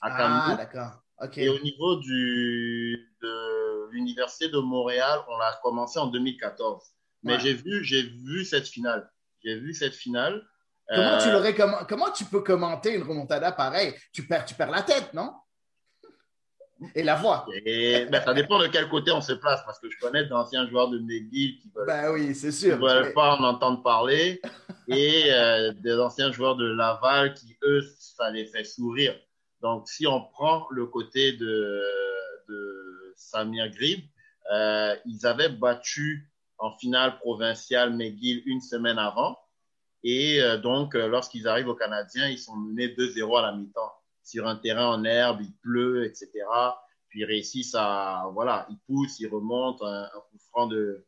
à 0.00 0.08
Kamloops. 0.08 0.42
Ah, 0.46 0.56
d'accord. 0.56 1.02
Et 1.36 1.50
au 1.50 1.58
niveau 1.58 1.96
du, 1.96 3.12
de 3.20 3.90
l'Université 3.90 4.48
de 4.48 4.56
Montréal, 4.56 5.20
on 5.28 5.36
l'a 5.36 5.60
commencé 5.62 5.98
en 5.98 6.06
2014. 6.06 6.82
Mais 7.24 7.38
j'ai 7.40 7.52
vu, 7.52 7.84
j'ai 7.84 8.04
vu 8.04 8.42
cette 8.42 8.68
finale. 8.68 9.06
J'ai 9.44 9.58
vu 9.58 9.74
cette 9.74 9.92
finale. 9.92 10.42
Comment, 10.88 11.18
tu 11.18 11.28
euh, 11.28 11.52
comment, 11.54 11.78
comment 11.86 12.10
tu 12.10 12.24
peux 12.24 12.40
commenter 12.40 12.94
une 12.94 13.02
remontada 13.02 13.52
pareille? 13.52 13.94
Tu 14.14 14.26
perds, 14.26 14.46
tu 14.46 14.54
perds 14.54 14.70
la 14.70 14.80
tête, 14.80 15.12
non? 15.12 15.34
Et 16.94 17.02
la 17.02 17.16
voix. 17.16 17.44
Et, 17.66 18.06
ben, 18.06 18.22
ça 18.24 18.32
dépend 18.32 18.58
de 18.58 18.68
quel 18.68 18.88
côté 18.88 19.10
on 19.10 19.20
se 19.20 19.34
place, 19.34 19.60
parce 19.66 19.78
que 19.78 19.90
je 19.90 19.98
connais 19.98 20.24
d'anciens 20.24 20.66
joueurs 20.66 20.88
de 20.88 20.98
McGill 21.00 21.58
qui 21.58 21.70
veulent, 21.76 21.86
ben 21.86 22.12
oui, 22.12 22.34
sûr. 22.34 22.78
veulent 22.78 23.12
pas 23.12 23.36
en 23.36 23.44
entendre 23.44 23.82
parler, 23.82 24.40
et 24.88 25.32
euh, 25.32 25.72
des 25.72 25.94
anciens 25.94 26.32
joueurs 26.32 26.56
de 26.56 26.66
Laval 26.66 27.34
qui, 27.34 27.56
eux, 27.62 27.82
ça 27.98 28.30
les 28.30 28.46
fait 28.46 28.64
sourire. 28.64 29.14
Donc, 29.60 29.88
si 29.88 30.06
on 30.06 30.22
prend 30.22 30.66
le 30.70 30.86
côté 30.86 31.32
de, 31.32 31.82
de 32.48 33.12
Samir 33.16 33.70
Grib, 33.70 34.00
euh, 34.52 34.96
ils 35.04 35.26
avaient 35.26 35.50
battu 35.50 36.30
en 36.58 36.72
finale 36.72 37.18
provinciale 37.18 37.94
McGill 37.94 38.42
une 38.46 38.60
semaine 38.60 38.98
avant. 38.98 39.38
Et 40.04 40.40
euh, 40.40 40.58
donc, 40.58 40.94
euh, 40.94 41.08
lorsqu'ils 41.08 41.48
arrivent 41.48 41.68
au 41.68 41.74
Canadien, 41.74 42.28
ils 42.28 42.38
sont 42.38 42.56
menés 42.56 42.88
2-0 42.88 43.38
à 43.38 43.42
la 43.42 43.52
mi-temps 43.52 43.92
sur 44.24 44.46
un 44.46 44.56
terrain 44.56 44.86
en 44.86 45.04
herbe, 45.04 45.40
il 45.40 45.54
pleut, 45.56 46.04
etc. 46.04 46.30
Puis 47.08 47.20
ils 47.20 47.24
réussissent 47.24 47.74
à, 47.74 48.28
voilà, 48.32 48.66
ils 48.70 48.78
poussent, 48.86 49.18
ils 49.20 49.28
remontent, 49.28 49.86
un, 49.86 50.08
coup 50.30 50.38
franc 50.50 50.66
de 50.66 51.06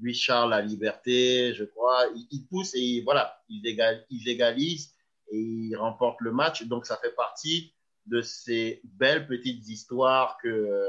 Louis 0.00 0.14
Charles 0.14 0.50
La 0.50 0.60
Liberté, 0.60 1.54
je 1.54 1.64
crois. 1.64 2.04
Ils, 2.30 2.46
poussent 2.46 2.74
et 2.74 3.02
voilà, 3.02 3.40
ils, 3.48 3.62
ils 4.10 4.28
égalisent 4.28 4.94
et 5.30 5.38
ils 5.38 5.76
remportent 5.76 6.20
le 6.20 6.32
match. 6.32 6.64
Donc 6.64 6.86
ça 6.86 6.96
fait 6.96 7.14
partie 7.14 7.74
de 8.06 8.22
ces 8.22 8.80
belles 8.84 9.26
petites 9.26 9.68
histoires 9.68 10.38
que 10.42 10.48
euh, 10.48 10.86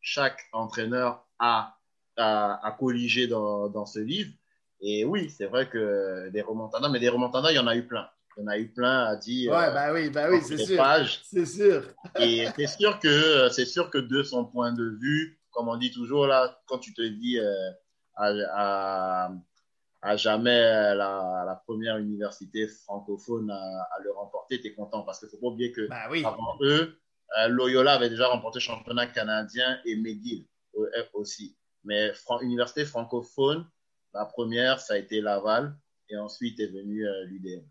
chaque 0.00 0.40
entraîneur 0.52 1.26
a 1.38 1.76
à 2.16 2.76
colliger 2.78 3.26
dans, 3.26 3.68
dans 3.68 3.86
ce 3.86 3.98
livre. 3.98 4.32
Et 4.80 5.04
oui, 5.04 5.30
c'est 5.30 5.46
vrai 5.46 5.68
que 5.68 6.28
des 6.30 6.42
remontadas, 6.42 6.88
mais 6.88 7.00
des 7.00 7.08
remontadas, 7.08 7.52
il 7.52 7.56
y 7.56 7.58
en 7.58 7.66
a 7.66 7.76
eu 7.76 7.86
plein. 7.86 8.08
Il 8.36 8.40
y 8.40 8.44
en 8.44 8.48
a 8.48 8.58
eu 8.58 8.68
plein 8.68 9.04
à 9.04 9.16
dire. 9.16 9.52
Ouais, 9.52 9.72
bah 9.72 9.92
oui, 9.92 10.10
bah 10.10 10.28
oui, 10.30 10.40
c'est 10.42 10.58
sûr. 10.58 10.84
C'est 11.22 11.46
sûr. 11.46 11.84
Et 12.18 12.46
c'est 12.56 12.66
sûr 12.66 12.98
que 12.98 13.48
c'est 13.50 13.66
sûr 13.66 13.90
que 13.90 13.98
de 13.98 14.22
son 14.22 14.44
point 14.44 14.72
de 14.72 14.98
vue, 15.00 15.40
comme 15.50 15.68
on 15.68 15.76
dit 15.76 15.92
toujours 15.92 16.26
là, 16.26 16.60
quand 16.66 16.78
tu 16.78 16.92
te 16.94 17.02
dis 17.02 17.38
euh, 17.38 17.70
à, 18.16 19.30
à, 20.02 20.16
jamais 20.16 20.60
la, 20.94 21.44
la, 21.46 21.62
première 21.66 21.98
université 21.98 22.68
francophone 22.68 23.50
à, 23.50 23.98
le 24.02 24.12
remporter, 24.12 24.60
tu 24.60 24.68
es 24.68 24.74
content 24.74 25.02
parce 25.02 25.18
qu'il 25.20 25.26
ne 25.26 25.30
faut 25.32 25.38
pas 25.38 25.46
oublier 25.48 25.72
que 25.72 25.88
bah 25.88 26.08
oui. 26.10 26.24
avant 26.24 26.56
eux, 26.60 26.98
euh, 27.38 27.48
Loyola 27.48 27.94
avait 27.94 28.10
déjà 28.10 28.28
remporté 28.28 28.58
le 28.58 28.62
championnat 28.62 29.06
canadien 29.06 29.80
et 29.84 29.96
McGill 29.96 30.46
aussi. 31.14 31.56
Mais 31.84 32.12
université 32.42 32.84
francophone, 32.84 33.68
la 34.14 34.24
première, 34.26 34.80
ça 34.80 34.94
a 34.94 34.96
été 34.98 35.20
Laval 35.20 35.74
et 36.08 36.16
ensuite 36.16 36.60
est 36.60 36.66
venu 36.66 37.06
euh, 37.06 37.24
l'UDM. 37.24 37.64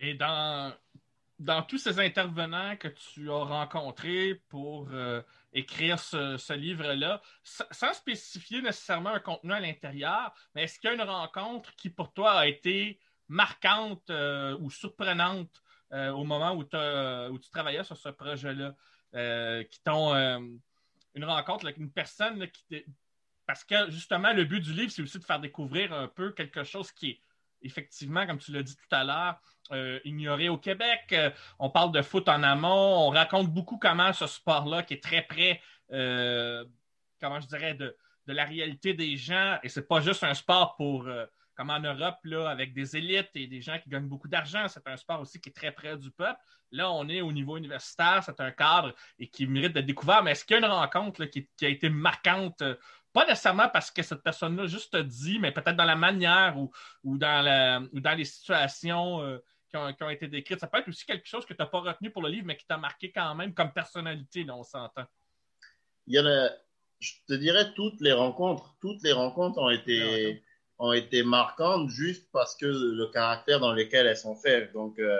Et 0.00 0.14
dans, 0.14 0.74
dans 1.38 1.62
tous 1.62 1.78
ces 1.78 2.00
intervenants 2.00 2.76
que 2.76 2.88
tu 2.88 3.30
as 3.30 3.44
rencontrés 3.44 4.40
pour 4.48 4.88
euh, 4.92 5.22
écrire 5.52 5.98
ce, 5.98 6.52
livre-là, 6.52 7.20
sans 7.42 7.92
spécifier 7.94 8.62
nécessairement 8.62 9.10
un 9.10 9.20
contenu 9.20 9.52
à 9.52 9.60
l'intérieur, 9.60 10.32
mais 10.54 10.64
est-ce 10.64 10.78
qu'il 10.78 10.88
y 10.88 10.92
a 10.92 10.94
une 10.94 11.08
rencontre 11.08 11.74
qui 11.76 11.90
pour 11.90 12.12
toi 12.12 12.32
a 12.32 12.46
été 12.46 13.00
marquante 13.28 14.10
euh, 14.10 14.56
ou 14.60 14.70
surprenante 14.70 15.62
euh, 15.92 16.10
au 16.10 16.24
moment 16.24 16.52
où, 16.52 16.60
où, 16.60 17.38
tu 17.38 17.50
travaillais 17.50 17.84
sur 17.84 17.96
ce 17.96 18.10
projet-là, 18.10 18.74
qui 19.64 19.82
t'ont 19.82 20.14
une 21.14 21.24
rencontre 21.24 21.64
avec 21.64 21.78
une 21.78 21.90
personne 21.90 22.46
qui 22.50 22.84
parce 23.46 23.64
que 23.64 23.90
justement 23.90 24.34
le 24.34 24.44
but 24.44 24.60
du 24.60 24.74
livre 24.74 24.92
c'est 24.92 25.00
aussi 25.00 25.18
de 25.18 25.24
faire 25.24 25.40
découvrir 25.40 25.94
un 25.94 26.06
peu 26.06 26.32
quelque 26.32 26.64
chose 26.64 26.92
qui 26.92 27.10
est 27.10 27.22
effectivement, 27.62 28.26
comme 28.26 28.38
tu 28.38 28.52
l'as 28.52 28.62
dit 28.62 28.76
tout 28.76 28.94
à 28.94 29.04
l'heure, 29.04 29.40
euh, 29.72 30.00
ignoré 30.04 30.48
au 30.48 30.56
Québec. 30.56 31.00
Euh, 31.12 31.30
on 31.58 31.68
parle 31.68 31.92
de 31.92 32.00
foot 32.00 32.26
en 32.28 32.42
amont. 32.42 33.06
On 33.06 33.10
raconte 33.10 33.48
beaucoup 33.48 33.76
comment 33.76 34.12
ce 34.14 34.26
sport-là, 34.26 34.82
qui 34.82 34.94
est 34.94 35.02
très 35.02 35.22
près, 35.22 35.60
euh, 35.92 36.64
comment 37.20 37.38
je 37.38 37.46
dirais, 37.46 37.74
de, 37.74 37.94
la 38.26 38.44
réalité 38.44 38.94
des 38.94 39.16
gens. 39.16 39.58
Et 39.62 39.68
c'est 39.68 39.86
pas 39.86 40.00
juste 40.00 40.24
un 40.24 40.34
sport 40.34 40.76
pour, 40.76 41.08
comme 41.54 41.70
en 41.70 41.80
Europe, 41.80 42.18
là, 42.24 42.48
avec 42.48 42.74
des 42.74 42.94
élites 42.94 43.30
et 43.34 43.46
des 43.46 43.62
gens 43.62 43.78
qui 43.78 43.88
gagnent 43.88 44.08
beaucoup 44.08 44.28
d'argent. 44.28 44.68
C'est 44.68 44.86
un 44.86 44.98
sport 44.98 45.20
aussi 45.20 45.40
qui 45.40 45.48
est 45.48 45.52
très 45.52 45.72
près 45.72 45.96
du 45.96 46.10
peuple. 46.10 46.38
Là, 46.70 46.90
on 46.92 47.08
est 47.08 47.22
au 47.22 47.32
niveau 47.32 47.56
universitaire. 47.56 48.22
C'est 48.22 48.38
un 48.40 48.50
cadre 48.50 48.94
et 49.18 49.28
qui 49.28 49.46
mérite 49.46 49.72
d'être 49.72 49.86
découvert. 49.86 50.22
Mais 50.22 50.32
est-ce 50.32 50.44
qu'il 50.44 50.58
y 50.58 50.62
a 50.62 50.66
une 50.66 50.70
rencontre 50.70 51.24
qui, 51.24 51.48
qui, 51.56 51.64
a 51.64 51.70
été 51.70 51.88
marquante? 51.88 52.62
Pas 53.14 53.24
nécessairement 53.24 53.70
parce 53.70 53.90
que 53.90 54.02
cette 54.02 54.22
personne-là 54.22 54.66
juste 54.66 54.94
dit, 54.96 55.38
mais 55.38 55.50
peut-être 55.50 55.76
dans 55.76 55.84
la 55.84 55.96
manière 55.96 56.58
ou, 56.58 56.70
ou, 57.04 57.16
dans, 57.16 57.42
la, 57.42 57.80
ou 57.92 58.00
dans 58.00 58.14
les 58.14 58.26
situations 58.26 59.40
qui, 59.70 59.76
ont, 59.76 59.92
qui, 59.92 60.02
ont, 60.02 60.10
été 60.10 60.28
décrites. 60.28 60.60
Ça 60.60 60.66
peut 60.66 60.78
être 60.78 60.88
aussi 60.88 61.04
quelque 61.04 61.26
chose 61.26 61.44
que 61.44 61.54
tu 61.54 61.60
n'as 61.60 61.66
pas 61.66 61.80
retenu 61.80 62.10
pour 62.10 62.22
le 62.22 62.28
livre, 62.28 62.46
mais 62.46 62.56
qui 62.56 62.66
t'a 62.66 62.76
marqué 62.76 63.10
quand 63.12 63.34
même 63.34 63.54
comme 63.54 63.72
personnalité, 63.72 64.44
là, 64.44 64.56
on 64.56 64.62
s'entend. 64.62 65.04
Il 66.06 66.16
y 66.16 66.20
en 66.20 66.26
a, 66.26 66.50
je 67.00 67.12
te 67.26 67.34
dirais, 67.34 67.72
toutes 67.74 68.00
les 68.00 68.12
rencontres, 68.12 68.76
toutes 68.80 69.02
les 69.02 69.12
rencontres 69.12 69.58
ont 69.58 69.70
été, 69.70 70.42
ont 70.78 70.92
été 70.92 71.22
marquantes 71.22 71.90
juste 71.90 72.28
parce 72.32 72.56
que 72.56 72.66
le 72.66 73.06
caractère 73.12 73.60
dans 73.60 73.72
lequel 73.72 74.06
elles 74.06 74.16
sont 74.16 74.36
faites. 74.36 74.72
Donc, 74.72 74.98
euh, 74.98 75.18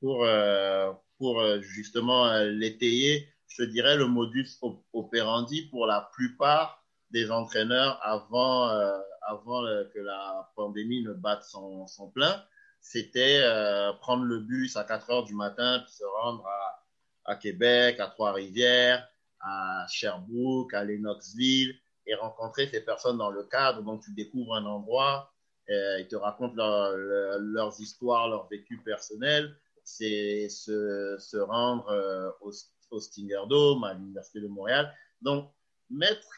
pour, 0.00 0.24
euh, 0.24 0.92
pour 1.18 1.42
justement 1.62 2.38
l'étayer, 2.42 3.28
je 3.48 3.64
te 3.64 3.70
dirais 3.70 3.96
le 3.96 4.06
modus 4.06 4.58
operandi 4.92 5.62
pour 5.62 5.86
la 5.86 6.10
plupart 6.12 6.84
des 7.10 7.30
entraîneurs 7.30 7.98
avant, 8.02 8.68
euh, 8.68 8.98
avant 9.22 9.64
euh, 9.64 9.84
que 9.94 9.98
la 9.98 10.50
pandémie 10.56 11.02
ne 11.02 11.12
batte 11.12 11.44
son, 11.44 11.86
son 11.86 12.10
plein, 12.10 12.44
c'était 12.88 13.40
euh, 13.42 13.92
prendre 13.94 14.22
le 14.22 14.38
bus 14.38 14.76
à 14.76 14.84
4 14.84 15.10
heures 15.10 15.24
du 15.24 15.34
matin 15.34 15.80
puis 15.84 15.92
se 15.92 16.04
rendre 16.04 16.46
à, 16.46 17.32
à 17.32 17.34
Québec, 17.34 17.98
à 17.98 18.06
Trois-Rivières, 18.06 19.08
à 19.40 19.86
Sherbrooke, 19.88 20.72
à 20.72 20.84
Lennoxville, 20.84 21.76
et 22.06 22.14
rencontrer 22.14 22.68
ces 22.68 22.80
personnes 22.80 23.18
dans 23.18 23.30
le 23.30 23.42
cadre. 23.42 23.82
Donc, 23.82 24.04
tu 24.04 24.12
découvres 24.12 24.54
un 24.54 24.64
endroit, 24.66 25.34
euh, 25.68 25.98
ils 25.98 26.06
te 26.06 26.14
racontent 26.14 26.54
leurs 26.54 27.80
histoires, 27.80 28.28
leur 28.28 28.46
vécu 28.46 28.80
personnel. 28.84 29.56
C'est 29.82 30.48
se, 30.48 31.16
se, 31.18 31.38
rendre 31.38 31.88
euh, 31.88 32.30
au, 32.40 32.52
au, 32.92 33.00
Stinger 33.00 33.42
Dome, 33.48 33.82
à 33.82 33.94
l'Université 33.94 34.40
de 34.40 34.46
Montréal. 34.46 34.94
Donc, 35.22 35.52
mettre 35.90 36.28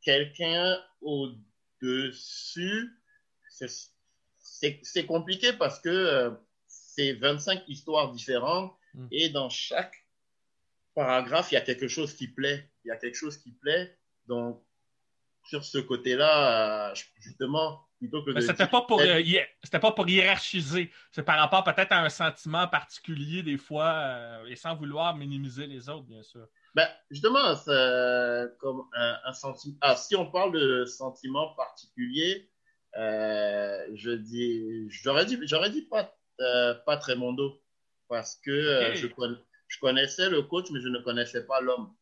quelqu'un 0.00 0.78
au-dessus, 1.02 2.90
c'est 3.50 3.68
compliqué 5.06 5.52
parce 5.52 5.80
que 5.80 5.88
euh, 5.88 6.30
c'est 6.66 7.14
25 7.14 7.64
histoires 7.68 8.12
différentes 8.12 8.72
mm. 8.94 9.06
et 9.10 9.28
dans 9.28 9.48
chaque 9.48 9.94
paragraphe, 10.94 11.52
il 11.52 11.54
y 11.54 11.58
a 11.58 11.62
quelque 11.62 11.88
chose 11.88 12.14
qui 12.14 12.28
plaît. 12.28 12.70
Il 12.84 12.88
y 12.88 12.90
a 12.90 12.96
quelque 12.96 13.14
chose 13.14 13.38
qui 13.38 13.52
plaît. 13.52 13.96
Donc, 14.26 14.62
sur 15.44 15.64
ce 15.64 15.78
côté-là, 15.78 16.90
euh, 16.90 16.94
justement, 17.18 17.88
plutôt 17.98 18.22
que 18.24 18.30
de. 18.30 18.40
C'était 18.40 18.66
pas, 18.66 18.82
pour, 18.82 19.00
euh, 19.00 19.22
c'était 19.62 19.78
pas 19.78 19.92
pour 19.92 20.08
hiérarchiser. 20.08 20.90
C'est 21.10 21.22
par 21.22 21.38
rapport 21.38 21.64
peut-être 21.64 21.92
à 21.92 22.04
un 22.04 22.08
sentiment 22.08 22.68
particulier, 22.68 23.42
des 23.42 23.58
fois, 23.58 23.92
euh, 23.92 24.46
et 24.46 24.56
sans 24.56 24.76
vouloir 24.76 25.16
minimiser 25.16 25.66
les 25.66 25.88
autres, 25.88 26.06
bien 26.06 26.22
sûr. 26.22 26.46
Ben, 26.74 26.88
justement, 27.10 27.54
comme 28.58 28.84
un, 28.94 29.32
sentiment. 29.32 29.76
Ah, 29.80 29.96
si 29.96 30.16
on 30.16 30.30
parle 30.30 30.52
de 30.52 30.84
sentiment 30.84 31.54
particulier, 31.54 32.50
je 32.94 34.10
dis, 34.10 34.88
j'aurais 34.90 35.24
dit, 35.24 35.38
j'aurais 35.42 35.70
dit 35.70 35.82
pas, 35.82 36.14
pas 36.86 36.96
Trémondo, 36.96 37.62
parce 38.08 38.36
que 38.36 38.94
je, 38.94 39.06
je 39.68 39.78
connaissais 39.80 40.28
le 40.28 40.42
coach, 40.42 40.70
mais 40.70 40.80
je 40.80 40.88
ne 40.88 40.98
connaissais 40.98 41.46
pas 41.46 41.60
l'homme. 41.60 41.92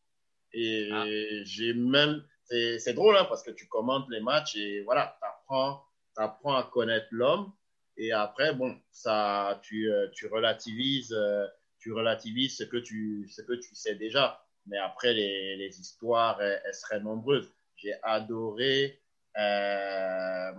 Et 0.53 0.89
ah. 0.93 1.05
j'ai 1.45 1.75
même, 1.75 2.25
c'est 2.49 2.95
drôle 2.95 3.17
hein, 3.17 3.27
parce 3.29 3.43
que 3.43 3.51
tu 3.51 3.69
commentes 3.69 4.09
les 4.11 4.21
matchs 4.21 4.57
et 4.57 4.83
voilà, 4.83 5.17
tu 5.21 6.23
apprends, 6.23 6.57
à 6.57 6.71
connaître 6.73 7.07
l'homme. 7.11 7.53
Et 7.97 8.13
après, 8.13 8.55
bon, 8.55 8.77
ça, 8.91 9.61
tu, 9.63 9.91
euh, 9.93 10.09
tu 10.15 10.27
relativises, 10.27 11.13
euh, 11.13 11.47
tu 11.79 11.93
relativises 11.93 12.57
ce 12.57 12.65
que 12.65 12.79
tu, 12.79 13.29
ce 13.31 13.43
que 13.43 13.53
tu 13.53 13.75
sais 13.75 13.95
déjà. 13.95 14.43
Mais 14.67 14.79
après, 14.79 15.13
les, 15.13 15.57
les 15.57 15.81
histoires, 15.81 16.41
elles, 16.41 16.75
seraient 16.75 17.01
nombreuses. 17.01 17.53
J'ai 17.77 17.95
adoré, 18.03 18.85
euh, 18.87 19.10
ben, 19.35 20.55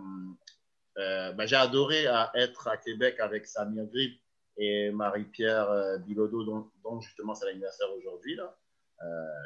j'ai 1.45 1.55
adoré 1.55 2.05
être 2.35 2.67
à 2.67 2.77
Québec 2.77 3.19
avec 3.19 3.47
Samir 3.47 3.85
Grib 3.85 4.13
et 4.57 4.91
Marie-Pierre 4.91 5.99
Bilodeau, 6.05 6.43
dont, 6.83 7.01
justement 7.01 7.33
c'est 7.35 7.45
l'anniversaire 7.45 7.87
aujourd'hui 7.97 8.35
là. 8.35 8.55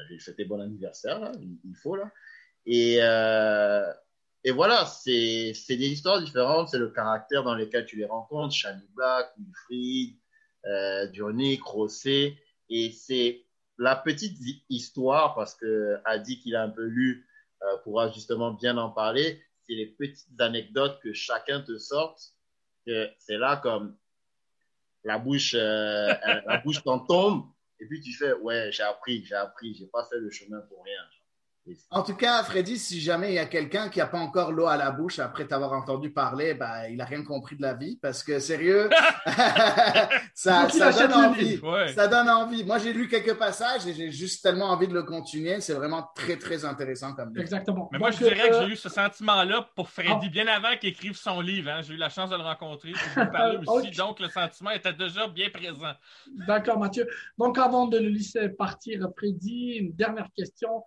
j'ai 0.09 0.19
fêté 0.19 0.45
bon 0.45 0.59
anniversaire 0.59 1.31
il 1.39 1.75
faut 1.75 1.95
là. 1.95 2.11
Et, 2.65 2.97
euh, 3.01 3.91
voilà, 4.53 4.85
c'est 4.85 5.53
des 5.69 5.87
histoires 5.87 6.21
différentes, 6.21 6.69
c'est 6.69 6.77
le 6.77 6.89
caractère 6.89 7.43
dans 7.43 7.55
lequel 7.55 7.85
tu 7.85 7.97
les 7.97 8.05
rencontres, 8.05 8.53
Shani 8.53 8.87
Black, 8.95 9.31
Wilfried, 9.37 10.17
euh, 10.65 11.07
Dionic, 11.07 11.63
Rossé, 11.63 12.37
et 12.69 12.91
c'est 12.91 13.43
la 13.77 13.95
petite 13.95 14.37
histoire, 14.69 15.35
parce 15.35 15.55
que 15.55 15.97
Adi, 16.05 16.39
qu'il 16.39 16.55
a 16.55 16.63
un 16.63 16.69
peu 16.69 16.85
lu, 16.85 17.27
euh, 17.61 17.77
pourra 17.83 18.11
justement 18.11 18.51
bien 18.51 18.77
en 18.77 18.89
parler, 18.89 19.41
c'est 19.67 19.75
les 19.75 19.87
petites 19.87 20.39
anecdotes 20.39 20.99
que 21.01 21.13
chacun 21.13 21.61
te 21.61 21.77
sorte, 21.77 22.33
c'est 22.85 23.37
là 23.37 23.57
comme 23.57 23.97
la 25.03 25.17
bouche, 25.17 25.55
euh, 25.55 26.13
la 26.45 26.57
bouche 26.63 26.83
t'en 26.83 26.99
tombe, 26.99 27.45
et 27.79 27.85
puis 27.85 28.01
tu 28.01 28.13
fais, 28.13 28.33
ouais, 28.33 28.71
j'ai 28.71 28.83
appris, 28.83 29.23
j'ai 29.25 29.35
appris, 29.35 29.75
j'ai 29.75 29.87
pas 29.87 30.05
fait 30.05 30.19
le 30.19 30.29
chemin 30.29 30.59
pour 30.61 30.83
rien. 30.83 31.01
En 31.89 32.03
tout 32.03 32.15
cas, 32.15 32.43
Freddy, 32.43 32.77
si 32.77 33.01
jamais 33.01 33.31
il 33.31 33.35
y 33.35 33.39
a 33.39 33.45
quelqu'un 33.45 33.89
qui 33.89 33.97
n'a 33.97 34.05
pas 34.05 34.19
encore 34.19 34.51
l'eau 34.51 34.67
à 34.67 34.77
la 34.77 34.91
bouche 34.91 35.17
après 35.17 35.47
t'avoir 35.47 35.73
entendu 35.73 36.11
parler, 36.11 36.53
ben, 36.53 36.83
il 36.89 36.97
n'a 36.97 37.05
rien 37.05 37.23
compris 37.23 37.55
de 37.55 37.63
la 37.63 37.73
vie 37.73 37.97
parce 37.99 38.23
que 38.23 38.39
sérieux, 38.39 38.87
ça, 40.35 40.67
donne 40.67 41.13
envie. 41.13 41.59
Ça 41.95 42.07
donne 42.07 42.29
envie. 42.29 42.63
Moi, 42.63 42.77
j'ai 42.77 42.93
lu 42.93 43.07
quelques 43.07 43.33
passages 43.35 43.87
et 43.87 43.93
j'ai 43.93 44.11
juste 44.11 44.43
tellement 44.43 44.67
envie 44.67 44.87
de 44.87 44.93
le 44.93 45.03
continuer. 45.03 45.59
C'est 45.59 45.73
vraiment 45.73 46.07
très, 46.15 46.37
très 46.37 46.65
intéressant 46.65 47.15
comme 47.15 47.29
livre. 47.29 47.41
Exactement. 47.41 47.89
Mais 47.91 47.97
moi, 47.97 48.11
je 48.11 48.17
dirais 48.17 48.49
que 48.49 48.59
j'ai 48.61 48.73
eu 48.73 48.75
ce 48.75 48.89
sentiment-là 48.89 49.67
pour 49.75 49.89
Freddy 49.89 50.27
ah. 50.27 50.29
bien 50.29 50.47
avant 50.47 50.77
qu'il 50.77 50.89
écrive 50.89 51.17
son 51.17 51.41
livre. 51.41 51.71
Hein. 51.71 51.81
J'ai 51.81 51.95
eu 51.95 51.97
la 51.97 52.09
chance 52.09 52.29
de 52.29 52.35
le 52.35 52.43
rencontrer, 52.43 52.91
de 52.91 52.95
lui 52.95 53.31
parler 53.31 53.57
aussi. 53.65 53.89
Donc, 53.91 54.19
le 54.19 54.29
sentiment 54.29 54.69
était 54.69 54.93
déjà 54.93 55.27
bien 55.27 55.49
présent. 55.49 55.93
D'accord, 56.47 56.77
Mathieu. 56.77 57.07
Donc, 57.39 57.57
avant 57.57 57.87
de 57.87 57.97
le 57.97 58.09
laisser 58.09 58.49
partir, 58.49 59.07
Freddy, 59.17 59.77
une 59.79 59.93
dernière 59.93 60.27
question. 60.35 60.83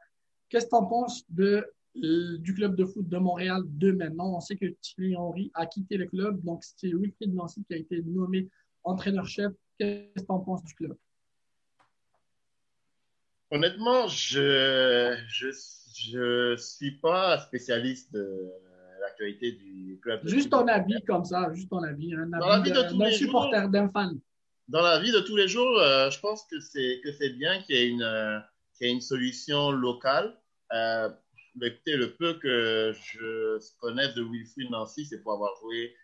Qu'est-ce 0.48 0.66
que 0.66 0.70
tu 0.70 0.76
en 0.76 0.86
penses 0.86 1.24
de, 1.30 1.66
euh, 2.02 2.38
du 2.38 2.54
club 2.54 2.74
de 2.76 2.84
foot 2.84 3.08
de 3.08 3.18
Montréal 3.18 3.62
de 3.66 3.92
maintenant? 3.92 4.36
On 4.36 4.40
sait 4.40 4.56
que 4.56 4.66
Thierry 4.80 5.16
Henry 5.16 5.50
a 5.54 5.66
quitté 5.66 5.96
le 5.96 6.06
club, 6.06 6.42
donc 6.42 6.62
c'est 6.62 6.92
Wilfried 6.92 7.34
Nancy 7.34 7.64
qui 7.64 7.74
a 7.74 7.76
été 7.76 8.02
nommé 8.02 8.48
entraîneur-chef. 8.84 9.52
Qu'est-ce 9.78 10.22
que 10.22 10.26
tu 10.26 10.32
en 10.32 10.40
penses 10.40 10.64
du 10.64 10.74
club? 10.74 10.96
Honnêtement, 13.50 14.08
je 14.08 15.16
je, 15.28 16.56
suis 16.56 16.92
pas 16.98 17.38
spécialiste 17.40 18.12
de 18.12 18.50
l'actualité 19.00 19.52
du 19.52 19.98
club. 20.02 20.20
Juste 20.24 20.50
ton 20.50 20.66
avis 20.68 21.02
comme 21.06 21.24
ça, 21.24 21.50
juste 21.52 21.70
ton 21.70 21.82
avis, 21.82 22.14
un 22.14 22.32
avis 22.32 22.72
d'un 22.72 23.10
supporter, 23.10 23.68
d'un 23.68 23.88
fan. 23.88 24.18
Dans 24.68 24.82
la 24.82 25.00
vie 25.00 25.12
de 25.12 25.20
tous 25.20 25.36
les 25.36 25.48
jours, 25.48 25.80
euh, 25.80 26.10
je 26.10 26.20
pense 26.20 26.44
que 26.44 26.60
c'est 26.60 27.00
que 27.02 27.10
c'est 27.12 27.30
bien 27.30 27.62
qu'il 27.62 27.74
y 27.74 27.78
ait 27.78 27.88
une 27.88 28.02
euh, 28.02 28.38
qui 28.78 28.86
a 28.86 28.88
une 28.88 29.00
solution 29.00 29.70
locale. 29.70 30.38
Euh, 30.72 31.10
écoutez, 31.60 31.96
le 31.96 32.14
peu 32.14 32.34
que 32.34 32.92
je 32.94 33.58
connais 33.80 34.12
de 34.14 34.22
Wilfried 34.22 34.70
Nancy, 34.70 35.04
c'est 35.04 35.18
pour 35.22 35.32
avoir 35.32 35.54
joué 35.60 35.94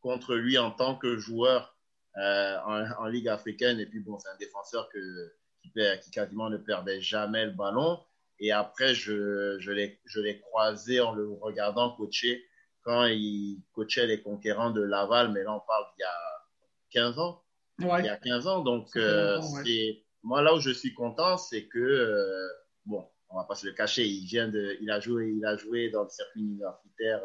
contre 0.00 0.34
lui 0.34 0.58
en 0.58 0.70
tant 0.70 0.96
que 0.96 1.16
joueur 1.16 1.76
euh, 2.16 2.58
en, 2.98 3.06
Ligue 3.06 3.28
africaine. 3.28 3.78
Et 3.80 3.86
puis, 3.86 4.00
bon, 4.00 4.18
c'est 4.18 4.28
un 4.28 4.36
défenseur 4.36 4.88
que, 4.90 5.32
qui, 5.62 5.70
qui, 6.02 6.10
quasiment 6.10 6.50
ne 6.50 6.56
perdait 6.56 7.00
jamais 7.00 7.46
le 7.46 7.52
ballon. 7.52 8.00
Et 8.40 8.50
après, 8.52 8.94
je, 8.94 9.56
je 9.60 9.70
l'ai 9.70 10.40
croisé 10.40 11.00
en 11.00 11.14
le 11.14 11.30
regardant 11.40 11.96
coacher 11.96 12.44
quand 12.82 13.06
il 13.06 13.62
coachait 13.72 14.06
les 14.06 14.20
conquérants 14.20 14.70
de 14.70 14.82
Laval. 14.82 15.32
Mais 15.32 15.44
là, 15.44 15.54
on 15.54 15.60
parle 15.60 15.84
d'il 15.96 16.02
y 16.02 16.04
a 16.04 17.06
15 17.06 17.18
ans. 17.18 17.42
Il 17.80 17.86
y 17.86 18.08
a 18.08 18.16
15 18.16 18.46
ans. 18.46 18.60
Donc, 18.62 18.88
euh, 18.96 19.40
c'est 19.64 20.04
moi, 20.24 20.42
là 20.42 20.54
où 20.54 20.60
je 20.60 20.70
suis 20.70 20.94
content, 20.94 21.36
c'est 21.36 21.66
que, 21.66 21.78
euh, 21.78 22.48
bon, 22.86 23.06
on 23.28 23.36
va 23.36 23.44
pas 23.44 23.54
se 23.54 23.66
le 23.66 23.72
cacher, 23.72 24.06
il 24.06 24.26
vient 24.26 24.48
de, 24.48 24.76
il 24.80 24.90
a 24.90 24.98
joué, 25.00 25.34
il 25.36 25.44
a 25.44 25.56
joué 25.56 25.90
dans 25.90 26.04
le 26.04 26.08
circuit 26.08 26.40
universitaire 26.40 27.20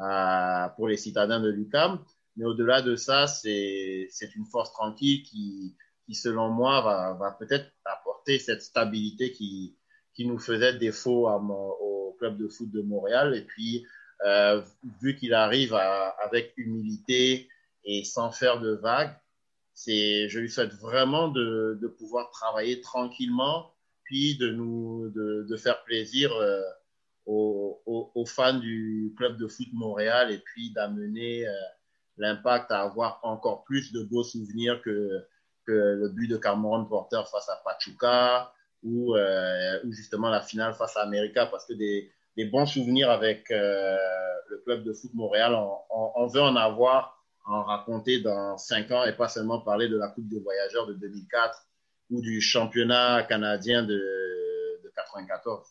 euh, 0.00 0.68
pour 0.76 0.88
les 0.88 0.96
citadins 0.96 1.40
de 1.40 1.50
l'UCAM. 1.50 2.02
Mais 2.36 2.44
au-delà 2.44 2.80
de 2.80 2.96
ça, 2.96 3.26
c'est, 3.26 4.08
une 4.36 4.46
force 4.46 4.72
tranquille 4.72 5.22
qui, 5.22 5.76
qui 6.06 6.14
selon 6.14 6.48
moi, 6.48 6.80
va, 6.80 7.14
va 7.14 7.32
peut-être 7.32 7.66
apporter 7.84 8.38
cette 8.38 8.62
stabilité 8.62 9.32
qui, 9.32 9.76
qui 10.14 10.26
nous 10.26 10.38
faisait 10.38 10.78
défaut 10.78 11.28
au 11.28 12.16
club 12.18 12.38
de 12.38 12.48
foot 12.48 12.70
de 12.70 12.82
Montréal. 12.82 13.34
Et 13.34 13.42
puis, 13.42 13.86
euh, 14.24 14.62
vu 15.00 15.16
qu'il 15.16 15.34
arrive 15.34 15.74
avec 15.74 16.54
humilité 16.56 17.48
et 17.84 18.04
sans 18.04 18.30
faire 18.30 18.60
de 18.60 18.74
vagues, 18.74 19.14
c'est, 19.74 20.28
je 20.28 20.38
lui 20.38 20.50
souhaite 20.50 20.74
vraiment 20.74 21.28
de, 21.28 21.94
pouvoir 21.98 22.30
travailler 22.30 22.80
tranquillement, 22.80 23.72
puis 24.04 24.36
de 24.36 24.50
nous, 24.50 25.10
de, 25.10 25.56
faire 25.56 25.82
plaisir 25.84 26.32
euh, 26.32 26.60
aux, 27.26 28.24
fans 28.26 28.58
du 28.58 29.14
club 29.16 29.36
de 29.38 29.46
foot 29.46 29.68
Montréal 29.72 30.30
et 30.30 30.38
puis 30.38 30.72
d'amener 30.72 31.46
euh, 31.46 31.52
l'impact 32.18 32.70
à 32.70 32.82
avoir 32.82 33.20
encore 33.22 33.64
plus 33.64 33.92
de 33.92 34.02
beaux 34.02 34.24
souvenirs 34.24 34.80
que, 34.82 35.26
le 35.66 36.08
but 36.08 36.26
de 36.26 36.36
Cameron 36.36 36.84
Porter 36.84 37.22
face 37.30 37.48
à 37.48 37.62
Pachuca 37.64 38.52
ou, 38.82 39.14
euh, 39.16 39.78
ou 39.84 39.92
justement 39.92 40.28
la 40.28 40.40
finale 40.42 40.74
face 40.74 40.96
à 40.96 41.02
América 41.02 41.46
parce 41.46 41.64
que 41.66 41.72
des, 41.72 42.12
bons 42.50 42.66
souvenirs 42.66 43.10
avec 43.10 43.48
le 43.50 44.58
club 44.64 44.84
de 44.84 44.92
foot 44.92 45.12
Montréal, 45.14 45.54
on, 45.54 45.76
on, 45.90 46.12
on 46.16 46.26
veut 46.26 46.42
en 46.42 46.56
avoir 46.56 47.21
en 47.44 47.64
raconter 47.64 48.20
dans 48.20 48.56
cinq 48.56 48.90
ans 48.90 49.04
et 49.04 49.12
pas 49.12 49.28
seulement 49.28 49.60
parler 49.60 49.88
de 49.88 49.96
la 49.96 50.08
Coupe 50.08 50.28
des 50.28 50.40
voyageurs 50.40 50.86
de 50.86 50.94
2004 50.94 51.66
ou 52.10 52.20
du 52.20 52.40
championnat 52.40 53.24
canadien 53.24 53.82
de, 53.82 53.94
de 54.84 54.92
94. 54.94 55.66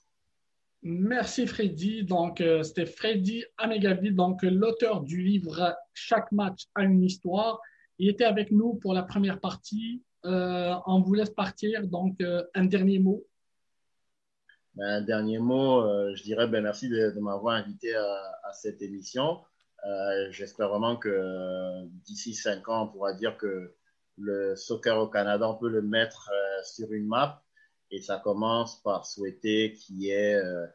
Merci 0.83 1.45
Freddy. 1.45 2.03
Donc, 2.03 2.41
euh, 2.41 2.63
c'était 2.63 2.87
Freddy 2.87 3.45
Amegavi, 3.57 4.11
donc 4.11 4.41
l'auteur 4.41 5.01
du 5.01 5.21
livre 5.21 5.75
Chaque 5.93 6.31
match 6.31 6.65
a 6.73 6.83
une 6.83 7.03
histoire. 7.03 7.61
Il 7.99 8.09
était 8.09 8.23
avec 8.23 8.51
nous 8.51 8.75
pour 8.75 8.93
la 8.93 9.03
première 9.03 9.39
partie. 9.39 10.01
Euh, 10.25 10.73
on 10.87 11.01
vous 11.01 11.13
laisse 11.13 11.29
partir. 11.29 11.85
Donc, 11.85 12.19
euh, 12.21 12.43
un 12.55 12.65
dernier 12.65 12.97
mot. 12.97 13.23
Ben, 14.73 14.85
un 14.85 15.01
dernier 15.01 15.37
mot, 15.37 15.83
je 16.15 16.23
dirais 16.23 16.47
ben, 16.47 16.63
merci 16.63 16.89
de, 16.89 17.13
m'avoir 17.19 17.55
invité 17.55 17.93
à, 17.93 18.39
à, 18.43 18.53
cette 18.53 18.81
émission. 18.81 19.41
Euh, 19.85 20.27
j'espère 20.31 20.69
vraiment 20.69 20.95
que 20.95 21.85
d'ici 22.05 22.33
cinq 22.33 22.69
ans, 22.69 22.83
on 22.83 22.87
pourra 22.87 23.13
dire 23.13 23.37
que 23.37 23.73
le 24.17 24.55
soccer 24.55 24.97
au 24.97 25.07
Canada, 25.07 25.49
on 25.49 25.55
peut 25.55 25.69
le 25.69 25.81
mettre 25.81 26.29
euh, 26.31 26.63
sur 26.63 26.91
une 26.91 27.07
map. 27.07 27.43
Et 27.91 28.01
ça 28.01 28.17
commence 28.23 28.81
par 28.81 29.05
souhaiter 29.05 29.73
qu'il 29.73 30.01
y 30.01 30.11
ait 30.11 30.35
euh, 30.35 30.65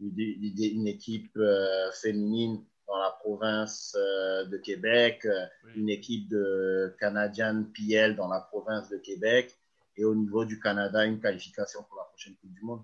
une, 0.00 0.86
équipe 0.86 1.34
euh, 1.38 1.90
féminine 1.92 2.62
dans 2.86 2.98
la 2.98 3.10
province 3.20 3.96
euh, 3.98 4.44
de 4.44 4.58
Québec, 4.58 5.26
une 5.74 5.88
équipe 5.88 6.28
de 6.28 6.94
Canadian 7.00 7.64
PL 7.74 8.14
dans 8.14 8.28
la 8.28 8.40
province 8.40 8.90
de 8.90 8.98
Québec, 8.98 9.56
et 9.96 10.04
au 10.04 10.14
niveau 10.14 10.44
du 10.44 10.60
Canada, 10.60 11.04
une 11.06 11.18
qualification 11.18 11.82
pour 11.84 11.96
la 11.96 12.04
prochaine 12.04 12.34
Coupe 12.36 12.52
du 12.52 12.62
Monde. 12.62 12.82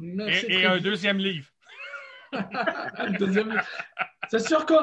et, 0.00 0.64
un 2.32 3.10
deuxième 3.12 3.50
livre. 3.50 3.66
C'est 4.30 4.40
sûr 4.40 4.64
que 4.64 4.74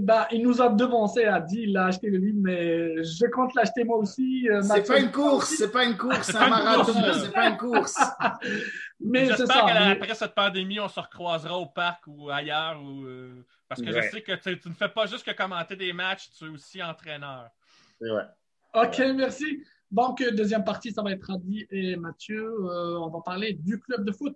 bah, 0.00 0.28
il 0.32 0.42
nous 0.42 0.60
a 0.60 0.68
devancé, 0.68 1.24
a 1.24 1.40
dit, 1.40 1.62
il 1.62 1.76
a 1.76 1.86
acheté 1.86 2.10
le 2.10 2.18
livre, 2.18 2.38
mais 2.40 3.02
je 3.02 3.26
compte 3.26 3.54
l'acheter 3.54 3.84
moi 3.84 3.98
aussi. 3.98 4.48
Euh, 4.48 4.62
c'est 4.62 4.86
pas 4.86 4.98
une 4.98 5.10
course, 5.10 5.54
c'est 5.58 5.70
pas 5.70 5.84
une 5.84 5.96
course, 5.96 6.22
c'est 6.30 6.36
un 6.36 6.48
marathon, 6.48 6.92
c'est 7.22 7.32
pas 7.32 7.48
une 7.48 7.56
course. 7.56 7.96
mais 9.00 9.26
J'espère 9.26 9.66
qu'après 9.66 10.14
cette 10.14 10.34
pandémie, 10.34 10.80
on 10.80 10.88
se 10.88 11.00
recroisera 11.00 11.58
au 11.58 11.66
parc 11.66 12.04
ou 12.06 12.30
ailleurs. 12.30 12.82
Ou, 12.82 13.04
euh, 13.04 13.44
parce 13.68 13.80
que 13.80 13.90
je 13.90 14.00
sais 14.10 14.22
que 14.22 14.32
tu, 14.32 14.68
ne 14.68 14.74
fais 14.74 14.88
pas 14.88 15.06
juste 15.06 15.24
que 15.24 15.32
commenter 15.32 15.76
des 15.76 15.92
matchs, 15.92 16.30
tu 16.36 16.44
es 16.44 16.48
aussi 16.48 16.82
entraîneur. 16.82 17.50
OK, 18.74 18.98
merci. 19.14 19.62
Donc, 19.90 20.22
deuxième 20.34 20.64
partie, 20.64 20.92
ça 20.92 21.02
va 21.02 21.12
être 21.12 21.30
Adi 21.30 21.66
et 21.70 21.96
Mathieu. 21.96 22.44
Euh, 22.44 22.98
on 22.98 23.08
va 23.08 23.20
parler 23.24 23.52
du 23.54 23.80
club 23.80 24.04
de 24.04 24.12
foot 24.12 24.34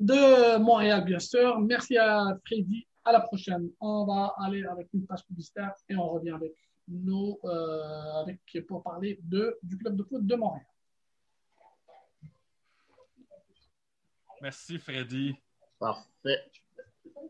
de 0.00 0.58
Montréal, 0.58 1.04
bien 1.04 1.18
sûr. 1.18 1.60
Merci 1.60 1.96
à 1.96 2.36
Freddy. 2.44 2.86
À 3.04 3.12
la 3.12 3.20
prochaine. 3.20 3.70
On 3.80 4.06
va 4.06 4.34
aller 4.38 4.64
avec 4.64 4.88
une 4.94 5.06
page 5.06 5.24
publicitaire 5.26 5.72
et 5.88 5.96
on 5.96 6.08
revient 6.08 6.30
avec 6.30 6.54
nous 6.88 7.38
euh, 7.44 8.22
avec, 8.22 8.40
pour 8.66 8.82
parler 8.82 9.18
de, 9.22 9.58
du 9.62 9.78
club 9.78 9.96
de 9.96 10.02
foot 10.02 10.26
de 10.26 10.34
Montréal. 10.34 10.66
Merci, 14.40 14.78
Freddy. 14.78 15.34
Parfait. 15.78 16.50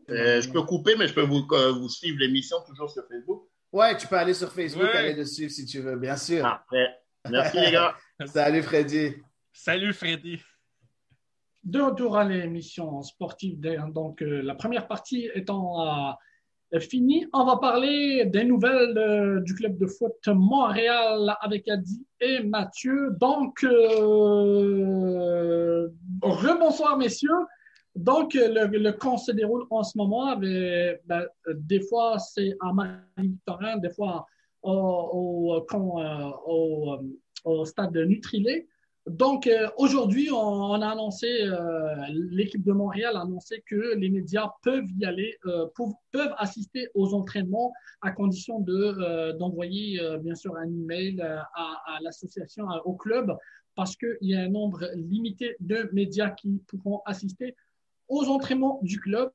Euh, 0.09 0.41
je 0.41 0.49
peux 0.51 0.61
couper, 0.63 0.95
mais 0.95 1.07
je 1.07 1.13
peux 1.13 1.23
vous, 1.23 1.47
euh, 1.51 1.71
vous 1.71 1.89
suivre 1.89 2.19
l'émission 2.19 2.57
toujours 2.67 2.89
sur 2.89 3.07
Facebook. 3.07 3.47
Ouais, 3.71 3.95
tu 3.97 4.07
peux 4.07 4.17
aller 4.17 4.33
sur 4.33 4.51
Facebook, 4.51 4.93
aller 4.93 5.15
dessus 5.15 5.49
si 5.49 5.65
tu 5.65 5.79
veux, 5.79 5.97
bien 5.97 6.17
sûr. 6.17 6.41
Parfait. 6.41 6.87
Merci, 7.29 7.59
les 7.59 7.71
gars. 7.71 7.95
Salut, 8.25 8.63
Freddy. 8.63 9.15
Salut, 9.51 9.93
Freddy. 9.93 10.41
De 11.65 11.81
retour 11.81 12.15
à 12.15 12.23
l'émission 12.23 13.01
sportive, 13.01 13.59
donc 13.91 14.21
euh, 14.21 14.43
la 14.43 14.53
première 14.53 14.87
partie 14.87 15.31
étant 15.33 15.81
euh, 15.81 16.79
finie, 16.79 17.25
on 17.33 17.43
va 17.43 17.57
parler 17.57 18.25
des 18.27 18.43
nouvelles 18.43 18.95
euh, 18.95 19.41
du 19.41 19.55
club 19.55 19.75
de 19.79 19.87
foot 19.87 20.13
Montréal 20.27 21.35
avec 21.41 21.67
Adi 21.67 22.05
et 22.21 22.43
Mathieu. 22.43 23.15
Donc, 23.19 23.65
rebonsoir 26.21 26.99
messieurs. 26.99 27.31
Donc, 27.95 28.35
le, 28.35 28.91
camp 28.91 29.17
se 29.17 29.31
déroule 29.31 29.65
en 29.71 29.81
ce 29.81 29.97
moment. 29.97 30.37
Ben, 30.37 30.99
des 31.51 31.81
fois, 31.81 32.19
c'est 32.19 32.55
à 32.61 32.73
Marie-Victorin, 32.73 33.77
des 33.77 33.89
fois 33.89 34.27
au, 34.61 35.65
stade 37.65 37.91
de 37.91 38.03
Nutrilé. 38.03 38.67
Donc, 39.07 39.45
euh, 39.45 39.69
aujourd'hui, 39.77 40.31
on, 40.31 40.81
a 40.81 40.87
annoncé, 40.87 41.43
euh, 41.43 41.95
l'équipe 42.31 42.63
de 42.63 42.71
Montréal 42.71 43.15
a 43.15 43.21
annoncé 43.21 43.63
que 43.67 43.95
les 43.95 44.09
médias 44.09 44.51
peuvent 44.63 44.89
y 44.97 45.05
aller, 45.05 45.37
euh, 45.45 45.67
peuvent 46.11 46.33
assister 46.39 46.89
aux 46.95 47.13
entraînements 47.13 47.71
à 48.01 48.11
condition 48.11 48.59
de, 48.59 49.33
d'envoyer, 49.37 49.99
bien 50.21 50.33
sûr, 50.33 50.55
un 50.55 50.65
email 50.65 51.21
à, 51.21 51.43
à 51.53 51.99
l'association, 52.01 52.65
au 52.83 52.93
club, 52.95 53.31
parce 53.75 53.95
qu'il 53.95 54.17
y 54.21 54.35
a 54.35 54.41
un 54.41 54.49
nombre 54.49 54.89
limité 54.95 55.55
de 55.59 55.87
médias 55.93 56.31
qui 56.31 56.63
pourront 56.67 57.01
assister 57.05 57.55
aux 58.07 58.25
entraînements 58.25 58.79
du 58.81 58.99
club. 58.99 59.31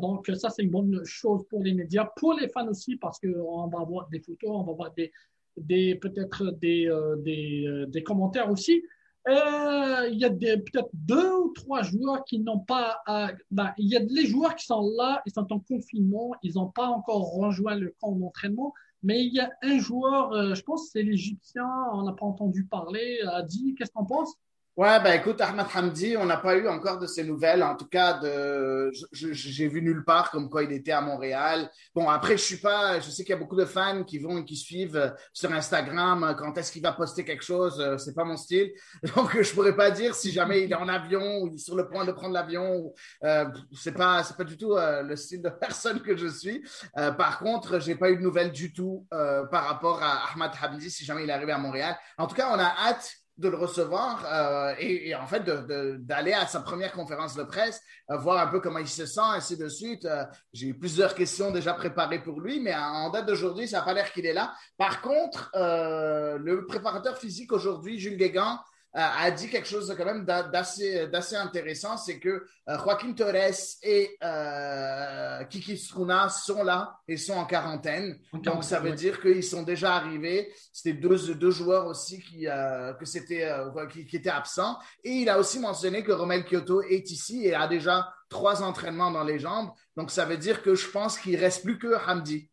Donc, 0.00 0.30
ça, 0.34 0.50
c'est 0.50 0.62
une 0.62 0.70
bonne 0.70 1.04
chose 1.04 1.44
pour 1.48 1.62
les 1.62 1.74
médias, 1.74 2.08
pour 2.16 2.34
les 2.34 2.48
fans 2.48 2.68
aussi, 2.68 2.96
parce 2.96 3.20
qu'on 3.20 3.68
va 3.68 3.80
avoir 3.80 4.08
des 4.08 4.20
photos, 4.20 4.50
on 4.50 4.62
va 4.64 4.72
avoir 4.72 4.92
des, 4.94 5.12
des 5.56 5.94
peut-être 5.94 6.50
des, 6.58 6.90
des, 7.18 7.84
des 7.86 8.02
commentaires 8.02 8.50
aussi. 8.50 8.82
Euh, 9.28 10.08
il 10.10 10.18
y 10.18 10.24
a 10.24 10.30
peut-être 10.30 10.90
deux 10.92 11.32
ou 11.32 11.52
trois 11.52 11.82
joueurs 11.82 12.24
qui 12.24 12.40
n'ont 12.40 12.58
pas. 12.58 13.02
Ben, 13.50 13.72
il 13.78 13.88
y 13.88 13.96
a 13.96 14.00
les 14.00 14.26
joueurs 14.26 14.56
qui 14.56 14.66
sont 14.66 14.92
là, 14.96 15.22
ils 15.26 15.32
sont 15.32 15.52
en 15.52 15.60
confinement, 15.60 16.32
ils 16.42 16.54
n'ont 16.54 16.70
pas 16.70 16.86
encore 16.86 17.32
rejoint 17.34 17.76
le 17.76 17.94
camp 18.00 18.12
d'entraînement. 18.12 18.74
Mais 19.02 19.24
il 19.24 19.34
y 19.34 19.40
a 19.40 19.50
un 19.62 19.78
joueur, 19.78 20.32
euh, 20.32 20.54
je 20.54 20.62
pense 20.62 20.90
c'est 20.90 21.02
l'Égyptien, 21.02 21.68
on 21.92 22.04
n'a 22.04 22.12
pas 22.12 22.26
entendu 22.26 22.64
parler, 22.64 23.20
a 23.26 23.42
dit, 23.42 23.74
qu'est-ce 23.74 23.90
qu'on 23.90 24.06
pense? 24.06 24.36
Ouais, 24.74 24.98
ben 25.02 25.12
écoute, 25.20 25.38
Ahmad 25.42 25.66
Hamdi, 25.74 26.16
on 26.16 26.24
n'a 26.24 26.38
pas 26.38 26.56
eu 26.56 26.66
encore 26.66 26.98
de 26.98 27.06
ses 27.06 27.24
nouvelles. 27.24 27.62
En 27.62 27.76
tout 27.76 27.88
cas, 27.88 28.14
de, 28.14 28.90
j'ai 29.12 29.68
vu 29.68 29.82
nulle 29.82 30.02
part 30.02 30.30
comme 30.30 30.48
quoi 30.48 30.62
il 30.62 30.72
était 30.72 30.92
à 30.92 31.02
Montréal. 31.02 31.70
Bon, 31.94 32.08
après, 32.08 32.38
je 32.38 32.42
suis 32.42 32.56
pas, 32.56 32.98
je 32.98 33.10
sais 33.10 33.22
qu'il 33.22 33.34
y 33.34 33.36
a 33.36 33.38
beaucoup 33.38 33.54
de 33.56 33.66
fans 33.66 34.02
qui 34.02 34.18
vont 34.18 34.38
et 34.38 34.46
qui 34.46 34.56
suivent 34.56 34.96
euh, 34.96 35.10
sur 35.34 35.52
Instagram 35.52 36.24
euh, 36.24 36.32
quand 36.32 36.56
est-ce 36.56 36.72
qu'il 36.72 36.80
va 36.80 36.92
poster 36.92 37.22
quelque 37.22 37.44
chose. 37.44 37.78
Euh, 37.80 37.98
c'est 37.98 38.14
pas 38.14 38.24
mon 38.24 38.38
style, 38.38 38.72
donc 39.14 39.38
je 39.38 39.52
pourrais 39.52 39.76
pas 39.76 39.90
dire 39.90 40.14
si 40.14 40.32
jamais 40.32 40.62
il 40.62 40.72
est 40.72 40.76
en 40.76 40.88
avion 40.88 41.42
ou 41.42 41.58
sur 41.58 41.76
le 41.76 41.86
point 41.86 42.06
de 42.06 42.12
prendre 42.12 42.32
l'avion. 42.32 42.94
Euh, 43.24 43.44
c'est 43.78 43.92
pas, 43.92 44.22
c'est 44.24 44.38
pas 44.38 44.44
du 44.44 44.56
tout 44.56 44.74
le 44.78 45.16
style 45.16 45.42
de 45.42 45.50
personne 45.60 46.00
que 46.00 46.16
je 46.16 46.28
suis. 46.28 46.64
par 46.94 47.40
contre, 47.40 47.78
j'ai 47.78 47.94
pas 47.94 48.10
eu 48.10 48.16
de 48.16 48.22
nouvelles 48.22 48.52
du 48.52 48.72
tout 48.72 49.06
par 49.10 49.66
rapport 49.66 50.02
à 50.02 50.32
Ahmad 50.32 50.52
Hamdi 50.62 50.90
si 50.90 51.04
jamais 51.04 51.24
il 51.24 51.30
est 51.30 51.34
arrivé 51.34 51.52
à 51.52 51.58
Montréal. 51.58 51.94
En 52.16 52.26
tout 52.26 52.34
cas, 52.34 52.48
on 52.54 52.58
a 52.58 52.74
hâte 52.88 53.21
de 53.38 53.48
le 53.48 53.56
recevoir 53.56 54.24
euh, 54.30 54.74
et, 54.78 55.14
en 55.14 55.26
fait 55.26 55.42
d'aller 55.44 56.32
à 56.32 56.46
sa 56.46 56.60
première 56.60 56.92
conférence 56.92 57.34
de 57.34 57.42
presse, 57.42 57.80
euh, 58.10 58.16
voir 58.18 58.46
un 58.46 58.50
peu 58.50 58.60
comment 58.60 58.78
il 58.78 58.88
se 58.88 59.06
sent, 59.06 59.20
ainsi 59.20 59.56
de 59.56 59.68
suite. 59.68 60.04
Euh, 60.04 60.24
j'ai 60.52 60.68
eu 60.68 60.78
plusieurs 60.78 61.14
questions 61.14 61.50
déjà 61.50 61.72
préparées 61.74 62.22
pour 62.22 62.40
lui, 62.40 62.60
mais 62.60 62.74
en 62.74 63.10
date 63.10 63.26
d'aujourd'hui, 63.26 63.68
ça 63.68 63.78
n'a 63.78 63.84
pas 63.84 63.94
l'air 63.94 64.12
qu'il 64.12 64.26
est 64.26 64.32
là. 64.32 64.54
Par 64.76 65.00
contre, 65.00 65.50
le 65.54 66.66
préparateur 66.66 67.16
physique 67.16 67.52
aujourd'hui, 67.52 67.98
Jules 67.98 68.16
Guégan, 68.16 68.58
a 68.94 69.30
dit 69.30 69.48
quelque 69.48 69.68
chose 69.68 69.94
quand 69.96 70.04
même 70.04 70.24
d'assez, 70.24 71.06
d'assez 71.06 71.36
intéressant, 71.36 71.96
c'est 71.96 72.18
que 72.18 72.46
euh, 72.68 72.78
Joaquin 72.78 73.12
Torres 73.14 73.34
et 73.82 74.16
euh, 74.22 75.44
Kiki 75.44 75.78
Struna 75.78 76.28
sont 76.28 76.62
là 76.62 76.98
et 77.08 77.16
sont 77.16 77.34
en 77.34 77.46
quarantaine. 77.46 78.18
Donc 78.34 78.64
ça 78.64 78.80
veut 78.80 78.92
dire 78.92 79.20
qu'ils 79.20 79.44
sont 79.44 79.62
déjà 79.62 79.94
arrivés. 79.94 80.52
C'était 80.72 80.98
deux, 80.98 81.34
deux 81.34 81.50
joueurs 81.50 81.86
aussi 81.86 82.20
qui, 82.20 82.44
que 82.44 83.04
c'était, 83.04 83.50
qui, 83.90 84.04
qui, 84.04 84.16
étaient 84.16 84.30
absents. 84.30 84.78
Et 85.04 85.10
il 85.10 85.28
a 85.30 85.38
aussi 85.38 85.58
mentionné 85.58 86.04
que 86.04 86.12
Romel 86.12 86.44
Kyoto 86.44 86.82
est 86.82 87.10
ici 87.10 87.46
et 87.46 87.54
a 87.54 87.66
déjà 87.66 88.12
trois 88.28 88.62
entraînements 88.62 89.10
dans 89.10 89.24
les 89.24 89.38
jambes. 89.38 89.70
Donc 89.96 90.10
ça 90.10 90.26
veut 90.26 90.36
dire 90.36 90.62
que 90.62 90.74
je 90.74 90.88
pense 90.88 91.18
qu'il 91.18 91.36
reste 91.36 91.62
plus 91.62 91.78
que 91.78 91.94
Hamdi. 92.06 92.50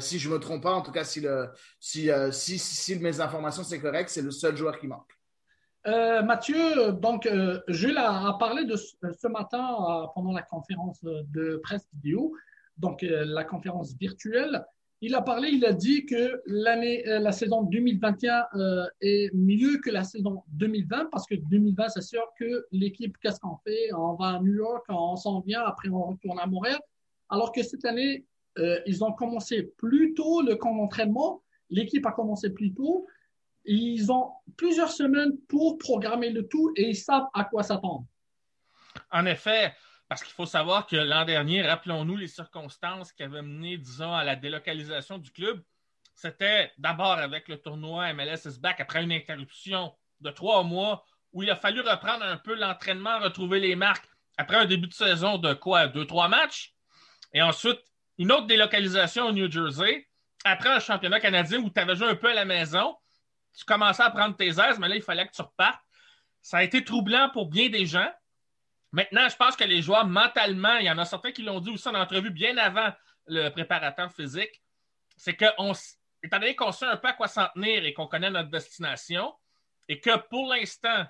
si 0.00 0.18
je 0.20 0.30
me 0.30 0.38
trompe 0.38 0.62
pas, 0.62 0.72
en 0.72 0.82
tout 0.82 0.92
cas, 0.92 1.04
si, 1.04 1.20
le, 1.20 1.50
si, 1.80 2.08
si, 2.30 2.58
si 2.58 2.96
mes 3.00 3.20
informations 3.20 3.64
c'est 3.64 3.80
correct, 3.80 4.10
c'est 4.10 4.22
le 4.22 4.30
seul 4.30 4.56
joueur 4.56 4.78
qui 4.78 4.86
manque. 4.86 5.10
Euh, 5.86 6.22
Mathieu, 6.22 6.92
donc, 6.92 7.26
euh, 7.26 7.58
Jules 7.66 7.98
a, 7.98 8.36
parlé 8.38 8.64
de 8.64 8.76
ce, 8.76 9.28
matin 9.28 9.76
euh, 9.80 10.06
pendant 10.14 10.32
la 10.32 10.42
conférence 10.42 11.02
de 11.02 11.60
presse 11.62 11.88
vidéo, 11.94 12.34
donc 12.78 13.02
la 13.02 13.44
conférence 13.44 13.94
virtuelle. 13.98 14.64
Il 15.04 15.16
a 15.16 15.22
parlé, 15.22 15.48
il 15.48 15.64
a 15.64 15.72
dit 15.72 16.06
que 16.06 16.40
l'année, 16.46 17.02
la 17.04 17.32
saison 17.32 17.62
2021 17.62 18.44
est 19.00 19.34
mieux 19.34 19.78
que 19.78 19.90
la 19.90 20.04
saison 20.04 20.44
2020 20.52 21.06
parce 21.10 21.26
que 21.26 21.34
2020, 21.34 21.88
c'est 21.88 22.02
sûr 22.02 22.22
que 22.38 22.66
l'équipe, 22.70 23.16
qu'est-ce 23.20 23.40
qu'on 23.40 23.56
fait? 23.64 23.92
On 23.92 24.14
va 24.14 24.36
à 24.36 24.40
New 24.40 24.54
York, 24.54 24.84
on 24.88 25.16
s'en 25.16 25.40
vient, 25.40 25.62
après 25.62 25.88
on 25.88 26.04
retourne 26.04 26.38
à 26.38 26.46
Montréal. 26.46 26.78
Alors 27.30 27.50
que 27.50 27.64
cette 27.64 27.84
année, 27.84 28.24
ils 28.86 29.02
ont 29.02 29.12
commencé 29.12 29.72
plus 29.76 30.14
tôt 30.14 30.40
le 30.40 30.54
camp 30.54 30.76
d'entraînement. 30.76 31.42
L'équipe 31.68 32.06
a 32.06 32.12
commencé 32.12 32.50
plus 32.50 32.72
tôt 32.72 33.08
ils 33.64 34.10
ont 34.10 34.32
plusieurs 34.56 34.90
semaines 34.90 35.38
pour 35.48 35.78
programmer 35.78 36.30
le 36.30 36.46
tout 36.48 36.72
et 36.76 36.88
ils 36.90 36.96
savent 36.96 37.28
à 37.34 37.44
quoi 37.44 37.62
s'attendre. 37.62 38.04
En 39.10 39.26
effet, 39.26 39.74
parce 40.08 40.22
qu'il 40.22 40.34
faut 40.34 40.46
savoir 40.46 40.86
que 40.86 40.96
l'an 40.96 41.24
dernier, 41.24 41.62
rappelons-nous 41.62 42.16
les 42.16 42.28
circonstances 42.28 43.12
qui 43.12 43.22
avaient 43.22 43.42
mené, 43.42 43.78
disons, 43.78 44.12
à 44.12 44.24
la 44.24 44.36
délocalisation 44.36 45.18
du 45.18 45.30
club. 45.30 45.62
C'était 46.14 46.70
d'abord 46.76 47.12
avec 47.12 47.48
le 47.48 47.56
tournoi 47.56 48.12
MLS 48.12 48.46
is 48.46 48.58
back 48.60 48.80
après 48.80 49.02
une 49.02 49.12
interruption 49.12 49.94
de 50.20 50.30
trois 50.30 50.62
mois 50.62 51.04
où 51.32 51.42
il 51.42 51.50
a 51.50 51.56
fallu 51.56 51.80
reprendre 51.80 52.24
un 52.24 52.36
peu 52.36 52.54
l'entraînement, 52.54 53.18
retrouver 53.20 53.58
les 53.60 53.74
marques 53.74 54.06
après 54.36 54.56
un 54.56 54.66
début 54.66 54.88
de 54.88 54.92
saison 54.92 55.38
de 55.38 55.54
quoi? 55.54 55.86
Deux, 55.86 56.06
trois 56.06 56.28
matchs. 56.28 56.74
Et 57.32 57.40
ensuite, 57.40 57.80
une 58.18 58.32
autre 58.32 58.46
délocalisation 58.46 59.26
au 59.28 59.32
New 59.32 59.50
Jersey 59.50 60.06
après 60.44 60.68
un 60.68 60.80
championnat 60.80 61.20
canadien 61.20 61.60
où 61.60 61.70
tu 61.70 61.80
avais 61.80 61.96
joué 61.96 62.08
un 62.08 62.16
peu 62.16 62.30
à 62.30 62.34
la 62.34 62.44
maison 62.44 62.96
tu 63.56 63.64
commençais 63.64 64.02
à 64.02 64.10
prendre 64.10 64.36
tes 64.36 64.48
aises, 64.48 64.78
mais 64.78 64.88
là, 64.88 64.96
il 64.96 65.02
fallait 65.02 65.26
que 65.26 65.32
tu 65.32 65.42
repartes. 65.42 65.82
Ça 66.40 66.58
a 66.58 66.62
été 66.62 66.84
troublant 66.84 67.30
pour 67.30 67.48
bien 67.48 67.68
des 67.68 67.86
gens. 67.86 68.10
Maintenant, 68.92 69.28
je 69.28 69.36
pense 69.36 69.56
que 69.56 69.64
les 69.64 69.80
joueurs, 69.80 70.06
mentalement, 70.06 70.76
il 70.76 70.86
y 70.86 70.90
en 70.90 70.98
a 70.98 71.04
certains 71.04 71.32
qui 71.32 71.42
l'ont 71.42 71.60
dit 71.60 71.70
aussi 71.70 71.88
en 71.88 71.94
entrevue 71.94 72.30
bien 72.30 72.56
avant 72.56 72.92
le 73.26 73.48
préparateur 73.50 74.12
physique, 74.12 74.62
c'est 75.16 75.34
que, 75.34 75.46
on, 75.58 75.72
étant 76.22 76.38
donné 76.38 76.56
qu'on 76.56 76.72
sait 76.72 76.86
un 76.86 76.96
peu 76.96 77.08
à 77.08 77.12
quoi 77.12 77.28
s'en 77.28 77.46
tenir 77.54 77.84
et 77.84 77.94
qu'on 77.94 78.06
connaît 78.06 78.30
notre 78.30 78.50
destination, 78.50 79.32
et 79.88 80.00
que 80.00 80.16
pour 80.28 80.52
l'instant, 80.52 81.06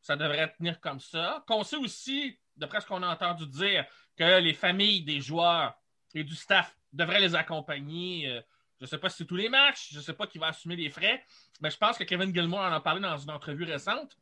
ça 0.00 0.16
devrait 0.16 0.52
tenir 0.56 0.80
comme 0.80 1.00
ça. 1.00 1.42
Qu'on 1.46 1.64
sait 1.64 1.76
aussi, 1.76 2.38
d'après 2.56 2.80
ce 2.80 2.86
qu'on 2.86 3.02
a 3.02 3.08
entendu 3.08 3.46
dire, 3.46 3.86
que 4.16 4.38
les 4.38 4.54
familles 4.54 5.02
des 5.02 5.20
joueurs 5.20 5.74
et 6.14 6.24
du 6.24 6.34
staff 6.34 6.76
devraient 6.92 7.20
les 7.20 7.34
accompagner. 7.34 8.40
Je 8.78 8.84
ne 8.84 8.88
sais 8.88 8.98
pas 8.98 9.08
si 9.08 9.18
c'est 9.18 9.24
tous 9.24 9.36
les 9.36 9.48
matchs, 9.48 9.92
je 9.92 9.98
ne 9.98 10.02
sais 10.02 10.12
pas 10.12 10.26
qui 10.26 10.38
va 10.38 10.48
assumer 10.48 10.76
les 10.76 10.90
frais, 10.90 11.24
mais 11.60 11.70
je 11.70 11.76
pense 11.78 11.96
que 11.96 12.04
Kevin 12.04 12.34
Gilmore 12.34 12.60
en 12.60 12.72
a 12.72 12.80
parlé 12.80 13.00
dans 13.00 13.16
une 13.16 13.30
entrevue 13.30 13.64
récente. 13.64 14.18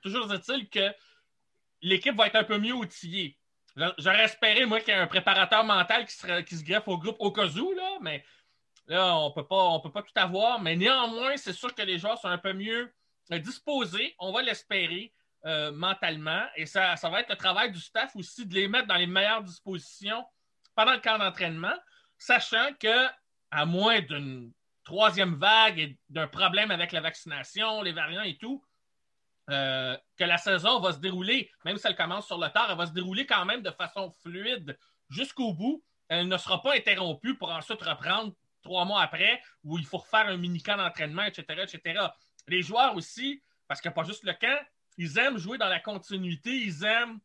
Toujours 0.00 0.32
est-il 0.32 0.68
que 0.68 0.92
l'équipe 1.82 2.16
va 2.16 2.26
être 2.26 2.36
un 2.36 2.44
peu 2.44 2.58
mieux 2.58 2.72
outillée. 2.72 3.38
J'aurais 3.98 4.24
espéré, 4.24 4.66
moi, 4.66 4.80
qu'il 4.80 4.88
y 4.88 4.96
ait 4.96 5.00
un 5.00 5.06
préparateur 5.06 5.64
mental 5.64 6.04
qui, 6.06 6.12
se 6.56 6.64
greffe 6.64 6.88
au 6.88 6.98
groupe 6.98 7.16
au 7.20 7.30
cas 7.30 7.46
où, 7.46 7.72
là, 7.72 7.98
mais 8.00 8.24
là, 8.86 9.16
on 9.16 9.30
pas, 9.30 9.44
peut 9.82 9.92
pas 9.92 10.02
tout 10.02 10.12
avoir. 10.16 10.60
Mais 10.60 10.76
néanmoins, 10.76 11.36
c'est 11.36 11.52
sûr 11.52 11.74
que 11.74 11.82
les 11.82 11.98
joueurs 11.98 12.18
sont 12.18 12.28
un 12.28 12.38
peu 12.38 12.52
mieux 12.52 12.92
euh, 13.32 13.38
disposés, 13.38 14.14
on 14.18 14.32
va 14.32 14.42
l'espérer, 14.42 15.12
euh, 15.46 15.70
mentalement. 15.72 16.44
Et 16.56 16.66
ça, 16.66 16.96
ça 16.96 17.08
va 17.08 17.20
être 17.20 17.30
le 17.30 17.36
travail 17.36 17.70
du 17.70 17.80
staff 17.80 18.14
aussi 18.16 18.44
de 18.44 18.54
les 18.54 18.68
mettre 18.68 18.88
dans 18.88 18.96
les 18.96 19.06
meilleures 19.06 19.42
dispositions 19.42 20.24
pendant 20.74 20.92
le 20.92 21.00
camp 21.00 21.18
d'entraînement, 21.18 21.74
sachant 22.18 22.74
que, 22.78 23.06
à 23.50 23.66
moins 23.66 24.00
d'une 24.00 24.52
troisième 24.84 25.34
vague 25.34 25.78
et 25.78 25.98
d'un 26.08 26.26
problème 26.26 26.70
avec 26.70 26.92
la 26.92 27.00
vaccination, 27.00 27.82
les 27.82 27.92
variants 27.92 28.22
et 28.22 28.36
tout, 28.36 28.64
euh, 29.50 29.96
que 30.16 30.24
la 30.24 30.38
saison 30.38 30.80
va 30.80 30.92
se 30.92 30.98
dérouler, 30.98 31.50
même 31.64 31.76
si 31.76 31.86
elle 31.86 31.96
commence 31.96 32.26
sur 32.26 32.38
le 32.38 32.48
tard, 32.48 32.68
elle 32.70 32.76
va 32.76 32.86
se 32.86 32.92
dérouler 32.92 33.26
quand 33.26 33.44
même 33.44 33.62
de 33.62 33.70
façon 33.70 34.12
fluide 34.22 34.78
jusqu'au 35.08 35.52
bout. 35.54 35.82
Elle 36.08 36.28
ne 36.28 36.36
sera 36.36 36.62
pas 36.62 36.74
interrompue 36.74 37.36
pour 37.36 37.50
ensuite 37.50 37.82
reprendre 37.82 38.32
trois 38.62 38.84
mois 38.84 39.02
après, 39.02 39.42
où 39.64 39.78
il 39.78 39.84
faut 39.84 39.98
refaire 39.98 40.28
un 40.28 40.36
mini-camp 40.36 40.76
d'entraînement, 40.76 41.22
etc., 41.22 41.62
etc. 41.62 42.00
Les 42.46 42.62
joueurs 42.62 42.94
aussi, 42.94 43.42
parce 43.66 43.80
qu'il 43.80 43.88
n'y 43.88 43.94
a 43.94 44.02
pas 44.02 44.04
juste 44.04 44.24
le 44.24 44.34
camp, 44.34 44.58
ils 44.98 45.18
aiment 45.18 45.38
jouer 45.38 45.58
dans 45.58 45.68
la 45.68 45.80
continuité, 45.80 46.50
ils 46.50 46.84
aiment, 46.84 47.18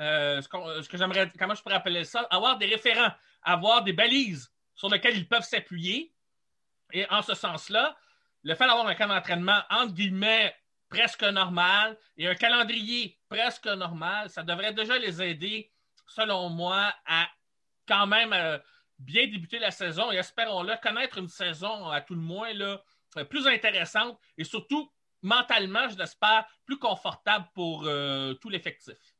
euh, 0.00 0.40
ce, 0.40 0.88
que 0.88 0.96
j'aimerais, 0.96 1.30
comment 1.38 1.54
je 1.54 1.62
pourrais 1.62 1.74
appeler 1.74 2.04
ça, 2.04 2.20
avoir 2.30 2.56
des 2.56 2.66
référents, 2.66 3.12
avoir 3.42 3.82
des 3.82 3.92
balises 3.92 4.50
sur 4.76 4.88
lesquelles 4.88 5.16
ils 5.16 5.28
peuvent 5.28 5.42
s'appuyer. 5.42 6.12
Et 6.92 7.08
en 7.10 7.22
ce 7.22 7.34
sens-là, 7.34 7.96
le 8.42 8.54
fait 8.54 8.66
d'avoir 8.66 8.86
un 8.86 8.94
camp 8.94 9.08
d'entraînement, 9.08 9.60
entre 9.70 9.92
guillemets, 9.92 10.54
presque 10.88 11.24
normal 11.24 11.98
et 12.16 12.28
un 12.28 12.34
calendrier 12.34 13.18
presque 13.28 13.66
normal, 13.66 14.30
ça 14.30 14.44
devrait 14.44 14.72
déjà 14.72 14.98
les 14.98 15.20
aider, 15.20 15.72
selon 16.06 16.48
moi, 16.50 16.94
à 17.06 17.28
quand 17.88 18.06
même 18.06 18.32
euh, 18.32 18.58
bien 18.98 19.26
débuter 19.26 19.58
la 19.58 19.70
saison 19.70 20.12
et 20.12 20.16
espérons-le, 20.16 20.74
connaître 20.80 21.18
une 21.18 21.28
saison 21.28 21.88
à 21.88 22.00
tout 22.00 22.14
le 22.14 22.20
moins 22.20 22.52
là, 22.52 22.80
euh, 23.16 23.24
plus 23.24 23.46
intéressante 23.46 24.18
et 24.38 24.44
surtout 24.44 24.90
mentalement, 25.22 25.88
je 25.88 25.98
l'espère, 25.98 26.46
plus 26.64 26.78
confortable 26.78 27.46
pour 27.54 27.84
euh, 27.86 28.34
tout 28.34 28.48
l'effectif. 28.48 29.15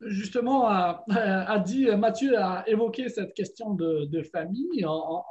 Justement, 0.00 0.68
a 0.68 1.58
dit, 1.64 1.86
Mathieu 1.96 2.38
a 2.38 2.68
évoqué 2.68 3.08
cette 3.08 3.32
question 3.34 3.74
de, 3.74 4.22
famille 4.22 4.84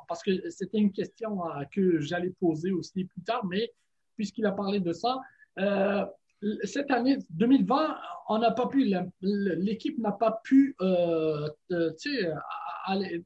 parce 0.07 0.23
que 0.23 0.49
c'était 0.49 0.79
une 0.79 0.91
question 0.91 1.39
que 1.71 1.99
j'allais 1.99 2.33
poser 2.39 2.71
aussi 2.71 3.05
plus 3.05 3.21
tard, 3.21 3.45
mais 3.45 3.71
puisqu'il 4.15 4.45
a 4.45 4.51
parlé 4.51 4.79
de 4.79 4.93
ça, 4.93 5.19
euh, 5.59 6.05
cette 6.63 6.91
année 6.91 7.17
2020, 7.31 7.97
on 8.29 8.39
n'a 8.39 8.51
pas 8.51 8.67
pu, 8.67 8.93
l'équipe 9.21 9.97
n'a 9.99 10.11
pas 10.11 10.41
pu, 10.43 10.75
euh, 10.81 11.49
euh 11.71 11.91
aller, 12.85 13.23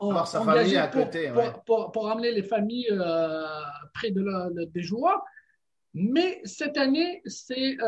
avoir 0.00 0.26
sa 0.26 0.42
famille 0.42 0.76
à 0.76 0.88
côté, 0.88 1.32
pour, 1.64 1.92
pour, 1.92 2.10
amener 2.10 2.32
les 2.32 2.42
familles 2.42 2.88
euh, 2.90 3.46
près 3.94 4.10
de 4.10 4.64
des 4.66 4.82
joueurs. 4.82 5.22
Mais 5.98 6.42
cette 6.44 6.76
année, 6.76 7.22
c'est 7.24 7.78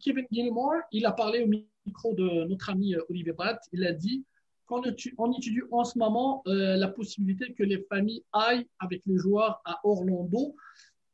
Kevin 0.00 0.26
Gilmore, 0.30 0.76
il 0.92 1.06
a 1.06 1.12
parlé 1.12 1.42
au 1.42 1.48
micro 1.86 2.14
de 2.14 2.44
notre 2.44 2.70
ami 2.70 2.94
Olivier 3.08 3.32
Bratt, 3.32 3.60
il 3.72 3.84
a 3.84 3.92
dit 3.92 4.24
qu'on 4.66 4.82
on 5.18 5.32
étudie 5.32 5.62
en 5.72 5.82
ce 5.82 5.98
moment 5.98 6.42
la 6.46 6.88
possibilité 6.88 7.52
que 7.52 7.64
les 7.64 7.84
familles 7.88 8.22
aillent 8.32 8.68
avec 8.78 9.02
les 9.06 9.18
joueurs 9.18 9.60
à 9.64 9.80
Orlando 9.82 10.54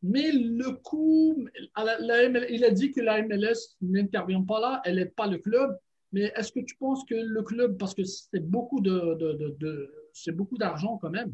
mais 0.07 0.33
le 0.33 0.73
coup, 0.73 1.35
il 1.79 2.65
a 2.65 2.71
dit 2.71 2.93
que 2.93 3.01
la 3.01 3.23
MLS 3.23 3.75
n'intervient 3.81 4.43
pas 4.43 4.61
là, 4.61 4.83
elle 4.85 4.97
n'est 4.97 5.07
pas 5.07 5.27
le 5.27 5.39
club. 5.39 5.79
Mais 6.13 6.31
est-ce 6.37 6.53
que 6.53 6.61
tu 6.61 6.77
penses 6.77 7.07
que 7.07 7.15
le 7.15 7.43
club, 7.43 7.79
parce 7.79 7.95
que 7.95 8.05
c'est 8.05 8.47
beaucoup 8.47 8.83
de, 8.83 9.91
c'est 10.13 10.33
beaucoup 10.33 10.59
d'argent 10.59 10.99
quand 10.99 11.09
même? 11.09 11.33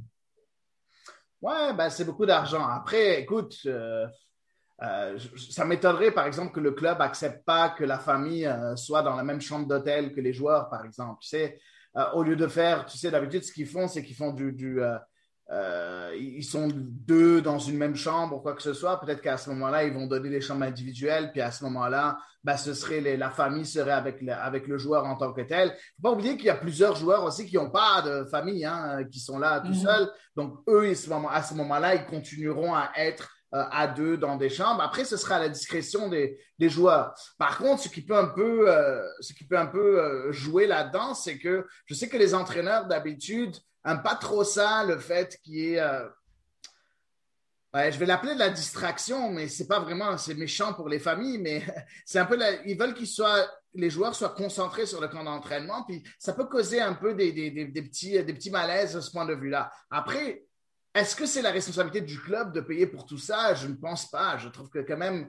Ouais, 1.43 1.73
ben 1.75 1.89
c'est 1.91 2.05
beaucoup 2.05 2.27
d'argent. 2.27 2.67
Après, 2.69 3.21
écoute, 3.21 3.57
euh, 3.67 4.07
euh, 4.83 5.19
ça 5.51 5.65
m'étonnerait 5.65 6.11
par 6.13 6.27
exemple 6.27 6.53
que 6.53 6.61
le 6.61 6.73
club 6.73 7.01
accepte 7.01 7.45
pas 7.45 7.71
que 7.71 7.85
la 7.85 7.99
famille 7.99 8.47
euh, 8.47 8.77
soit 8.77 9.03
dans 9.03 9.17
la 9.17 9.25
même 9.25 9.41
chambre 9.41 9.67
d'hôtel 9.67 10.13
que 10.15 10.21
les 10.21 10.33
joueurs, 10.35 10.69
par 10.69 10.85
exemple. 10.85 11.19
Tu 11.23 11.29
sais, 11.29 11.59
au 12.15 12.23
lieu 12.23 12.37
de 12.37 12.47
faire, 12.47 12.87
tu 12.87 12.99
sais, 12.99 13.11
d'habitude, 13.11 13.43
ce 13.43 13.53
qu'ils 13.53 13.67
font, 13.67 13.89
c'est 13.89 14.05
qu'ils 14.05 14.17
font 14.17 14.33
du, 14.33 14.53
du 14.53 14.81
euh, 15.53 16.15
ils 16.17 16.45
sont 16.45 16.69
deux 16.73 17.43
dans 17.43 17.59
une 17.59 17.77
même 17.77 17.97
chambre 17.97 18.37
ou 18.37 18.41
quoi 18.41 18.55
que 18.55 18.63
ce 18.63 18.73
soit. 18.73 19.01
Peut-être 19.01 19.21
qu'à 19.21 19.37
ce 19.37 19.51
moment-là, 19.51 19.85
ils 19.85 19.93
vont 19.93 20.07
donner 20.07 20.29
des 20.29 20.41
chambres 20.41 20.65
individuelles. 20.65 21.33
Puis 21.33 21.41
à 21.41 21.51
ce 21.51 21.65
moment-là, 21.65 22.19
ben, 22.45 22.57
ce 22.57 22.73
serait 22.73 23.01
la 23.17 23.31
famille 23.31 23.67
serait 23.67 23.91
avec 23.91 24.23
le, 24.23 24.33
avec 24.33 24.69
le 24.69 24.79
joueur 24.79 25.05
en 25.07 25.17
tant 25.17 25.33
que 25.33 25.41
tel. 25.41 25.69
Il 25.69 26.03
faut 26.03 26.03
pas 26.03 26.13
oublier 26.13 26.37
qu'il 26.37 26.47
y 26.47 26.51
a 26.51 26.55
plusieurs 26.55 26.95
joueurs 26.95 27.25
aussi 27.25 27.47
qui 27.47 27.57
n'ont 27.57 27.71
pas 27.71 28.01
de 28.03 28.25
famille, 28.27 28.65
hein, 28.65 29.03
qui 29.11 29.19
sont 29.19 29.39
là 29.39 29.61
tout 29.61 29.69
mhm. 29.69 29.75
seuls. 29.75 30.11
Donc 30.37 30.61
eux, 30.69 30.93
à 31.31 31.43
ce 31.43 31.55
moment-là, 31.55 31.97
ils 31.97 32.07
continueront 32.07 32.75
à 32.75 32.91
être 32.97 33.29
à 33.53 33.89
deux 33.89 34.17
dans 34.17 34.37
des 34.37 34.49
chambres. 34.49 34.81
Après, 34.81 35.05
ce 35.05 35.17
sera 35.17 35.37
à 35.37 35.41
la 35.41 35.49
discrétion 35.49 36.09
des, 36.09 36.39
des 36.59 36.69
joueurs. 36.69 37.15
Par 37.39 37.59
contre, 37.59 37.83
ce 37.83 37.89
qui 37.89 38.03
peut 38.03 38.17
un 38.17 38.29
peu, 38.29 38.71
euh, 38.71 39.03
ce 39.21 39.33
qui 39.33 39.45
peut 39.45 39.59
un 39.59 39.67
peu 39.67 40.31
jouer 40.31 40.67
là-dedans, 40.67 41.15
c'est 41.15 41.39
que 41.39 41.67
je 41.87 41.95
sais 41.95 42.09
que 42.09 42.17
les 42.17 42.35
entraîneurs 42.35 42.87
d'habitude 42.87 43.57
n'aime 43.85 44.03
pas 44.03 44.15
trop 44.15 44.45
ça, 44.45 44.85
le 44.85 44.99
fait 44.99 45.39
qu'il 45.43 45.55
y 45.55 45.75
ait. 45.75 45.81
Euh, 45.81 46.09
je 47.75 47.99
vais 47.99 48.07
l'appeler 48.07 48.35
de 48.35 48.39
la 48.39 48.51
distraction, 48.51 49.31
mais 49.31 49.47
c'est 49.47 49.69
pas 49.69 49.79
vraiment, 49.79 50.19
c'est 50.19 50.35
méchant 50.35 50.73
pour 50.73 50.89
les 50.89 50.99
familles, 50.99 51.39
mais 51.39 51.63
c'est 52.05 52.19
un 52.19 52.27
peu, 52.27 52.39
ils 52.67 52.77
veulent 52.77 52.95
qu'ils 52.95 53.07
soient, 53.07 53.49
les 53.75 53.91
joueurs 53.91 54.15
soient 54.15 54.31
concentrés 54.31 54.87
sur 54.87 55.01
le 55.01 55.07
camp 55.07 55.23
d'entraînement, 55.23 55.85
puis 55.85 56.03
ça 56.19 56.33
peut 56.33 56.47
causer 56.47 56.81
un 56.81 56.95
peu 56.95 57.15
des, 57.15 57.31
des, 57.33 57.51
des, 57.51 57.83
petits, 57.83 58.23
des 58.25 58.35
petits 58.35 58.51
malaises 58.51 58.95
de 58.95 59.01
ce 59.01 59.11
point 59.13 59.25
de 59.25 59.35
vue-là. 59.35 59.71
Après, 59.89 60.45
est-ce 60.95 61.15
que 61.15 61.27
c'est 61.27 61.43
la 61.43 61.53
responsabilité 61.53 62.01
du 62.01 62.19
club 62.19 62.53
de 62.53 62.61
payer 62.61 62.87
pour 62.87 63.07
tout 63.07 63.19
ça? 63.19 63.55
Je 63.55 63.69
ne 63.69 63.75
pense 63.75 64.11
pas. 64.11 64.37
Je 64.39 64.49
trouve 64.49 64.69
que 64.69 64.81
quand 64.81 64.97
même, 64.97 65.29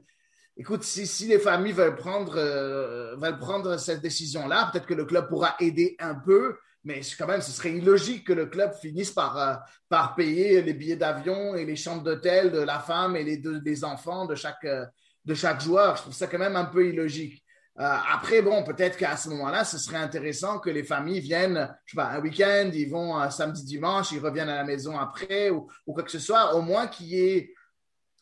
écoute, 0.57 0.83
si, 0.83 1.27
les 1.27 1.39
familles 1.39 1.73
veulent 1.73 1.95
prendre, 1.95 2.35
euh, 2.37 3.15
veulent 3.17 3.37
prendre 3.37 3.77
cette 3.77 4.01
décision-là, 4.01 4.69
peut-être 4.71 4.87
que 4.87 4.93
le 4.93 5.05
club 5.05 5.27
pourra 5.27 5.55
aider 5.59 5.95
un 5.99 6.15
peu, 6.15 6.57
mais 6.83 7.01
quand 7.17 7.27
même, 7.27 7.41
ce 7.41 7.51
serait 7.51 7.73
illogique 7.73 8.25
que 8.25 8.33
le 8.33 8.47
club 8.47 8.73
finisse 8.73 9.11
par, 9.11 9.37
euh, 9.37 9.55
par 9.87 10.15
payer 10.15 10.61
les 10.63 10.73
billets 10.73 10.95
d'avion 10.95 11.55
et 11.55 11.63
les 11.63 11.75
chambres 11.75 12.03
d'hôtel 12.03 12.51
de 12.51 12.59
la 12.59 12.79
femme 12.79 13.15
et 13.15 13.23
les 13.23 13.37
deux, 13.37 13.59
des 13.59 13.83
enfants 13.83 14.25
de 14.25 14.33
chaque, 14.33 14.65
euh, 14.65 14.85
de 15.25 15.35
chaque 15.35 15.61
joueur. 15.61 15.95
Je 15.97 16.01
trouve 16.01 16.13
ça 16.13 16.25
quand 16.25 16.39
même 16.39 16.55
un 16.55 16.65
peu 16.65 16.87
illogique. 16.87 17.43
Euh, 17.79 17.83
après, 18.11 18.41
bon, 18.41 18.63
peut-être 18.63 18.97
qu'à 18.97 19.15
ce 19.15 19.29
moment-là, 19.29 19.63
ce 19.63 19.77
serait 19.77 19.97
intéressant 19.97 20.59
que 20.59 20.69
les 20.69 20.83
familles 20.83 21.21
viennent, 21.21 21.73
je 21.85 21.91
sais 21.91 21.95
pas, 21.95 22.09
un 22.09 22.19
week-end, 22.19 22.69
ils 22.73 22.89
vont 22.89 23.17
un 23.17 23.29
samedi, 23.29 23.63
dimanche, 23.63 24.11
ils 24.11 24.19
reviennent 24.19 24.49
à 24.49 24.55
la 24.55 24.65
maison 24.65 24.99
après 24.99 25.49
ou, 25.49 25.69
quoi 25.85 26.03
que 26.03 26.11
ce 26.11 26.19
soit, 26.19 26.53
au 26.55 26.61
moins 26.61 26.87
qu'il 26.87 27.07
y 27.07 27.29
ait 27.29 27.53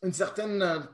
une 0.03 0.13
certaine 0.13 0.87